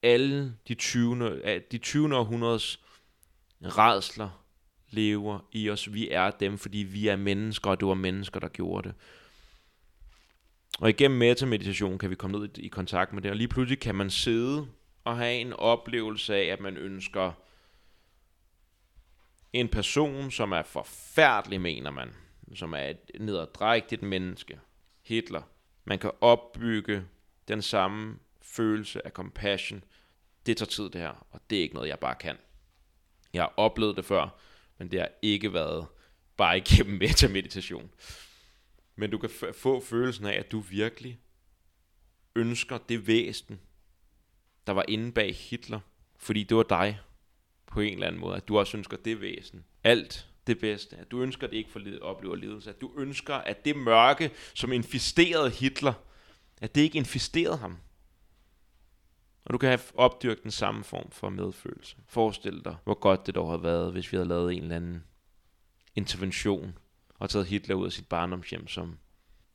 Alle 0.02 0.56
de 0.68 0.74
20. 0.74 1.42
De 1.72 1.78
20. 1.78 2.16
århundredes 2.16 2.80
redsler 3.62 4.45
lever 4.96 5.38
i 5.52 5.70
os. 5.70 5.92
Vi 5.92 6.10
er 6.10 6.30
dem, 6.30 6.58
fordi 6.58 6.78
vi 6.78 7.08
er 7.08 7.16
mennesker, 7.16 7.70
og 7.70 7.80
det 7.80 7.88
var 7.88 7.94
mennesker, 7.94 8.40
der 8.40 8.48
gjorde 8.48 8.88
det. 8.88 8.94
Og 10.78 10.88
igennem 10.88 11.18
metameditation 11.18 11.98
kan 11.98 12.10
vi 12.10 12.14
komme 12.14 12.38
ned 12.38 12.58
i 12.58 12.68
kontakt 12.68 13.12
med 13.12 13.22
det, 13.22 13.30
og 13.30 13.36
lige 13.36 13.48
pludselig 13.48 13.80
kan 13.80 13.94
man 13.94 14.10
sidde 14.10 14.66
og 15.04 15.16
have 15.16 15.34
en 15.34 15.52
oplevelse 15.52 16.34
af, 16.34 16.44
at 16.44 16.60
man 16.60 16.76
ønsker 16.76 17.32
en 19.52 19.68
person, 19.68 20.30
som 20.30 20.52
er 20.52 20.62
forfærdelig, 20.62 21.60
mener 21.60 21.90
man, 21.90 22.10
som 22.54 22.72
er 22.72 22.78
et 22.82 23.10
nederdrægtigt 23.20 24.02
menneske, 24.02 24.60
Hitler. 25.02 25.42
Man 25.84 25.98
kan 25.98 26.10
opbygge 26.20 27.04
den 27.48 27.62
samme 27.62 28.18
følelse 28.42 29.06
af 29.06 29.10
compassion. 29.10 29.84
Det 30.46 30.56
tager 30.56 30.68
tid 30.68 30.90
det 30.90 31.00
her, 31.00 31.26
og 31.30 31.40
det 31.50 31.58
er 31.58 31.62
ikke 31.62 31.74
noget, 31.74 31.88
jeg 31.88 31.98
bare 31.98 32.14
kan. 32.14 32.36
Jeg 33.32 33.42
har 33.42 33.54
oplevet 33.56 33.96
det 33.96 34.04
før, 34.04 34.28
men 34.78 34.90
det 34.90 35.00
har 35.00 35.08
ikke 35.22 35.52
været 35.52 35.86
bare 36.36 36.56
igennem 36.56 36.98
metameditation. 37.04 37.90
Men 38.96 39.10
du 39.10 39.18
kan 39.18 39.30
få 39.54 39.80
følelsen 39.80 40.26
af, 40.26 40.32
at 40.38 40.52
du 40.52 40.60
virkelig 40.60 41.20
ønsker 42.36 42.78
det 42.78 43.06
væsen, 43.06 43.60
der 44.66 44.72
var 44.72 44.84
inde 44.88 45.12
bag 45.12 45.34
Hitler, 45.34 45.80
fordi 46.18 46.42
det 46.44 46.56
var 46.56 46.62
dig 46.62 46.98
på 47.66 47.80
en 47.80 47.92
eller 47.92 48.06
anden 48.06 48.20
måde, 48.20 48.36
at 48.36 48.48
du 48.48 48.58
også 48.58 48.76
ønsker 48.76 48.96
det 48.96 49.20
væsen. 49.20 49.64
Alt 49.84 50.28
det 50.46 50.58
bedste. 50.58 50.96
At 50.96 51.10
du 51.10 51.22
ønsker, 51.22 51.46
at 51.46 51.50
det 51.50 51.56
ikke 51.56 51.70
for 51.70 51.78
lid- 51.78 51.98
oplever 52.00 52.34
lidelse. 52.36 52.70
At 52.70 52.80
du 52.80 52.92
ønsker, 52.96 53.34
at 53.34 53.64
det 53.64 53.76
mørke, 53.76 54.30
som 54.54 54.72
infisterede 54.72 55.50
Hitler, 55.50 55.92
at 56.60 56.74
det 56.74 56.80
ikke 56.80 56.98
infisterede 56.98 57.56
ham. 57.56 57.78
Og 59.46 59.52
du 59.52 59.58
kan 59.58 59.68
have 59.68 59.80
opdyrket 59.94 60.42
den 60.42 60.50
samme 60.50 60.84
form 60.84 61.10
for 61.10 61.28
medfølelse. 61.28 61.96
Forestil 62.06 62.64
dig, 62.64 62.76
hvor 62.84 62.94
godt 62.94 63.26
det 63.26 63.34
dog 63.34 63.48
havde 63.48 63.62
været, 63.62 63.92
hvis 63.92 64.12
vi 64.12 64.16
havde 64.16 64.28
lavet 64.28 64.52
en 64.52 64.62
eller 64.62 64.76
anden 64.76 65.04
intervention 65.94 66.78
og 67.14 67.30
taget 67.30 67.46
Hitler 67.46 67.74
ud 67.74 67.86
af 67.86 67.92
sit 67.92 68.08
barndomshjem, 68.08 68.68
som, 68.68 68.98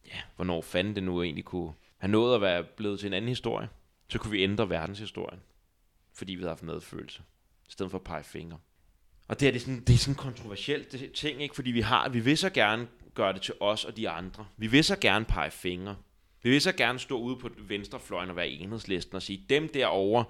ja, 0.08 0.22
hvornår 0.36 0.62
fanden 0.62 0.96
det 0.96 1.04
nu 1.04 1.24
egentlig 1.24 1.46
kunne 1.46 1.74
have 1.98 2.12
nået 2.12 2.36
at 2.36 2.42
være 2.42 2.64
blevet 2.64 3.00
til 3.00 3.08
en 3.08 3.14
anden 3.14 3.30
historie. 3.30 3.70
Så 4.10 4.20
kunne 4.20 4.32
vi 4.32 4.44
ændre 4.44 4.70
verdenshistorien, 4.70 5.40
fordi 6.14 6.36
vi 6.36 6.42
havde 6.42 6.50
haft 6.50 6.64
medfølelse, 6.64 7.22
i 7.70 7.72
stedet 7.72 7.92
for 7.92 7.98
at 7.98 8.04
pege 8.04 8.24
fingre. 8.24 8.58
Og 9.28 9.40
det 9.40 9.48
er, 9.48 9.52
det 9.52 9.60
er 9.60 9.64
sådan, 9.64 9.84
det 9.84 9.94
er 9.94 9.98
sådan 9.98 10.16
kontroversielt 10.16 10.92
det, 10.92 11.12
ting, 11.12 11.42
ikke? 11.42 11.56
fordi 11.56 11.72
vi 11.72 11.82
har, 11.82 12.10
vi 12.10 12.20
vil 12.20 12.38
så 12.38 12.50
gerne 12.50 12.88
gøre 13.14 13.34
det 13.34 13.42
til 13.42 13.54
os 13.60 13.86
og 13.86 13.98
de 13.98 14.10
andre. 14.10 14.48
Vi 14.58 14.68
vil 14.68 14.84
så 14.84 14.96
gerne 14.96 15.26
pege 15.26 15.52
fingre. 15.52 15.96
Vi 16.44 16.50
vil 16.50 16.62
så 16.62 16.72
gerne 16.72 17.00
stå 17.00 17.20
ude 17.20 17.38
på 17.38 17.50
venstrefløjen 17.58 18.30
og 18.30 18.36
være 18.36 18.50
enhedslisten 18.50 19.16
og 19.16 19.22
sige, 19.22 19.46
dem 19.50 19.70
derovre 19.70 20.26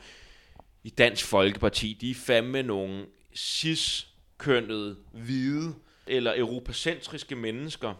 i 0.83 0.89
Dansk 0.89 1.25
Folkeparti, 1.25 1.97
de 2.01 2.11
er 2.11 2.15
fandme 2.15 2.63
nogle 2.63 3.05
cis-kønnede, 3.35 4.97
hvide 5.13 5.75
eller 6.07 6.33
europacentriske 6.37 7.35
mennesker, 7.35 7.93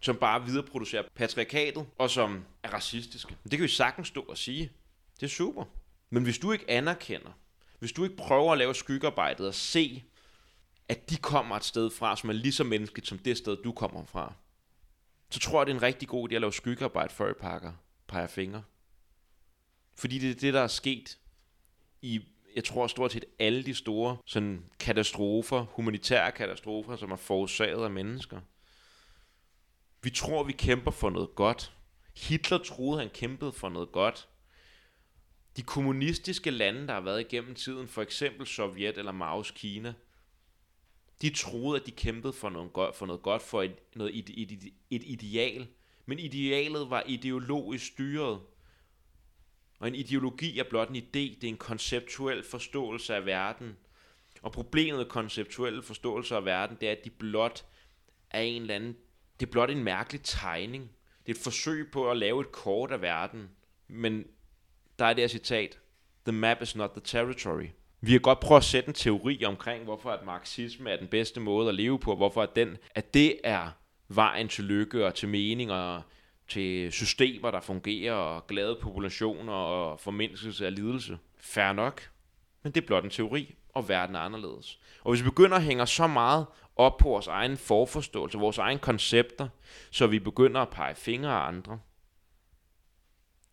som 0.00 0.16
bare 0.16 0.44
videreproducerer 0.44 1.02
patriarkatet, 1.14 1.86
og 1.98 2.10
som 2.10 2.44
er 2.62 2.68
racistiske. 2.68 3.36
Det 3.42 3.50
kan 3.50 3.62
vi 3.62 3.68
sagtens 3.68 4.08
stå 4.08 4.20
og 4.20 4.38
sige. 4.38 4.70
Det 5.20 5.22
er 5.22 5.30
super. 5.30 5.64
Men 6.10 6.22
hvis 6.22 6.38
du 6.38 6.52
ikke 6.52 6.70
anerkender, 6.70 7.30
hvis 7.78 7.92
du 7.92 8.04
ikke 8.04 8.16
prøver 8.16 8.52
at 8.52 8.58
lave 8.58 8.74
skyggearbejdet 8.74 9.46
og 9.46 9.54
se, 9.54 10.04
at 10.88 11.10
de 11.10 11.16
kommer 11.16 11.56
et 11.56 11.64
sted 11.64 11.90
fra, 11.90 12.16
som 12.16 12.30
er 12.30 12.34
lige 12.34 12.52
så 12.52 12.64
menneskeligt 12.64 13.08
som 13.08 13.18
det 13.18 13.36
sted, 13.36 13.56
du 13.64 13.72
kommer 13.72 14.04
fra, 14.04 14.34
så 15.30 15.40
tror 15.40 15.60
jeg, 15.60 15.66
det 15.66 15.72
er 15.72 15.76
en 15.76 15.82
rigtig 15.82 16.08
god 16.08 16.30
idé 16.30 16.34
at 16.34 16.40
lave 16.40 16.52
skyggearbejde, 16.52 17.14
før 17.14 17.30
I 17.30 17.34
pakker, 17.40 17.72
peger 18.06 18.26
fingre. 18.26 18.62
Fordi 19.96 20.18
det 20.18 20.30
er 20.30 20.34
det, 20.34 20.54
der 20.54 20.60
er 20.60 20.66
sket 20.66 21.18
i, 22.02 22.20
jeg 22.56 22.64
tror 22.64 22.86
stort 22.86 23.12
set 23.12 23.24
alle 23.38 23.62
de 23.62 23.74
store 23.74 24.16
sådan 24.26 24.64
katastrofer, 24.80 25.60
humanitære 25.60 26.32
katastrofer, 26.32 26.96
som 26.96 27.10
er 27.10 27.16
forårsaget 27.16 27.84
af 27.84 27.90
mennesker. 27.90 28.40
Vi 30.02 30.10
tror, 30.10 30.44
vi 30.44 30.52
kæmper 30.52 30.90
for 30.90 31.10
noget 31.10 31.34
godt. 31.34 31.72
Hitler 32.16 32.58
troede, 32.58 33.00
han 33.00 33.10
kæmpede 33.10 33.52
for 33.52 33.68
noget 33.68 33.92
godt. 33.92 34.28
De 35.56 35.62
kommunistiske 35.62 36.50
lande, 36.50 36.86
der 36.86 36.94
har 36.94 37.00
været 37.00 37.20
igennem 37.20 37.54
tiden, 37.54 37.88
for 37.88 38.02
eksempel 38.02 38.46
Sovjet 38.46 38.98
eller 38.98 39.12
Maos 39.12 39.50
Kina, 39.50 39.94
de 41.22 41.30
troede, 41.30 41.80
at 41.80 41.86
de 41.86 41.90
kæmpede 41.90 42.32
for 42.32 42.50
noget 42.50 42.72
godt, 42.72 42.96
for, 42.96 43.06
noget 43.06 43.22
godt, 43.22 43.42
for 43.42 43.62
et, 43.62 43.74
noget, 43.94 44.14
ide, 44.14 44.38
et, 44.38 44.52
et, 44.52 44.72
et 44.90 45.02
ideal. 45.06 45.68
Men 46.06 46.18
idealet 46.18 46.90
var 46.90 47.02
ideologisk 47.06 47.86
styret. 47.86 48.40
Og 49.78 49.88
en 49.88 49.94
ideologi 49.94 50.58
er 50.58 50.64
blot 50.70 50.88
en 50.88 50.96
idé, 50.96 51.10
det 51.12 51.44
er 51.44 51.48
en 51.48 51.56
konceptuel 51.56 52.42
forståelse 52.42 53.14
af 53.14 53.26
verden. 53.26 53.76
Og 54.42 54.52
problemet 54.52 54.98
med 54.98 55.06
konceptuelle 55.06 55.82
forståelser 55.82 56.36
af 56.36 56.44
verden, 56.44 56.76
det 56.80 56.88
er, 56.88 56.92
at 56.92 57.04
de 57.04 57.10
blot 57.10 57.64
er 58.30 58.40
en 58.40 58.62
eller 58.62 58.74
anden, 58.74 58.96
det 59.40 59.46
er 59.46 59.50
blot 59.50 59.70
en 59.70 59.84
mærkelig 59.84 60.22
tegning. 60.22 60.90
Det 61.26 61.32
er 61.32 61.36
et 61.36 61.42
forsøg 61.42 61.90
på 61.92 62.10
at 62.10 62.16
lave 62.16 62.40
et 62.40 62.52
kort 62.52 62.90
af 62.90 63.02
verden. 63.02 63.50
Men 63.88 64.24
der 64.98 65.04
er 65.04 65.14
det 65.14 65.22
her 65.22 65.28
citat, 65.28 65.78
The 66.24 66.32
map 66.32 66.62
is 66.62 66.76
not 66.76 66.90
the 66.90 67.00
territory. 67.04 67.66
Vi 68.00 68.10
kan 68.10 68.20
godt 68.20 68.40
prøve 68.40 68.56
at 68.56 68.64
sætte 68.64 68.88
en 68.88 68.94
teori 68.94 69.44
omkring, 69.44 69.84
hvorfor 69.84 70.10
at 70.10 70.24
marxisme 70.24 70.90
er 70.90 70.96
den 70.96 71.08
bedste 71.08 71.40
måde 71.40 71.68
at 71.68 71.74
leve 71.74 71.98
på, 71.98 72.16
hvorfor 72.16 72.42
at, 72.42 72.56
den, 72.56 72.76
at 72.94 73.14
det 73.14 73.40
er 73.44 73.70
vejen 74.08 74.48
til 74.48 74.64
lykke 74.64 75.06
og 75.06 75.14
til 75.14 75.28
mening 75.28 75.72
og 75.72 76.02
til 76.48 76.92
systemer, 76.92 77.50
der 77.50 77.60
fungerer, 77.60 78.14
og 78.14 78.46
glade 78.46 78.78
populationer 78.82 79.52
og 79.52 80.00
formindskelse 80.00 80.66
af 80.66 80.74
lidelse. 80.74 81.18
Fær 81.40 81.72
nok. 81.72 82.10
Men 82.62 82.72
det 82.72 82.82
er 82.82 82.86
blot 82.86 83.04
en 83.04 83.10
teori, 83.10 83.54
og 83.68 83.88
verden 83.88 84.14
er 84.14 84.20
anderledes. 84.20 84.78
Og 85.04 85.12
hvis 85.12 85.24
vi 85.24 85.30
begynder 85.30 85.56
at 85.56 85.62
hænge 85.62 85.86
så 85.86 86.06
meget 86.06 86.46
op 86.76 86.96
på 86.96 87.08
vores 87.08 87.26
egen 87.26 87.56
forforståelse, 87.56 88.38
vores 88.38 88.58
egen 88.58 88.78
koncepter, 88.78 89.48
så 89.90 90.06
vi 90.06 90.18
begynder 90.18 90.60
at 90.60 90.70
pege 90.70 90.94
fingre 90.94 91.30
af 91.30 91.46
andre, 91.48 91.80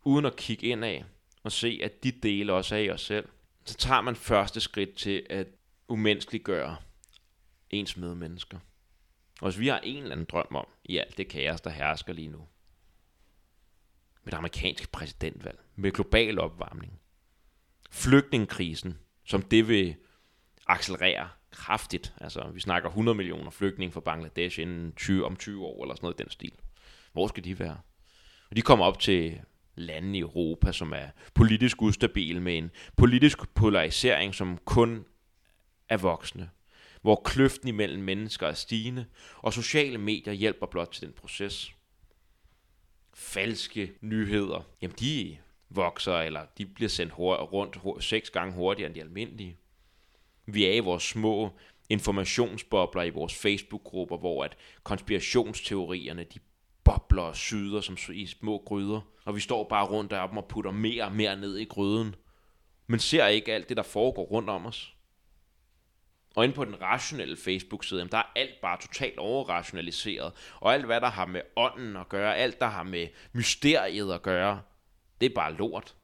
uden 0.03 0.25
at 0.25 0.35
kigge 0.35 0.67
ind 0.67 0.85
af 0.85 1.05
og 1.43 1.51
se, 1.51 1.79
at 1.83 2.03
de 2.03 2.11
dele 2.11 2.53
også 2.53 2.75
er 2.75 2.79
i 2.79 2.89
os 2.89 3.01
selv, 3.01 3.29
så 3.69 3.77
tager 3.77 4.01
man 4.01 4.15
første 4.15 4.59
skridt 4.59 4.95
til 4.95 5.27
at 5.29 5.47
umenneskeliggøre 5.87 6.77
ens 7.69 7.97
medmennesker. 7.97 8.59
Og 9.41 9.49
hvis 9.49 9.59
vi 9.59 9.67
har 9.67 9.79
en 9.79 9.97
eller 9.97 10.11
anden 10.11 10.27
drøm 10.29 10.55
om, 10.55 10.67
i 10.83 10.97
alt 10.97 11.17
det 11.17 11.27
kaos, 11.27 11.61
der 11.61 11.69
hersker 11.69 12.13
lige 12.13 12.27
nu, 12.27 12.47
med 14.23 14.31
det 14.31 14.37
amerikanske 14.37 14.87
præsidentvalg, 14.87 15.59
med 15.75 15.91
global 15.91 16.39
opvarmning, 16.39 16.99
flygtningekrisen, 17.91 18.99
som 19.25 19.41
det 19.41 19.67
vil 19.67 19.95
accelerere 20.67 21.29
kraftigt. 21.51 22.13
Altså, 22.21 22.49
vi 22.49 22.59
snakker 22.59 22.89
100 22.89 23.15
millioner 23.15 23.49
flygtninge 23.49 23.91
fra 23.91 23.99
Bangladesh 23.99 24.59
inden 24.59 24.93
20, 24.95 25.25
om 25.25 25.35
20 25.35 25.65
år, 25.65 25.83
eller 25.83 25.95
sådan 25.95 26.05
noget 26.05 26.19
i 26.19 26.23
den 26.23 26.31
stil. 26.31 26.53
Hvor 27.13 27.27
skal 27.27 27.43
de 27.43 27.59
være? 27.59 27.79
Og 28.49 28.55
de 28.55 28.61
kommer 28.61 28.85
op 28.85 28.99
til 28.99 29.41
lande 29.77 30.17
i 30.17 30.21
Europa, 30.21 30.71
som 30.71 30.93
er 30.93 31.07
politisk 31.33 31.81
ustabile, 31.81 32.39
med 32.39 32.57
en 32.57 32.71
politisk 32.97 33.53
polarisering, 33.53 34.35
som 34.35 34.57
kun 34.65 35.05
er 35.89 35.97
voksende. 35.97 36.49
Hvor 37.01 37.21
kløften 37.25 37.67
imellem 37.67 38.03
mennesker 38.03 38.47
er 38.47 38.53
stigende, 38.53 39.05
og 39.37 39.53
sociale 39.53 39.97
medier 39.97 40.33
hjælper 40.33 40.65
blot 40.65 40.89
til 40.91 41.01
den 41.01 41.13
proces. 41.13 41.71
Falske 43.13 43.91
nyheder, 44.01 44.61
jamen 44.81 44.95
de 44.99 45.37
vokser, 45.69 46.17
eller 46.17 46.41
de 46.57 46.65
bliver 46.65 46.89
sendt 46.89 47.13
rundt 47.19 48.03
seks 48.03 48.29
gange 48.29 48.53
hurtigere 48.53 48.87
end 48.87 48.95
de 48.95 49.01
almindelige. 49.01 49.57
Vi 50.45 50.65
er 50.65 50.73
i 50.73 50.79
vores 50.79 51.03
små 51.03 51.49
informationsbobler 51.89 53.03
i 53.03 53.09
vores 53.09 53.35
Facebook-grupper, 53.35 54.17
hvor 54.17 54.43
at 54.43 54.57
konspirationsteorierne 54.83 56.23
de 56.23 56.39
bobler 56.87 57.21
og 57.21 57.35
syder 57.35 57.81
som 57.81 57.97
i 58.13 58.25
små 58.25 58.63
gryder, 58.65 59.01
og 59.25 59.35
vi 59.35 59.39
står 59.39 59.63
bare 59.63 59.85
rundt 59.85 60.11
deroppe 60.11 60.39
og 60.39 60.47
putter 60.47 60.71
mere 60.71 61.03
og 61.03 61.11
mere 61.11 61.35
ned 61.35 61.57
i 61.57 61.65
gryden, 61.65 62.15
men 62.87 62.99
ser 62.99 63.27
ikke 63.27 63.53
alt 63.53 63.69
det, 63.69 63.77
der 63.77 63.83
foregår 63.83 64.23
rundt 64.23 64.49
om 64.49 64.65
os. 64.65 64.93
Og 66.35 66.43
inde 66.43 66.55
på 66.55 66.65
den 66.65 66.81
rationelle 66.81 67.37
Facebook-side, 67.37 68.07
der 68.11 68.17
er 68.17 68.31
alt 68.35 68.61
bare 68.61 68.81
totalt 68.81 69.17
overrationaliseret. 69.17 70.33
Og 70.59 70.73
alt, 70.73 70.85
hvad 70.85 71.01
der 71.01 71.07
har 71.07 71.25
med 71.25 71.41
ånden 71.55 71.95
at 71.95 72.09
gøre, 72.09 72.35
alt, 72.35 72.59
der 72.59 72.65
har 72.65 72.83
med 72.83 73.07
mysteriet 73.31 74.13
at 74.13 74.21
gøre, 74.21 74.61
det 75.21 75.29
er 75.29 75.35
bare 75.35 75.53
lort. 75.53 75.95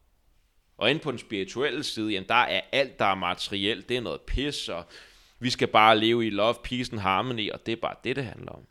Og 0.78 0.90
inde 0.90 1.02
på 1.02 1.12
den 1.12 1.20
spirituelle 1.20 1.84
side, 1.84 2.12
jamen, 2.12 2.28
der 2.28 2.36
er 2.36 2.62
alt, 2.72 3.00
der 3.00 3.06
er 3.06 3.16
materielt, 3.16 3.90
det 3.90 3.98
er 3.98 4.02
noget 4.02 4.22
pis, 4.22 4.70
og 4.70 4.86
vi 5.40 5.50
skal 5.50 5.68
bare 5.68 5.98
leve 5.98 6.28
i 6.28 6.30
love, 6.30 6.56
peace 6.64 6.94
and 6.94 7.02
harmony, 7.02 7.52
og 7.52 7.66
det 7.66 7.72
er 7.72 7.82
bare 7.82 7.96
det, 8.04 8.16
det 8.16 8.26
handler 8.26 8.52
om. 8.52 8.66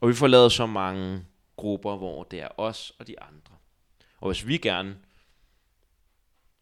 Og 0.00 0.08
vi 0.08 0.14
får 0.14 0.26
lavet 0.26 0.52
så 0.52 0.66
mange 0.66 1.24
grupper, 1.56 1.96
hvor 1.96 2.22
det 2.22 2.42
er 2.42 2.48
os 2.56 2.92
og 2.98 3.06
de 3.06 3.20
andre. 3.20 3.54
Og 4.20 4.28
hvis 4.28 4.46
vi 4.46 4.56
gerne 4.56 4.96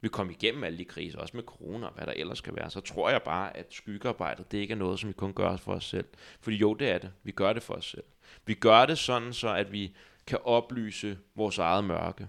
vil 0.01 0.11
komme 0.11 0.32
igennem 0.32 0.64
alle 0.64 0.78
de 0.78 0.84
kriser, 0.84 1.18
også 1.18 1.36
med 1.36 1.45
corona 1.45 1.86
og 1.86 1.95
hvad 1.95 2.07
der 2.07 2.12
ellers 2.12 2.41
kan 2.41 2.57
være, 2.57 2.70
så 2.70 2.80
tror 2.80 3.11
jeg 3.11 3.22
bare, 3.22 3.57
at 3.57 3.66
skyggearbejdet, 3.70 4.53
det 4.53 4.59
ikke 4.59 4.72
er 4.72 4.78
noget, 4.78 5.01
som 5.01 5.09
vi 5.09 5.12
kun 5.12 5.34
gør 5.34 5.57
for 5.57 5.72
os 5.74 5.84
selv. 5.84 6.07
Fordi 6.41 6.57
jo, 6.57 6.74
det 6.74 6.91
er 6.91 6.99
det. 6.99 7.12
Vi 7.22 7.32
gør 7.32 7.53
det 7.53 7.62
for 7.62 7.74
os 7.74 7.91
selv. 7.91 8.05
Vi 8.47 8.55
gør 8.55 8.86
det 8.86 8.99
sådan, 8.99 9.32
så 9.32 9.55
at 9.55 9.72
vi 9.72 9.97
kan 10.26 10.39
oplyse 10.45 11.18
vores 11.34 11.59
eget 11.59 11.84
mørke. 11.84 12.28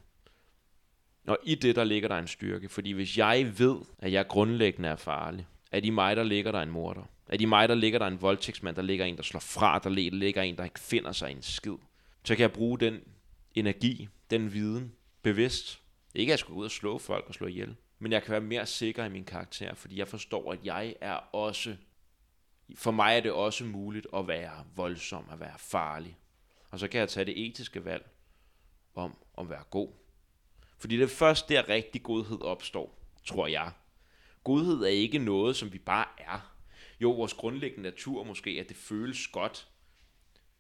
Og 1.28 1.38
i 1.44 1.56
det, 1.56 1.76
der 1.76 1.84
ligger 1.84 2.10
der 2.10 2.18
en 2.18 2.28
styrke. 2.28 2.70
Fordi 2.70 2.92
hvis 2.92 3.18
jeg 3.18 3.60
ved, 3.60 3.78
at 4.00 4.12
jeg 4.12 4.28
grundlæggende 4.28 4.90
er 4.90 4.96
farlig, 4.96 5.48
er 5.72 5.80
de 5.80 5.92
mig, 5.92 6.16
der 6.16 6.24
ligger 6.24 6.52
der 6.52 6.62
en 6.62 6.70
morder, 6.70 7.04
Er 7.28 7.38
i 7.40 7.46
mig, 7.46 7.70
der 7.70 7.76
ligger 7.76 8.00
der 8.00 8.08
en 8.08 8.22
voldtægtsmand, 8.22 8.76
der 8.76 8.82
ligger 8.82 9.06
en, 9.06 9.18
der 9.18 9.24
slår 9.24 9.40
fra, 9.40 9.80
der 9.80 9.90
ligger 9.90 10.42
en, 10.42 10.58
der 10.58 10.64
ikke 10.64 10.80
finder 10.80 11.12
sig 11.12 11.32
en 11.32 11.42
skid, 11.42 11.76
så 12.24 12.36
kan 12.36 12.42
jeg 12.42 12.52
bruge 12.52 12.80
den 12.80 13.02
energi, 13.56 14.08
den 14.30 14.54
viden, 14.54 14.94
bevidst. 15.22 15.82
Ikke 16.16 16.30
at 16.30 16.32
jeg 16.32 16.40
skal 16.40 16.54
ud 16.54 16.66
og 16.66 16.72
slå 16.72 16.98
folk 16.98 17.26
og 17.28 17.34
slå 17.34 17.48
ihjel, 17.48 17.76
men 18.00 18.12
jeg 18.12 18.24
kan 18.24 18.32
være 18.32 18.42
mere 18.42 18.66
sikker 18.66 19.06
i 19.06 19.10
min 19.10 19.26
karakter, 19.26 19.74
fordi 19.74 19.98
jeg 19.98 20.08
forstår, 20.08 20.52
at 20.52 20.60
jeg 20.64 20.96
er 21.02 21.16
også, 21.36 21.76
for 22.76 22.92
mig 22.92 23.18
er 23.18 23.20
det 23.20 23.32
også 23.32 23.66
muligt 23.66 24.08
at 24.14 24.28
være 24.28 24.66
voldsom, 24.76 25.26
at 25.32 25.40
være 25.40 25.58
farlig. 25.58 26.18
Og 26.72 26.80
så 26.80 26.88
kan 26.88 27.00
jeg 27.00 27.10
tage 27.10 27.26
det 27.26 27.46
etiske 27.46 27.86
valg 27.86 28.10
om 28.96 29.18
at 29.38 29.50
være 29.50 29.64
god. 29.70 29.90
Fordi 30.78 30.98
det 30.98 31.04
er 31.04 31.08
først 31.08 31.50
der 31.50 31.70
rigtig 31.70 32.04
godhed 32.04 32.42
opstår, 32.42 33.00
tror 33.26 33.48
jeg. 33.48 33.72
Godhed 34.44 34.82
er 34.82 34.88
ikke 34.88 35.18
noget, 35.18 35.56
som 35.56 35.74
vi 35.74 35.78
bare 35.78 36.06
er. 36.18 36.56
Jo, 37.02 37.12
vores 37.12 37.34
grundlæggende 37.34 37.90
natur 37.90 38.24
måske, 38.24 38.50
at 38.50 38.70
det 38.70 38.78
føles 38.78 39.28
godt. 39.28 39.68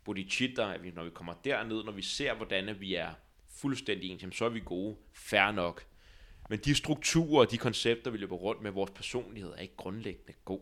Bodhicitta, 0.03 0.73
at 0.73 0.83
vi, 0.83 0.91
når 0.91 1.03
vi 1.03 1.09
kommer 1.09 1.33
derned, 1.33 1.83
når 1.83 1.91
vi 1.91 2.01
ser, 2.01 2.33
hvordan 2.33 2.79
vi 2.79 2.95
er 2.95 3.13
fuldstændig 3.49 4.09
ens, 4.11 4.37
så 4.37 4.45
er 4.45 4.49
vi 4.49 4.59
gode. 4.59 4.97
Fær 5.13 5.51
nok. 5.51 5.85
Men 6.49 6.59
de 6.59 6.75
strukturer 6.75 7.39
og 7.45 7.51
de 7.51 7.57
koncepter, 7.57 8.11
vi 8.11 8.17
løber 8.17 8.35
rundt 8.35 8.61
med, 8.61 8.71
vores 8.71 8.91
personlighed 8.91 9.51
er 9.51 9.61
ikke 9.61 9.75
grundlæggende 9.75 10.33
god. 10.45 10.61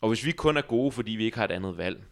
Og 0.00 0.08
hvis 0.08 0.24
vi 0.24 0.32
kun 0.32 0.56
er 0.56 0.62
gode, 0.62 0.92
fordi 0.92 1.12
vi 1.12 1.24
ikke 1.24 1.36
har 1.36 1.44
et 1.44 1.50
andet 1.50 1.76
valg, 1.76 2.04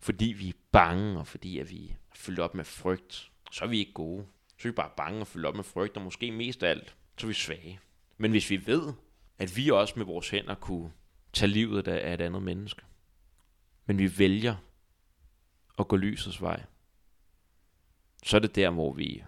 fordi 0.00 0.24
vi 0.24 0.48
er 0.48 0.52
bange, 0.72 1.18
og 1.18 1.26
fordi 1.26 1.58
at 1.58 1.70
vi 1.70 1.88
er 1.88 1.94
fyldt 2.14 2.38
op 2.38 2.54
med 2.54 2.64
frygt, 2.64 3.30
så 3.52 3.64
er 3.64 3.68
vi 3.68 3.78
ikke 3.78 3.92
gode. 3.92 4.26
Så 4.58 4.68
er 4.68 4.72
vi 4.72 4.74
bare 4.74 4.90
bange 4.96 5.20
og 5.20 5.26
fyldt 5.26 5.46
op 5.46 5.56
med 5.56 5.64
frygt, 5.64 5.96
og 5.96 6.02
måske 6.02 6.32
mest 6.32 6.62
af 6.62 6.70
alt, 6.70 6.96
så 7.18 7.26
er 7.26 7.28
vi 7.28 7.34
svage. 7.34 7.80
Men 8.18 8.30
hvis 8.30 8.50
vi 8.50 8.66
ved, 8.66 8.92
at 9.38 9.56
vi 9.56 9.70
også 9.70 9.94
med 9.96 10.06
vores 10.06 10.30
hænder 10.30 10.54
kunne 10.54 10.92
tage 11.32 11.48
livet 11.48 11.88
af 11.88 12.14
et 12.14 12.20
andet 12.20 12.42
menneske, 12.42 12.82
men 13.86 13.98
vi 13.98 14.18
vælger 14.18 14.56
at 15.78 15.88
gå 15.88 15.96
lysets 15.96 16.42
vej, 16.42 16.62
så 18.22 18.36
er 18.36 18.40
det 18.40 18.54
der, 18.54 18.70
hvor 18.70 18.92
vi 18.92 19.24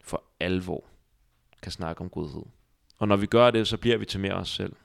for 0.00 0.24
alvor 0.40 0.84
kan 1.62 1.72
snakke 1.72 2.00
om 2.00 2.10
godhed. 2.10 2.42
Og 2.98 3.08
når 3.08 3.16
vi 3.16 3.26
gør 3.26 3.50
det, 3.50 3.68
så 3.68 3.76
bliver 3.76 3.96
vi 3.96 4.04
til 4.04 4.20
mere 4.20 4.34
os 4.34 4.48
selv. 4.48 4.76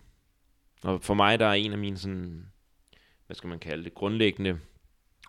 Og 0.83 1.03
for 1.03 1.13
mig, 1.13 1.39
der 1.39 1.45
er 1.45 1.53
en 1.53 1.71
af 1.71 1.77
mine 1.77 1.97
sådan, 1.97 2.51
hvad 3.25 3.35
skal 3.35 3.47
man 3.47 3.59
kalde 3.59 3.83
det, 3.83 3.93
grundlæggende 3.93 4.59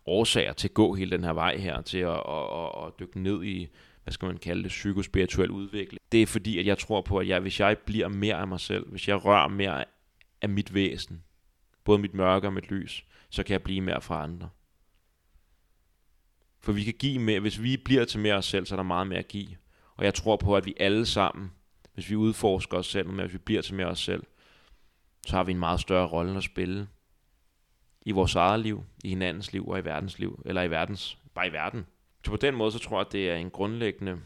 årsager 0.06 0.52
til 0.52 0.68
at 0.68 0.74
gå 0.74 0.94
hele 0.94 1.10
den 1.10 1.24
her 1.24 1.32
vej 1.32 1.56
her, 1.56 1.80
til 1.82 1.98
at, 1.98 2.22
at, 2.28 2.44
at, 2.52 2.86
at 2.86 2.92
dykke 3.00 3.20
ned 3.20 3.44
i 3.44 3.68
hvad 4.06 4.12
skal 4.12 4.26
man 4.26 4.38
kalde 4.38 4.62
det, 4.62 4.68
psykospirituel 4.68 5.50
udvikling. 5.50 6.00
Det 6.12 6.22
er 6.22 6.26
fordi, 6.26 6.58
at 6.58 6.66
jeg 6.66 6.78
tror 6.78 7.00
på, 7.00 7.18
at 7.18 7.28
jeg, 7.28 7.40
hvis 7.40 7.60
jeg 7.60 7.78
bliver 7.78 8.08
mere 8.08 8.34
af 8.34 8.48
mig 8.48 8.60
selv, 8.60 8.90
hvis 8.90 9.08
jeg 9.08 9.24
rører 9.24 9.48
mere 9.48 9.84
af 10.42 10.48
mit 10.48 10.74
væsen, 10.74 11.24
både 11.84 11.98
mit 11.98 12.14
mørke 12.14 12.46
og 12.46 12.52
mit 12.52 12.70
lys, 12.70 13.04
så 13.30 13.42
kan 13.42 13.52
jeg 13.52 13.62
blive 13.62 13.80
mere 13.80 14.00
fra 14.00 14.22
andre. 14.22 14.48
For 16.60 16.72
vi 16.72 16.84
kan 16.84 16.94
give 16.94 17.18
mere, 17.18 17.40
hvis 17.40 17.62
vi 17.62 17.76
bliver 17.76 18.04
til 18.04 18.20
mere 18.20 18.34
os 18.34 18.46
selv, 18.46 18.66
så 18.66 18.74
er 18.74 18.76
der 18.76 18.84
meget 18.84 19.06
mere 19.06 19.18
at 19.18 19.28
give. 19.28 19.56
Og 19.96 20.04
jeg 20.04 20.14
tror 20.14 20.36
på, 20.36 20.56
at 20.56 20.66
vi 20.66 20.74
alle 20.80 21.06
sammen, 21.06 21.52
hvis 21.94 22.10
vi 22.10 22.16
udforsker 22.16 22.78
os 22.78 22.86
selv, 22.86 23.10
hvis 23.10 23.32
vi 23.32 23.38
bliver 23.38 23.62
til 23.62 23.74
mere 23.74 23.86
os 23.86 24.00
selv, 24.00 24.22
så 25.26 25.36
har 25.36 25.44
vi 25.44 25.52
en 25.52 25.58
meget 25.58 25.80
større 25.80 26.06
rolle 26.06 26.36
at 26.36 26.44
spille 26.44 26.88
i 28.02 28.10
vores 28.10 28.34
eget 28.34 28.60
liv, 28.60 28.84
i 29.04 29.08
hinandens 29.08 29.52
liv 29.52 29.68
og 29.68 29.78
i 29.78 29.84
verdens 29.84 30.18
liv, 30.18 30.42
eller 30.44 30.62
i 30.62 30.70
verdens, 30.70 31.18
bare 31.34 31.48
i 31.48 31.52
verden. 31.52 31.86
Så 32.26 32.30
på 32.30 32.36
den 32.36 32.54
måde, 32.54 32.72
så 32.72 32.78
tror 32.78 32.98
jeg, 32.98 33.06
at 33.06 33.12
det 33.12 33.30
er 33.30 33.36
en 33.36 33.50
grundlæggende... 33.50 34.20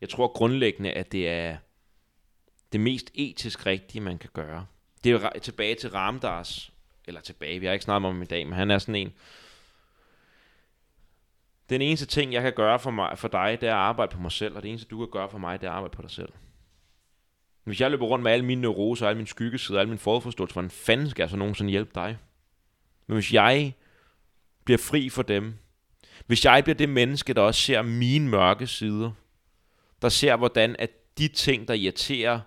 Jeg 0.00 0.08
tror 0.08 0.28
grundlæggende, 0.28 0.92
at 0.92 1.12
det 1.12 1.28
er 1.28 1.56
det 2.72 2.80
mest 2.80 3.10
etisk 3.14 3.66
rigtige, 3.66 4.00
man 4.00 4.18
kan 4.18 4.30
gøre. 4.32 4.66
Det 5.04 5.12
er 5.12 5.30
jo 5.34 5.40
tilbage 5.40 5.74
til 5.74 5.90
Ramdas, 5.90 6.72
eller 7.04 7.20
tilbage, 7.20 7.60
vi 7.60 7.66
har 7.66 7.72
ikke 7.72 7.84
snakket 7.84 8.06
om 8.06 8.14
ham 8.14 8.22
i 8.22 8.24
dag, 8.24 8.46
men 8.46 8.54
han 8.54 8.70
er 8.70 8.78
sådan 8.78 8.94
en... 8.94 9.12
Den 11.70 11.82
eneste 11.82 12.06
ting, 12.06 12.32
jeg 12.32 12.42
kan 12.42 12.52
gøre 12.52 12.78
for, 12.78 12.90
mig, 12.90 13.18
for 13.18 13.28
dig, 13.28 13.58
det 13.60 13.68
er 13.68 13.74
at 13.74 13.78
arbejde 13.78 14.14
på 14.14 14.20
mig 14.20 14.32
selv, 14.32 14.56
og 14.56 14.62
det 14.62 14.68
eneste, 14.68 14.88
du 14.88 14.98
kan 14.98 15.10
gøre 15.10 15.30
for 15.30 15.38
mig, 15.38 15.60
det 15.60 15.66
er 15.66 15.70
at 15.70 15.76
arbejde 15.76 15.96
på 15.96 16.02
dig 16.02 16.10
selv. 16.10 16.32
Hvis 17.64 17.80
jeg 17.80 17.90
løber 17.90 18.06
rundt 18.06 18.22
med 18.22 18.32
alle 18.32 18.44
mine 18.44 18.60
neuroser, 18.60 19.08
alle 19.08 19.16
mine 19.16 19.28
skyggesider, 19.28 19.80
alle 19.80 19.90
mine 19.90 19.98
forudforståelser, 19.98 20.54
hvordan 20.54 20.70
fanden 20.70 21.10
skal 21.10 21.22
jeg 21.22 21.30
så 21.30 21.36
nogensinde 21.36 21.70
hjælpe 21.70 21.90
dig? 21.94 22.18
Men 23.06 23.14
hvis 23.14 23.32
jeg 23.32 23.74
bliver 24.64 24.78
fri 24.78 25.08
for 25.08 25.22
dem, 25.22 25.54
hvis 26.26 26.44
jeg 26.44 26.64
bliver 26.64 26.76
det 26.76 26.88
menneske, 26.88 27.34
der 27.34 27.42
også 27.42 27.60
ser 27.60 27.82
mine 27.82 28.28
mørke 28.28 28.66
sider, 28.66 29.10
der 30.02 30.08
ser, 30.08 30.36
hvordan 30.36 30.76
at 30.78 31.18
de 31.18 31.28
ting, 31.28 31.68
der 31.68 31.74
irriterer, 31.74 32.40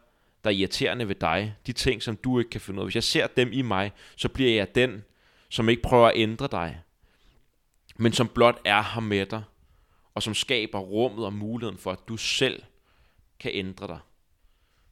der 0.43 0.49
er 0.49 0.53
irriterende 0.53 1.07
ved 1.07 1.15
dig, 1.15 1.55
de 1.67 1.73
ting, 1.73 2.03
som 2.03 2.17
du 2.17 2.39
ikke 2.39 2.49
kan 2.49 2.61
finde 2.61 2.77
ud 2.77 2.81
af, 2.81 2.85
hvis 2.85 2.95
jeg 2.95 3.03
ser 3.03 3.27
dem 3.27 3.49
i 3.51 3.61
mig, 3.61 3.91
så 4.15 4.29
bliver 4.29 4.55
jeg 4.55 4.75
den, 4.75 5.03
som 5.49 5.69
ikke 5.69 5.81
prøver 5.81 6.07
at 6.07 6.13
ændre 6.15 6.47
dig, 6.51 6.81
men 7.95 8.13
som 8.13 8.27
blot 8.27 8.61
er 8.65 8.81
her 8.81 9.01
med 9.01 9.25
dig, 9.25 9.43
og 10.15 10.23
som 10.23 10.33
skaber 10.33 10.79
rummet 10.79 11.25
og 11.25 11.33
muligheden 11.33 11.77
for, 11.77 11.91
at 11.91 11.99
du 12.07 12.17
selv 12.17 12.63
kan 13.39 13.51
ændre 13.53 13.87
dig. 13.87 13.99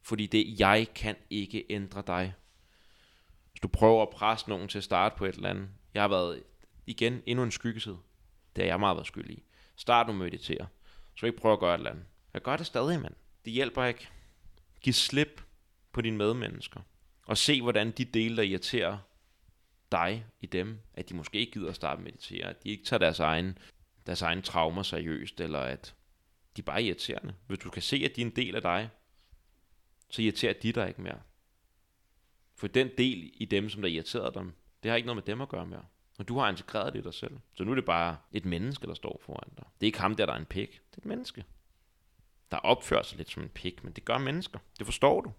Fordi 0.01 0.25
det, 0.25 0.59
jeg 0.59 0.87
kan 0.95 1.15
ikke 1.29 1.65
ændre 1.69 2.03
dig. 2.07 2.33
Hvis 3.51 3.59
du 3.59 3.67
prøver 3.67 4.01
at 4.01 4.09
presse 4.09 4.49
nogen 4.49 4.67
til 4.67 4.77
at 4.77 4.83
starte 4.83 5.17
på 5.17 5.25
et 5.25 5.35
eller 5.35 5.49
andet, 5.49 5.67
jeg 5.93 6.03
har 6.03 6.07
været, 6.07 6.43
igen, 6.85 7.21
endnu 7.25 7.43
en 7.43 7.51
skyggeside. 7.51 7.97
Det 8.55 8.63
har 8.63 8.67
jeg 8.67 8.79
meget 8.79 8.95
været 8.97 9.07
skyldig 9.07 9.37
i. 9.37 9.43
Start 9.75 10.07
nu 10.07 10.13
med 10.13 10.25
at 10.25 10.31
meditere. 10.31 10.67
Så 11.15 11.25
ikke 11.25 11.37
prøve 11.37 11.53
at 11.53 11.59
gøre 11.59 11.75
et 11.75 11.77
eller 11.77 11.91
andet. 11.91 12.05
Jeg 12.33 12.41
gør 12.41 12.57
det 12.57 12.65
stadig, 12.65 13.01
mand. 13.01 13.13
Det 13.45 13.53
hjælper 13.53 13.85
ikke. 13.85 14.09
Giv 14.81 14.93
slip 14.93 15.41
på 15.91 16.01
dine 16.01 16.17
medmennesker. 16.17 16.79
Og 17.25 17.37
se, 17.37 17.61
hvordan 17.61 17.91
de 17.91 18.05
dele, 18.05 18.37
der 18.37 18.43
irriterer 18.43 18.97
dig 19.91 20.25
i 20.41 20.45
dem, 20.45 20.79
at 20.93 21.09
de 21.09 21.15
måske 21.15 21.39
ikke 21.39 21.51
gider 21.51 21.69
at 21.69 21.75
starte 21.75 22.01
med 22.01 22.07
at 22.07 22.13
meditere, 22.13 22.49
at 22.49 22.63
de 22.63 22.69
ikke 22.69 22.85
tager 22.85 22.99
deres 22.99 23.19
egen, 23.19 23.57
deres 24.05 24.21
egen 24.21 24.41
traumer 24.41 24.83
seriøst, 24.83 25.41
eller 25.41 25.59
at 25.59 25.95
de 26.55 26.61
er 26.61 26.65
bare 26.65 26.83
irriterende. 26.83 27.33
Hvis 27.47 27.59
du 27.59 27.69
kan 27.69 27.81
se, 27.81 28.01
at 28.05 28.15
de 28.15 28.21
er 28.21 28.25
en 28.25 28.35
del 28.35 28.55
af 28.55 28.61
dig, 28.61 28.89
så 30.09 30.21
irriterer 30.21 30.53
de 30.53 30.71
dig 30.71 30.87
ikke 30.87 31.01
mere. 31.01 31.21
For 32.55 32.67
den 32.67 32.89
del 32.97 33.31
i 33.33 33.45
dem, 33.45 33.69
som 33.69 33.81
der 33.81 33.89
irriterer 33.89 34.29
dem, 34.29 34.53
det 34.83 34.91
har 34.91 34.95
ikke 34.95 35.05
noget 35.05 35.17
med 35.17 35.23
dem 35.23 35.41
at 35.41 35.49
gøre 35.49 35.65
mere. 35.65 35.85
Og 36.17 36.27
du 36.27 36.37
har 36.37 36.49
integreret 36.49 36.93
det 36.93 36.99
i 36.99 37.03
dig 37.03 37.13
selv. 37.13 37.37
Så 37.53 37.63
nu 37.63 37.71
er 37.71 37.75
det 37.75 37.85
bare 37.85 38.17
et 38.31 38.45
menneske, 38.45 38.87
der 38.87 38.93
står 38.93 39.21
foran 39.25 39.49
dig. 39.57 39.65
Det 39.79 39.85
er 39.85 39.87
ikke 39.87 39.99
ham 39.99 40.15
der, 40.15 40.25
der 40.25 40.33
er 40.33 40.37
en 40.37 40.45
pik. 40.45 40.69
Det 40.71 40.97
er 40.97 41.01
et 41.01 41.05
menneske. 41.05 41.43
Der 42.51 42.57
opfører 42.57 43.03
sig 43.03 43.17
lidt 43.17 43.31
som 43.31 43.43
en 43.43 43.49
pik, 43.49 43.83
men 43.83 43.93
det 43.93 44.05
gør 44.05 44.17
mennesker. 44.17 44.59
Det 44.79 44.87
forstår 44.87 45.21
du. 45.21 45.31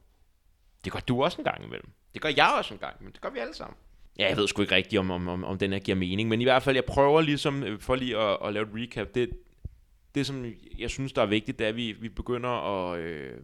Det 0.85 0.93
gør 0.93 1.01
du 1.01 1.25
også 1.25 1.41
en 1.41 1.45
gang 1.45 1.65
imellem. 1.65 1.91
Det 2.15 2.23
gør 2.23 2.29
jeg 2.37 2.55
også 2.59 2.75
en 2.75 2.81
gang 2.81 2.97
imellem. 3.01 3.13
Det 3.13 3.21
gør 3.23 3.31
vi 3.31 3.39
alle 3.39 3.55
sammen. 3.55 3.77
Ja, 4.19 4.29
jeg 4.29 4.37
ved 4.37 4.49
sgu 4.49 4.63
ikke 4.63 4.75
rigtigt, 4.75 5.01
om, 5.01 5.11
om, 5.11 5.29
om, 5.29 5.45
om 5.45 5.59
den 5.59 5.73
her 5.73 5.79
giver 5.79 5.97
mening, 5.97 6.29
men 6.29 6.41
i 6.41 6.45
hvert 6.45 6.63
fald, 6.63 6.77
jeg 6.77 6.85
prøver 6.85 7.21
ligesom, 7.21 7.63
øh, 7.63 7.81
for 7.81 7.95
lige 7.95 8.19
at, 8.19 8.39
at 8.45 8.53
lave 8.53 8.67
et 8.67 8.73
recap, 8.75 9.15
det, 9.15 9.31
det 10.15 10.27
som 10.27 10.53
jeg 10.79 10.91
synes, 10.91 11.13
der 11.13 11.23
er 11.23 11.27
vigtigt, 11.27 11.59
det 11.59 11.65
er, 11.65 11.69
at 11.69 11.77
vi, 11.77 11.93
vi 11.93 12.09
begynder 12.09 12.49
at, 12.49 12.99
øh, 12.99 13.41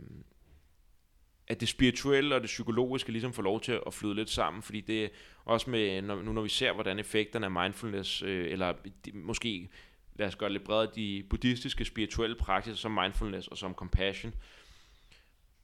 at 1.53 1.61
det 1.61 1.68
spirituelle 1.68 2.34
og 2.34 2.40
det 2.40 2.46
psykologiske 2.46 3.12
ligesom 3.12 3.32
får 3.32 3.42
lov 3.42 3.61
til 3.61 3.80
at 3.86 3.94
flyde 3.94 4.14
lidt 4.14 4.30
sammen, 4.30 4.62
fordi 4.62 4.80
det 4.80 5.11
også 5.44 5.70
med, 5.70 6.03
når, 6.03 6.22
nu 6.22 6.32
når 6.32 6.42
vi 6.42 6.48
ser, 6.48 6.72
hvordan 6.72 6.98
effekterne 6.98 7.46
af 7.46 7.50
mindfulness, 7.50 8.22
øh, 8.22 8.53
eller 8.53 8.72
de, 9.05 9.12
måske, 9.14 9.68
lad 10.14 10.26
os 10.26 10.36
gøre 10.36 10.48
det 10.48 10.53
lidt 10.53 10.64
bredere, 10.64 10.90
de 10.94 11.24
buddhistiske 11.30 11.84
spirituelle 11.84 12.36
praksiser 12.36 12.76
som 12.76 12.90
mindfulness 12.90 13.48
og 13.48 13.59
som 13.59 13.74
compassion, 13.74 14.34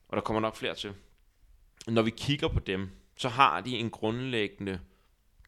og 0.07 0.15
der 0.15 0.21
kommer 0.21 0.39
nok 0.39 0.55
flere 0.55 0.75
til. 0.75 0.93
Når 1.87 2.01
vi 2.01 2.11
kigger 2.17 2.47
på 2.47 2.59
dem, 2.59 2.89
så 3.17 3.29
har 3.29 3.61
de 3.61 3.77
en 3.77 3.89
grundlæggende 3.89 4.79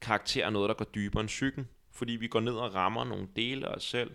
karakter 0.01 0.45
af 0.45 0.53
noget, 0.53 0.69
der 0.69 0.75
går 0.75 0.85
dybere 0.85 1.21
end 1.21 1.27
psyken, 1.27 1.67
fordi 1.91 2.13
vi 2.13 2.27
går 2.27 2.39
ned 2.39 2.53
og 2.53 2.75
rammer 2.75 3.03
nogle 3.03 3.27
dele 3.35 3.67
af 3.67 3.75
os 3.75 3.83
selv, 3.83 4.11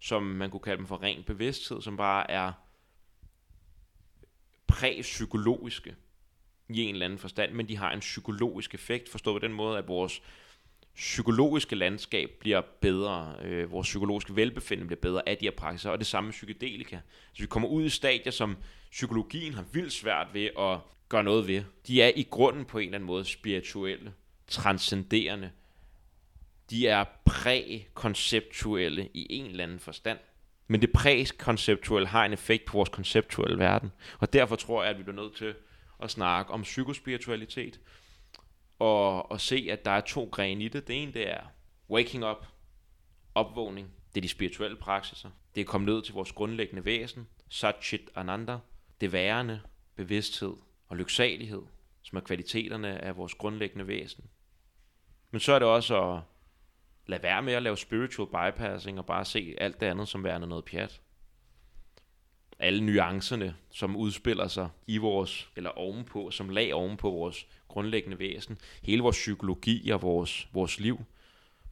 som 0.00 0.22
man 0.22 0.50
kunne 0.50 0.60
kalde 0.60 0.78
dem 0.78 0.86
for 0.86 1.02
ren 1.02 1.22
bevidsthed, 1.22 1.82
som 1.82 1.96
bare 1.96 2.30
er 2.30 2.52
præpsykologiske 4.78 5.94
i 6.68 6.82
en 6.82 6.94
eller 6.94 7.04
anden 7.04 7.18
forstand, 7.18 7.52
men 7.52 7.68
de 7.68 7.76
har 7.76 7.92
en 7.92 8.00
psykologisk 8.00 8.74
effekt, 8.74 9.08
forstået 9.08 9.40
på 9.40 9.46
den 9.46 9.54
måde, 9.56 9.78
at 9.78 9.88
vores 9.88 10.22
psykologiske 10.94 11.76
landskab 11.76 12.30
bliver 12.40 12.60
bedre, 12.80 13.36
øh, 13.42 13.72
vores 13.72 13.86
psykologiske 13.86 14.36
velbefindende 14.36 14.86
bliver 14.86 15.00
bedre 15.00 15.28
af 15.28 15.36
de 15.36 15.46
her 15.46 15.50
praksiser, 15.50 15.90
og 15.90 15.98
det 15.98 16.06
samme 16.06 16.28
med 16.28 16.32
psykedelika. 16.32 16.98
Så 17.32 17.42
vi 17.42 17.46
kommer 17.46 17.68
ud 17.68 17.84
i 17.84 17.88
stadier, 17.88 18.32
som 18.32 18.56
psykologien 18.90 19.54
har 19.54 19.64
vildt 19.72 19.92
svært 19.92 20.26
ved 20.32 20.50
at 20.58 20.78
gøre 21.08 21.24
noget 21.24 21.48
ved. 21.48 21.62
De 21.86 22.02
er 22.02 22.12
i 22.16 22.26
grunden 22.30 22.64
på 22.64 22.78
en 22.78 22.84
eller 22.84 22.94
anden 22.94 23.06
måde 23.06 23.24
spirituelle, 23.24 24.12
transcenderende. 24.46 25.50
De 26.70 26.88
er 26.88 27.04
prækonceptuelle 27.24 29.08
i 29.14 29.26
en 29.30 29.46
eller 29.46 29.64
anden 29.64 29.80
forstand. 29.80 30.18
Men 30.68 30.80
det 30.82 30.92
præskonceptuelle 30.92 32.08
har 32.08 32.24
en 32.24 32.32
effekt 32.32 32.64
på 32.64 32.72
vores 32.72 32.88
konceptuelle 32.88 33.58
verden. 33.58 33.92
Og 34.18 34.32
derfor 34.32 34.56
tror 34.56 34.82
jeg, 34.82 34.90
at 34.90 34.98
vi 34.98 35.02
bliver 35.02 35.22
nødt 35.22 35.36
til 35.36 35.54
at 36.02 36.10
snakke 36.10 36.52
om 36.52 36.62
psykospiritualitet. 36.62 37.80
Og, 38.78 39.30
og 39.30 39.40
se, 39.40 39.68
at 39.70 39.84
der 39.84 39.90
er 39.90 40.00
to 40.00 40.28
grene 40.32 40.64
i 40.64 40.68
det. 40.68 40.88
Det 40.88 41.02
ene, 41.02 41.12
det 41.12 41.30
er 41.30 41.40
waking 41.90 42.26
up, 42.26 42.46
opvågning. 43.34 43.88
Det 44.14 44.20
er 44.20 44.22
de 44.22 44.28
spirituelle 44.28 44.76
praksiser. 44.76 45.30
Det 45.54 45.60
er 45.60 45.64
kommet 45.64 45.94
ned 45.94 46.02
til 46.02 46.14
vores 46.14 46.32
grundlæggende 46.32 46.84
væsen. 46.84 47.28
Satchit 47.48 48.10
Ananda. 48.14 48.58
Det 49.00 49.12
værende, 49.12 49.60
bevidsthed 49.96 50.54
og 50.88 50.96
lyksalighed, 50.96 51.62
som 52.02 52.16
er 52.16 52.20
kvaliteterne 52.20 53.04
af 53.04 53.16
vores 53.16 53.34
grundlæggende 53.34 53.86
væsen. 53.86 54.24
Men 55.30 55.40
så 55.40 55.52
er 55.52 55.58
det 55.58 55.68
også 55.68 56.02
at 56.02 56.20
lad 57.08 57.20
være 57.20 57.42
med 57.42 57.52
at 57.52 57.62
lave 57.62 57.76
spiritual 57.76 58.28
bypassing 58.28 58.98
og 58.98 59.06
bare 59.06 59.24
se 59.24 59.54
alt 59.58 59.80
det 59.80 59.86
andet 59.86 60.08
som 60.08 60.24
værende 60.24 60.46
noget 60.46 60.64
pjat. 60.64 61.00
Alle 62.58 62.80
nuancerne, 62.84 63.54
som 63.70 63.96
udspiller 63.96 64.48
sig 64.48 64.68
i 64.86 64.96
vores, 64.96 65.48
eller 65.56 65.70
ovenpå, 65.70 66.30
som 66.30 66.48
lag 66.48 66.74
ovenpå 66.74 67.10
vores 67.10 67.46
grundlæggende 67.68 68.18
væsen. 68.18 68.58
Hele 68.82 69.02
vores 69.02 69.16
psykologi 69.16 69.90
og 69.90 70.02
vores, 70.02 70.48
vores 70.52 70.80
liv, 70.80 71.04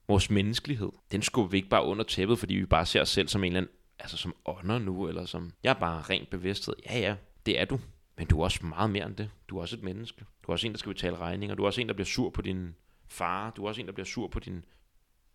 vores 0.08 0.30
menneskelighed, 0.30 0.92
den 1.12 1.22
skubber 1.22 1.50
vi 1.50 1.56
ikke 1.56 1.68
bare 1.68 1.84
under 1.84 2.04
tæppet, 2.04 2.38
fordi 2.38 2.54
vi 2.54 2.66
bare 2.66 2.86
ser 2.86 3.00
os 3.00 3.08
selv 3.08 3.28
som 3.28 3.44
en 3.44 3.52
eller 3.52 3.60
anden, 3.60 3.72
altså 3.98 4.16
som 4.16 4.34
ånder 4.44 4.78
nu, 4.78 5.08
eller 5.08 5.24
som, 5.24 5.52
jeg 5.62 5.70
er 5.70 5.80
bare 5.80 6.02
rent 6.02 6.30
bevidsthed. 6.30 6.74
Ja, 6.90 6.98
ja, 6.98 7.16
det 7.46 7.60
er 7.60 7.64
du. 7.64 7.80
Men 8.16 8.26
du 8.26 8.40
er 8.40 8.44
også 8.44 8.66
meget 8.66 8.90
mere 8.90 9.06
end 9.06 9.16
det. 9.16 9.30
Du 9.48 9.56
er 9.56 9.60
også 9.60 9.76
et 9.76 9.82
menneske. 9.82 10.24
Du 10.42 10.48
er 10.48 10.52
også 10.52 10.66
en, 10.66 10.72
der 10.72 10.78
skal 10.78 10.92
betale 10.92 11.16
regninger. 11.16 11.56
Du 11.56 11.62
er 11.62 11.66
også 11.66 11.80
en, 11.80 11.88
der 11.88 11.94
bliver 11.94 12.06
sur 12.06 12.30
på 12.30 12.42
din 12.42 12.74
far. 13.08 13.50
Du 13.50 13.64
er 13.64 13.68
også 13.68 13.80
en, 13.80 13.86
der 13.86 13.92
bliver 13.92 14.06
sur 14.06 14.28
på 14.28 14.40
din 14.40 14.64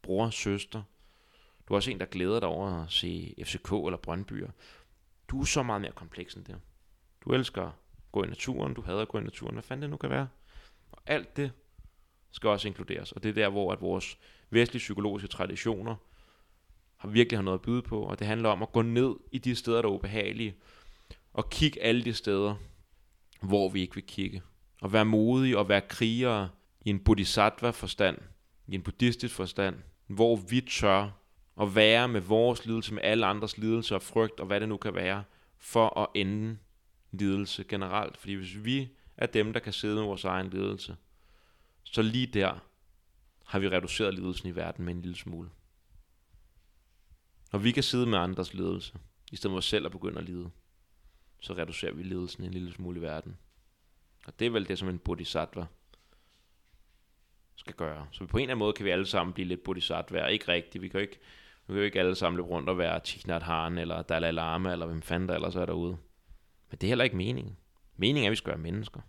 bror, 0.04 0.30
søster. 0.30 0.84
Du 1.68 1.74
er 1.74 1.76
også 1.76 1.92
en, 1.92 2.00
der 2.00 2.06
glæder 2.06 2.40
dig 2.40 2.50
over 2.50 2.84
at 2.84 2.92
se 2.92 3.36
FCK 3.44 3.72
eller 3.72 3.98
Brøndbyer. 3.98 4.50
Du 5.28 5.42
er 5.42 5.46
så 5.46 5.64
meget 5.64 5.82
mere 5.82 5.92
kompleks 5.92 6.34
end 6.34 6.46
det. 6.46 6.60
Du 7.26 7.34
elsker 7.34 7.64
at 7.64 7.72
gå 8.12 8.24
i 8.24 8.28
naturen, 8.28 8.74
du 8.74 8.82
hader 8.82 9.02
at 9.02 9.08
gå 9.08 9.18
i 9.18 9.24
naturen, 9.24 9.54
hvad 9.54 9.64
fanden 9.64 9.82
det 9.82 9.90
nu 9.90 9.98
kan 9.98 10.10
være. 10.10 10.28
Og 10.92 11.02
alt 11.06 11.38
det 11.38 11.52
skal 12.32 12.50
også 12.50 12.68
inkluderes. 12.68 13.12
Og 13.12 13.24
det 13.24 13.30
er 13.30 13.34
der, 13.34 13.50
hvor 13.50 13.72
at 13.74 13.82
vores 13.82 14.18
vestlige 14.50 14.80
psykologiske 14.80 15.28
traditioner 15.28 15.96
har 16.98 17.10
virkelig 17.10 17.38
har 17.38 17.44
noget 17.44 17.58
at 17.58 17.62
byde 17.62 17.82
på. 17.82 18.04
Og 18.04 18.20
det 18.20 18.28
handler 18.28 18.50
om 18.50 18.62
at 18.62 18.72
gå 18.72 18.82
ned 18.82 19.16
i 19.32 19.38
de 19.38 19.56
steder, 19.56 19.82
der 19.82 19.90
er 19.90 19.94
ubehagelige. 19.94 20.56
Og 21.34 21.50
kigge 21.50 21.82
alle 21.82 22.04
de 22.04 22.14
steder, 22.14 22.56
hvor 23.42 23.70
vi 23.70 23.82
ikke 23.82 23.96
vil 23.96 24.06
kigge. 24.08 24.42
Og 24.82 24.94
være 24.94 25.06
modige 25.06 25.58
og 25.58 25.70
være 25.70 25.82
krigere 25.82 26.50
i 26.82 26.90
en 26.90 27.00
bodhisattva-forstand, 27.00 28.18
i 28.68 28.76
en 28.76 28.82
buddhistisk 28.82 29.36
forstand, 29.36 29.76
hvor 30.12 30.36
vi 30.36 30.62
tør 30.62 31.10
at 31.62 31.76
være 31.76 32.08
med 32.08 32.22
vores 32.22 32.66
lidelse, 32.66 32.94
med 32.94 33.04
alle 33.04 33.26
andres 33.26 33.58
lidelse 33.58 33.96
og 33.96 34.02
frygt, 34.02 34.40
og 34.40 34.46
hvad 34.46 34.60
det 34.60 34.70
nu 34.70 34.78
kan 34.78 34.96
være, 34.96 35.24
for 35.58 36.00
at 36.00 36.08
ende 36.16 36.58
lidelse 37.12 37.64
generelt. 37.64 38.18
Fordi 38.18 38.34
hvis 38.34 38.66
vi 38.66 38.90
er 39.18 39.26
dem, 39.26 39.54
der 39.54 39.60
kan 39.60 39.74
sidde 39.74 39.96
med 39.96 40.04
vores 40.04 40.24
egen 40.24 40.50
lidelse, 40.50 40.96
så 41.84 42.02
lige 42.02 42.28
der 42.28 42.60
har 43.46 43.60
vi 43.60 43.70
reduceret 43.70 44.14
lidelsen 44.14 44.50
i 44.50 44.56
verden 44.56 44.86
med 44.86 44.94
en 44.94 45.02
lille 45.02 45.18
smule. 45.18 45.50
Når 47.52 47.60
vi 47.60 47.72
kan 47.72 47.84
sidde 47.84 48.06
med 48.06 48.18
andres 48.18 48.54
lidelse, 48.54 48.94
i 49.32 49.36
stedet 49.36 49.56
for 49.56 49.62
selv 49.62 49.86
at 49.86 49.92
begynde 49.92 50.18
at 50.18 50.26
lide, 50.26 50.52
så 51.40 51.54
reducerer 51.54 51.94
vi 51.94 52.04
lidelsen 52.04 52.44
en 52.44 52.52
lille 52.52 52.74
smule 52.74 53.00
i 53.00 53.02
verden. 53.02 53.38
Og 54.28 54.40
det 54.40 54.46
er 54.46 54.52
vel 54.52 54.68
det, 54.68 54.80
som 54.80 54.90
en 54.90 55.00
bodhisattva 55.00 55.66
skal 57.62 57.76
gøre. 57.76 58.08
Så 58.12 58.26
på 58.26 58.38
en 58.38 58.42
eller 58.42 58.54
anden 58.54 58.60
måde 58.60 58.74
kan 58.74 58.86
vi 58.86 58.90
alle 58.90 59.06
sammen 59.06 59.34
blive 59.34 59.48
lidt 59.48 59.64
bodhisattva. 59.64 60.26
Ikke 60.26 60.48
rigtigt. 60.48 60.82
Vi 60.82 60.88
kan 60.88 61.00
jo 61.00 61.02
ikke, 61.02 61.20
vi 61.68 61.74
kan 61.74 61.78
jo 61.78 61.84
ikke 61.84 62.00
alle 62.00 62.16
sammen 62.16 62.38
løbe 62.38 62.50
rundt 62.50 62.70
og 62.70 62.78
være 62.78 63.00
Thich 63.06 63.44
Han 63.44 63.78
eller 63.78 64.02
Dalai 64.02 64.32
Lama, 64.32 64.72
eller 64.72 64.86
hvem 64.86 65.02
fanden 65.02 65.30
der 65.30 65.36
ellers 65.36 65.56
er 65.56 65.66
derude. 65.66 65.98
Men 66.70 66.78
det 66.78 66.84
er 66.84 66.88
heller 66.88 67.04
ikke 67.04 67.18
meningen. 67.18 67.58
Meningen 67.98 68.24
er, 68.24 68.28
at 68.28 68.32
vi 68.32 68.36
skal 68.36 68.52
være 68.52 68.62
mennesker. 68.62 69.00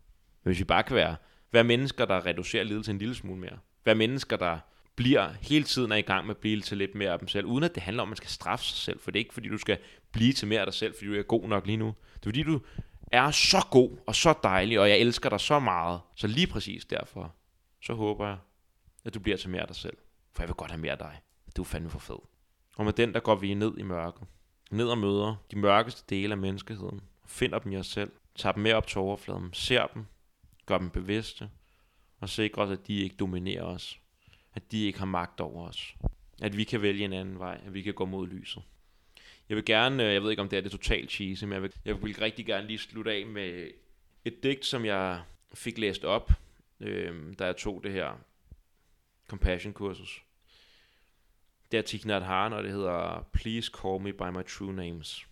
Men 0.44 0.50
hvis 0.50 0.58
vi 0.58 0.64
bare 0.64 0.82
kan 0.82 0.96
være, 0.96 1.16
være 1.52 1.64
mennesker, 1.64 2.04
der 2.04 2.26
reducerer 2.26 2.64
lidelse 2.64 2.90
en 2.90 2.98
lille 2.98 3.14
smule 3.14 3.40
mere. 3.40 3.58
Være 3.84 3.94
mennesker, 3.94 4.36
der 4.36 4.58
bliver 4.96 5.28
hele 5.40 5.64
tiden 5.64 5.92
er 5.92 5.96
i 5.96 6.02
gang 6.02 6.26
med 6.26 6.34
at 6.34 6.40
blive 6.40 6.60
til 6.60 6.78
lidt 6.78 6.94
mere 6.94 7.10
af 7.10 7.18
dem 7.18 7.28
selv, 7.28 7.46
uden 7.46 7.64
at 7.64 7.74
det 7.74 7.82
handler 7.82 8.02
om, 8.02 8.06
at 8.06 8.10
man 8.10 8.16
skal 8.16 8.30
straffe 8.30 8.64
sig 8.64 8.76
selv, 8.76 9.00
for 9.00 9.10
det 9.10 9.18
er 9.18 9.24
ikke 9.24 9.34
fordi, 9.34 9.48
du 9.48 9.58
skal 9.58 9.78
blive 10.12 10.32
til 10.32 10.48
mere 10.48 10.60
af 10.60 10.66
dig 10.66 10.74
selv, 10.74 10.94
fordi 10.94 11.06
du 11.06 11.14
er 11.14 11.22
god 11.22 11.48
nok 11.48 11.66
lige 11.66 11.76
nu. 11.76 11.94
Det 12.14 12.20
er 12.20 12.28
fordi, 12.28 12.42
du 12.42 12.60
er 13.12 13.30
så 13.30 13.66
god 13.70 13.90
og 14.06 14.14
så 14.14 14.34
dejlig, 14.42 14.80
og 14.80 14.88
jeg 14.88 14.98
elsker 14.98 15.28
dig 15.28 15.40
så 15.40 15.58
meget. 15.58 16.00
Så 16.16 16.26
lige 16.26 16.46
præcis 16.46 16.84
derfor, 16.84 17.34
så 17.82 17.94
håber 17.94 18.26
jeg, 18.26 18.38
at 19.04 19.14
du 19.14 19.20
bliver 19.20 19.36
til 19.36 19.50
mere 19.50 19.60
af 19.60 19.66
dig 19.66 19.76
selv. 19.76 19.96
For 20.32 20.42
jeg 20.42 20.48
vil 20.48 20.54
godt 20.54 20.70
have 20.70 20.80
mere 20.80 20.92
af 20.92 20.98
dig. 20.98 21.20
Du 21.56 21.62
er 21.62 21.66
fandme 21.66 21.90
for 21.90 21.98
fed. 21.98 22.18
Og 22.76 22.84
med 22.84 22.92
den, 22.92 23.14
der 23.14 23.20
går 23.20 23.34
vi 23.34 23.54
ned 23.54 23.78
i 23.78 23.82
mørket. 23.82 24.22
Ned 24.70 24.88
og 24.88 24.98
møder 24.98 25.36
de 25.50 25.58
mørkeste 25.58 26.04
dele 26.14 26.32
af 26.32 26.38
menneskeheden. 26.38 27.00
Finder 27.26 27.58
dem 27.58 27.72
i 27.72 27.76
os 27.76 27.86
selv. 27.86 28.12
Tager 28.34 28.52
dem 28.52 28.62
med 28.62 28.72
op 28.72 28.86
til 28.86 28.98
overfladen. 28.98 29.52
Ser 29.52 29.86
dem. 29.86 30.06
Gør 30.66 30.78
dem 30.78 30.90
bevidste. 30.90 31.50
Og 32.20 32.28
sikrer 32.28 32.62
os, 32.62 32.70
at 32.70 32.86
de 32.86 33.00
ikke 33.00 33.16
dominerer 33.16 33.64
os. 33.64 34.00
At 34.54 34.72
de 34.72 34.84
ikke 34.84 34.98
har 34.98 35.06
magt 35.06 35.40
over 35.40 35.68
os. 35.68 35.96
At 36.42 36.56
vi 36.56 36.64
kan 36.64 36.82
vælge 36.82 37.04
en 37.04 37.12
anden 37.12 37.38
vej. 37.38 37.60
At 37.66 37.74
vi 37.74 37.82
kan 37.82 37.94
gå 37.94 38.04
mod 38.04 38.26
lyset. 38.26 38.62
Jeg 39.48 39.56
vil 39.56 39.64
gerne, 39.64 40.06
øh, 40.06 40.12
jeg 40.14 40.22
ved 40.22 40.30
ikke 40.30 40.42
om 40.42 40.48
det 40.48 40.56
er 40.56 40.60
det 40.60 40.70
totalt 40.70 41.10
cheesy, 41.10 41.44
men 41.44 41.52
jeg 41.52 41.62
vil, 41.62 41.72
jeg 41.84 42.02
vil 42.02 42.16
rigtig 42.16 42.46
gerne 42.46 42.66
lige 42.66 42.78
slutte 42.78 43.12
af 43.12 43.26
med 43.26 43.68
Et 44.24 44.42
digt, 44.42 44.64
som 44.64 44.84
jeg 44.84 45.22
fik 45.54 45.78
læst 45.78 46.04
op, 46.04 46.32
øh, 46.82 47.34
da 47.38 47.44
jeg 47.44 47.56
tog 47.56 47.80
det 47.84 47.92
her 47.92 48.18
compassion-kursus. 49.28 50.24
Det 51.72 51.78
er 51.78 51.82
Thich 51.82 52.06
Nhat 52.06 52.22
Hanh, 52.22 52.54
og 52.54 52.62
det 52.62 52.72
hedder 52.72 53.26
Please 53.32 53.70
call 53.74 54.00
me 54.00 54.12
by 54.12 54.36
my 54.36 54.42
true 54.42 54.72
names. 54.72 55.26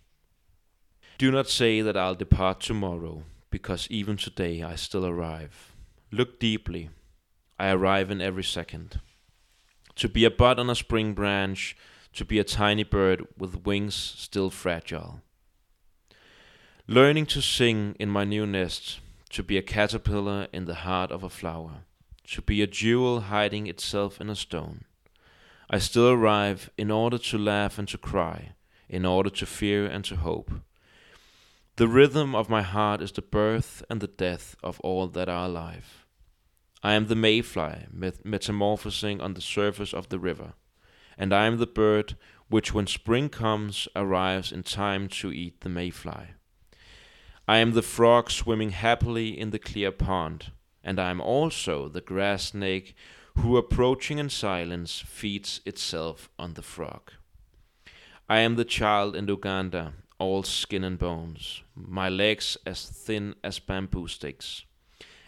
Do 1.21 1.31
not 1.31 1.49
say 1.49 1.81
that 1.81 1.95
I'll 1.95 2.19
depart 2.19 2.59
tomorrow, 2.59 3.23
because 3.51 3.87
even 3.91 4.17
today 4.17 4.73
I 4.73 4.75
still 4.75 5.05
arrive. 5.05 5.75
Look 6.09 6.41
deeply. 6.41 6.89
I 7.59 7.71
arrive 7.71 8.11
in 8.11 8.21
every 8.21 8.43
second. 8.43 8.99
To 9.95 10.07
be 10.07 10.25
a 10.25 10.31
bud 10.31 10.59
on 10.59 10.69
a 10.69 10.75
spring 10.75 11.13
branch, 11.13 11.75
to 12.13 12.25
be 12.25 12.39
a 12.39 12.43
tiny 12.43 12.83
bird 12.83 13.27
with 13.37 13.65
wings 13.67 13.93
still 13.93 14.49
fragile. 14.49 15.21
Learning 16.87 17.27
to 17.27 17.41
sing 17.41 17.95
in 17.99 18.09
my 18.09 18.25
new 18.25 18.47
nest, 18.47 18.99
to 19.31 19.43
be 19.43 19.57
a 19.57 19.61
caterpillar 19.61 20.47
in 20.51 20.65
the 20.65 20.75
heart 20.75 21.11
of 21.11 21.23
a 21.23 21.29
flower, 21.29 21.85
to 22.27 22.41
be 22.41 22.61
a 22.61 22.67
jewel 22.67 23.21
hiding 23.21 23.67
itself 23.67 24.19
in 24.19 24.29
a 24.29 24.35
stone. 24.35 24.83
I 25.69 25.79
still 25.79 26.09
arrive 26.09 26.69
in 26.77 26.91
order 26.91 27.17
to 27.17 27.37
laugh 27.37 27.79
and 27.79 27.87
to 27.89 27.97
cry, 27.97 28.53
in 28.89 29.05
order 29.05 29.29
to 29.29 29.45
fear 29.45 29.85
and 29.85 30.03
to 30.05 30.17
hope. 30.17 30.51
The 31.77 31.87
rhythm 31.87 32.35
of 32.35 32.49
my 32.49 32.61
heart 32.61 33.01
is 33.01 33.13
the 33.13 33.21
birth 33.21 33.83
and 33.89 34.01
the 34.01 34.07
death 34.07 34.57
of 34.61 34.81
all 34.81 35.07
that 35.07 35.29
are 35.29 35.45
alive. 35.45 36.05
I 36.83 36.93
am 36.93 37.07
the 37.07 37.15
mayfly 37.15 37.87
met- 37.89 38.25
metamorphosing 38.25 39.21
on 39.21 39.33
the 39.33 39.41
surface 39.41 39.93
of 39.93 40.09
the 40.09 40.19
river, 40.19 40.53
and 41.17 41.33
I 41.33 41.45
am 41.45 41.57
the 41.57 41.67
bird 41.67 42.17
which, 42.49 42.73
when 42.73 42.85
spring 42.85 43.29
comes, 43.29 43.87
arrives 43.95 44.51
in 44.51 44.63
time 44.63 45.07
to 45.07 45.31
eat 45.31 45.61
the 45.61 45.69
mayfly. 45.69 46.31
I 47.51 47.57
am 47.57 47.73
the 47.73 47.81
frog 47.81 48.31
swimming 48.31 48.69
happily 48.69 49.37
in 49.37 49.49
the 49.49 49.59
clear 49.59 49.91
pond, 49.91 50.53
and 50.85 50.97
I 50.97 51.09
am 51.09 51.19
also 51.19 51.89
the 51.89 51.99
grass 51.99 52.43
snake 52.51 52.95
who, 53.39 53.57
approaching 53.57 54.19
in 54.19 54.29
silence, 54.29 55.03
feeds 55.05 55.59
itself 55.65 56.29
on 56.39 56.53
the 56.53 56.61
frog. 56.61 57.11
I 58.29 58.39
am 58.39 58.55
the 58.55 58.63
child 58.63 59.17
in 59.17 59.27
Uganda, 59.27 59.95
all 60.17 60.43
skin 60.43 60.85
and 60.85 60.97
bones, 60.97 61.61
my 61.75 62.07
legs 62.07 62.55
as 62.65 62.85
thin 62.85 63.35
as 63.43 63.59
bamboo 63.59 64.07
sticks. 64.07 64.63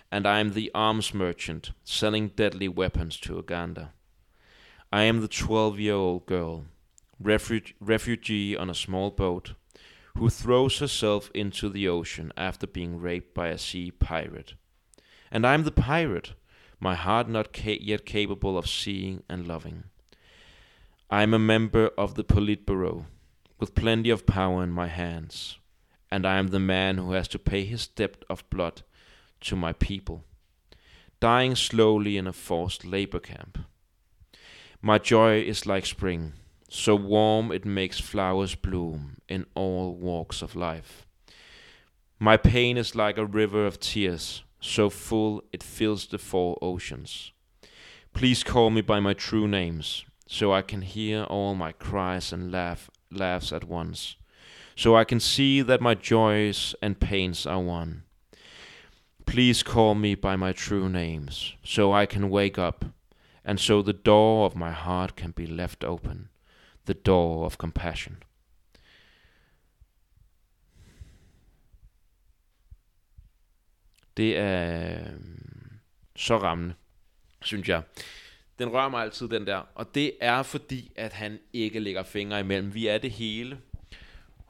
And 0.09 0.25
I 0.25 0.39
am 0.39 0.53
the 0.53 0.71
arms 0.73 1.13
merchant 1.13 1.71
selling 1.83 2.29
deadly 2.29 2.69
weapons 2.69 3.19
to 3.19 3.35
Uganda. 3.35 3.91
I 4.93 5.03
am 5.03 5.19
the 5.19 5.27
12 5.27 5.77
year 5.77 5.95
old 5.95 6.25
girl, 6.25 6.67
refuge, 7.19 7.75
refugee 7.81 8.55
on 8.55 8.69
a 8.69 8.73
small 8.73 9.11
boat, 9.11 9.55
who 10.17 10.29
throws 10.29 10.79
herself 10.79 11.31
into 11.33 11.69
the 11.69 11.87
ocean 11.87 12.31
after 12.37 12.67
being 12.67 12.99
raped 12.99 13.33
by 13.33 13.47
a 13.47 13.57
sea 13.57 13.91
pirate. 13.91 14.53
And 15.31 15.45
I 15.45 15.53
am 15.53 15.63
the 15.63 15.71
pirate 15.71 16.33
my 16.83 16.95
heart 16.95 17.29
not 17.29 17.53
ca- 17.53 17.79
yet 17.81 18.05
capable 18.05 18.57
of 18.57 18.67
seeing 18.67 19.23
and 19.29 19.47
loving. 19.47 19.85
I 21.09 21.23
am 21.23 21.33
a 21.33 21.39
member 21.39 21.87
of 21.97 22.15
the 22.15 22.25
Politburo, 22.25 23.05
with 23.57 23.73
plenty 23.73 24.09
of 24.09 24.25
power 24.25 24.63
in 24.63 24.71
my 24.71 24.87
hands, 24.87 25.57
and 26.11 26.25
I 26.27 26.37
am 26.37 26.49
the 26.49 26.59
man 26.59 26.97
who 26.97 27.13
has 27.13 27.29
to 27.29 27.39
pay 27.39 27.63
his 27.63 27.87
debt 27.87 28.25
of 28.29 28.49
blood 28.49 28.81
to 29.41 29.55
my 29.55 29.71
people, 29.71 30.25
dying 31.21 31.55
slowly 31.55 32.17
in 32.17 32.27
a 32.27 32.33
forced 32.33 32.83
labor 32.83 33.19
camp. 33.19 33.59
My 34.81 34.97
joy 34.97 35.39
is 35.39 35.65
like 35.65 35.85
spring, 35.85 36.33
so 36.75 36.95
warm 36.95 37.51
it 37.51 37.65
makes 37.65 37.99
flowers 37.99 38.55
bloom 38.55 39.17
in 39.29 39.45
all 39.53 39.93
walks 39.93 40.41
of 40.41 40.55
life. 40.55 41.05
My 42.17 42.35
pain 42.35 42.77
is 42.77 42.95
like 42.95 43.15
a 43.15 43.27
river 43.27 43.67
of 43.67 43.79
tears, 43.79 44.43
so 44.59 44.89
full 44.89 45.43
it 45.53 45.61
fills 45.61 46.07
the 46.07 46.17
four 46.17 46.57
oceans. 46.63 47.31
Please 48.11 48.43
call 48.43 48.71
me 48.71 48.81
by 48.81 48.99
my 48.99 49.13
true 49.13 49.47
names, 49.47 50.03
so 50.25 50.51
I 50.51 50.63
can 50.63 50.81
hear 50.81 51.25
all 51.25 51.53
my 51.53 51.73
cries 51.73 52.33
and 52.33 52.51
laugh 52.51 52.89
laughs 53.11 53.53
at 53.53 53.65
once, 53.65 54.15
so 54.75 54.95
I 54.95 55.03
can 55.03 55.19
see 55.19 55.61
that 55.61 55.79
my 55.79 55.93
joys 55.93 56.73
and 56.81 56.99
pains 56.99 57.45
are 57.45 57.61
one. 57.61 58.01
Please 59.27 59.61
call 59.61 59.93
me 59.93 60.15
by 60.15 60.35
my 60.35 60.53
true 60.53 60.89
names, 60.89 61.53
so 61.63 61.93
I 61.93 62.07
can 62.07 62.31
wake 62.31 62.57
up, 62.57 62.83
and 63.45 63.59
so 63.59 63.83
the 63.83 63.93
door 63.93 64.47
of 64.47 64.55
my 64.55 64.71
heart 64.71 65.15
can 65.15 65.31
be 65.31 65.45
left 65.45 65.83
open, 65.83 66.29
the 66.85 66.93
door 66.93 67.45
of 67.45 67.55
compassion. 67.55 68.23
Det 74.17 74.37
er 74.37 74.99
øh, 74.99 75.19
så 76.15 76.37
rammende, 76.37 76.73
synes 77.41 77.69
jeg. 77.69 77.83
Den 78.59 78.69
rører 78.73 78.89
mig 78.89 79.03
altid, 79.03 79.29
den 79.29 79.47
der. 79.47 79.57
Og 79.75 79.95
det 79.95 80.13
er 80.21 80.43
fordi, 80.43 80.91
at 80.95 81.13
han 81.13 81.39
ikke 81.53 81.79
lægger 81.79 82.03
fingre 82.03 82.39
imellem. 82.39 82.73
Vi 82.73 82.87
er 82.87 82.97
det 82.97 83.11
hele. 83.11 83.61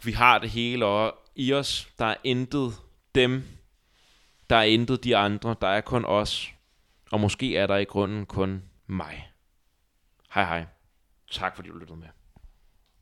Vi 0.03 0.11
har 0.11 0.39
det 0.39 0.49
hele, 0.49 0.85
og 0.85 1.17
i 1.35 1.53
os, 1.53 1.89
der 1.99 2.05
er 2.05 2.15
intet 2.23 2.73
dem, 3.15 3.43
der 4.49 4.55
er 4.55 4.63
intet 4.63 5.03
de 5.03 5.17
andre, 5.17 5.55
der 5.61 5.67
er 5.67 5.81
kun 5.81 6.05
os. 6.05 6.53
Og 7.11 7.19
måske 7.19 7.57
er 7.57 7.67
der 7.67 7.77
i 7.77 7.83
grunden 7.83 8.25
kun 8.25 8.63
mig. 8.87 9.31
Hej 10.33 10.45
hej. 10.45 10.65
Tak 11.31 11.55
fordi 11.55 11.69
du 11.69 11.77
lyttede 11.77 11.99
med. 11.99 12.07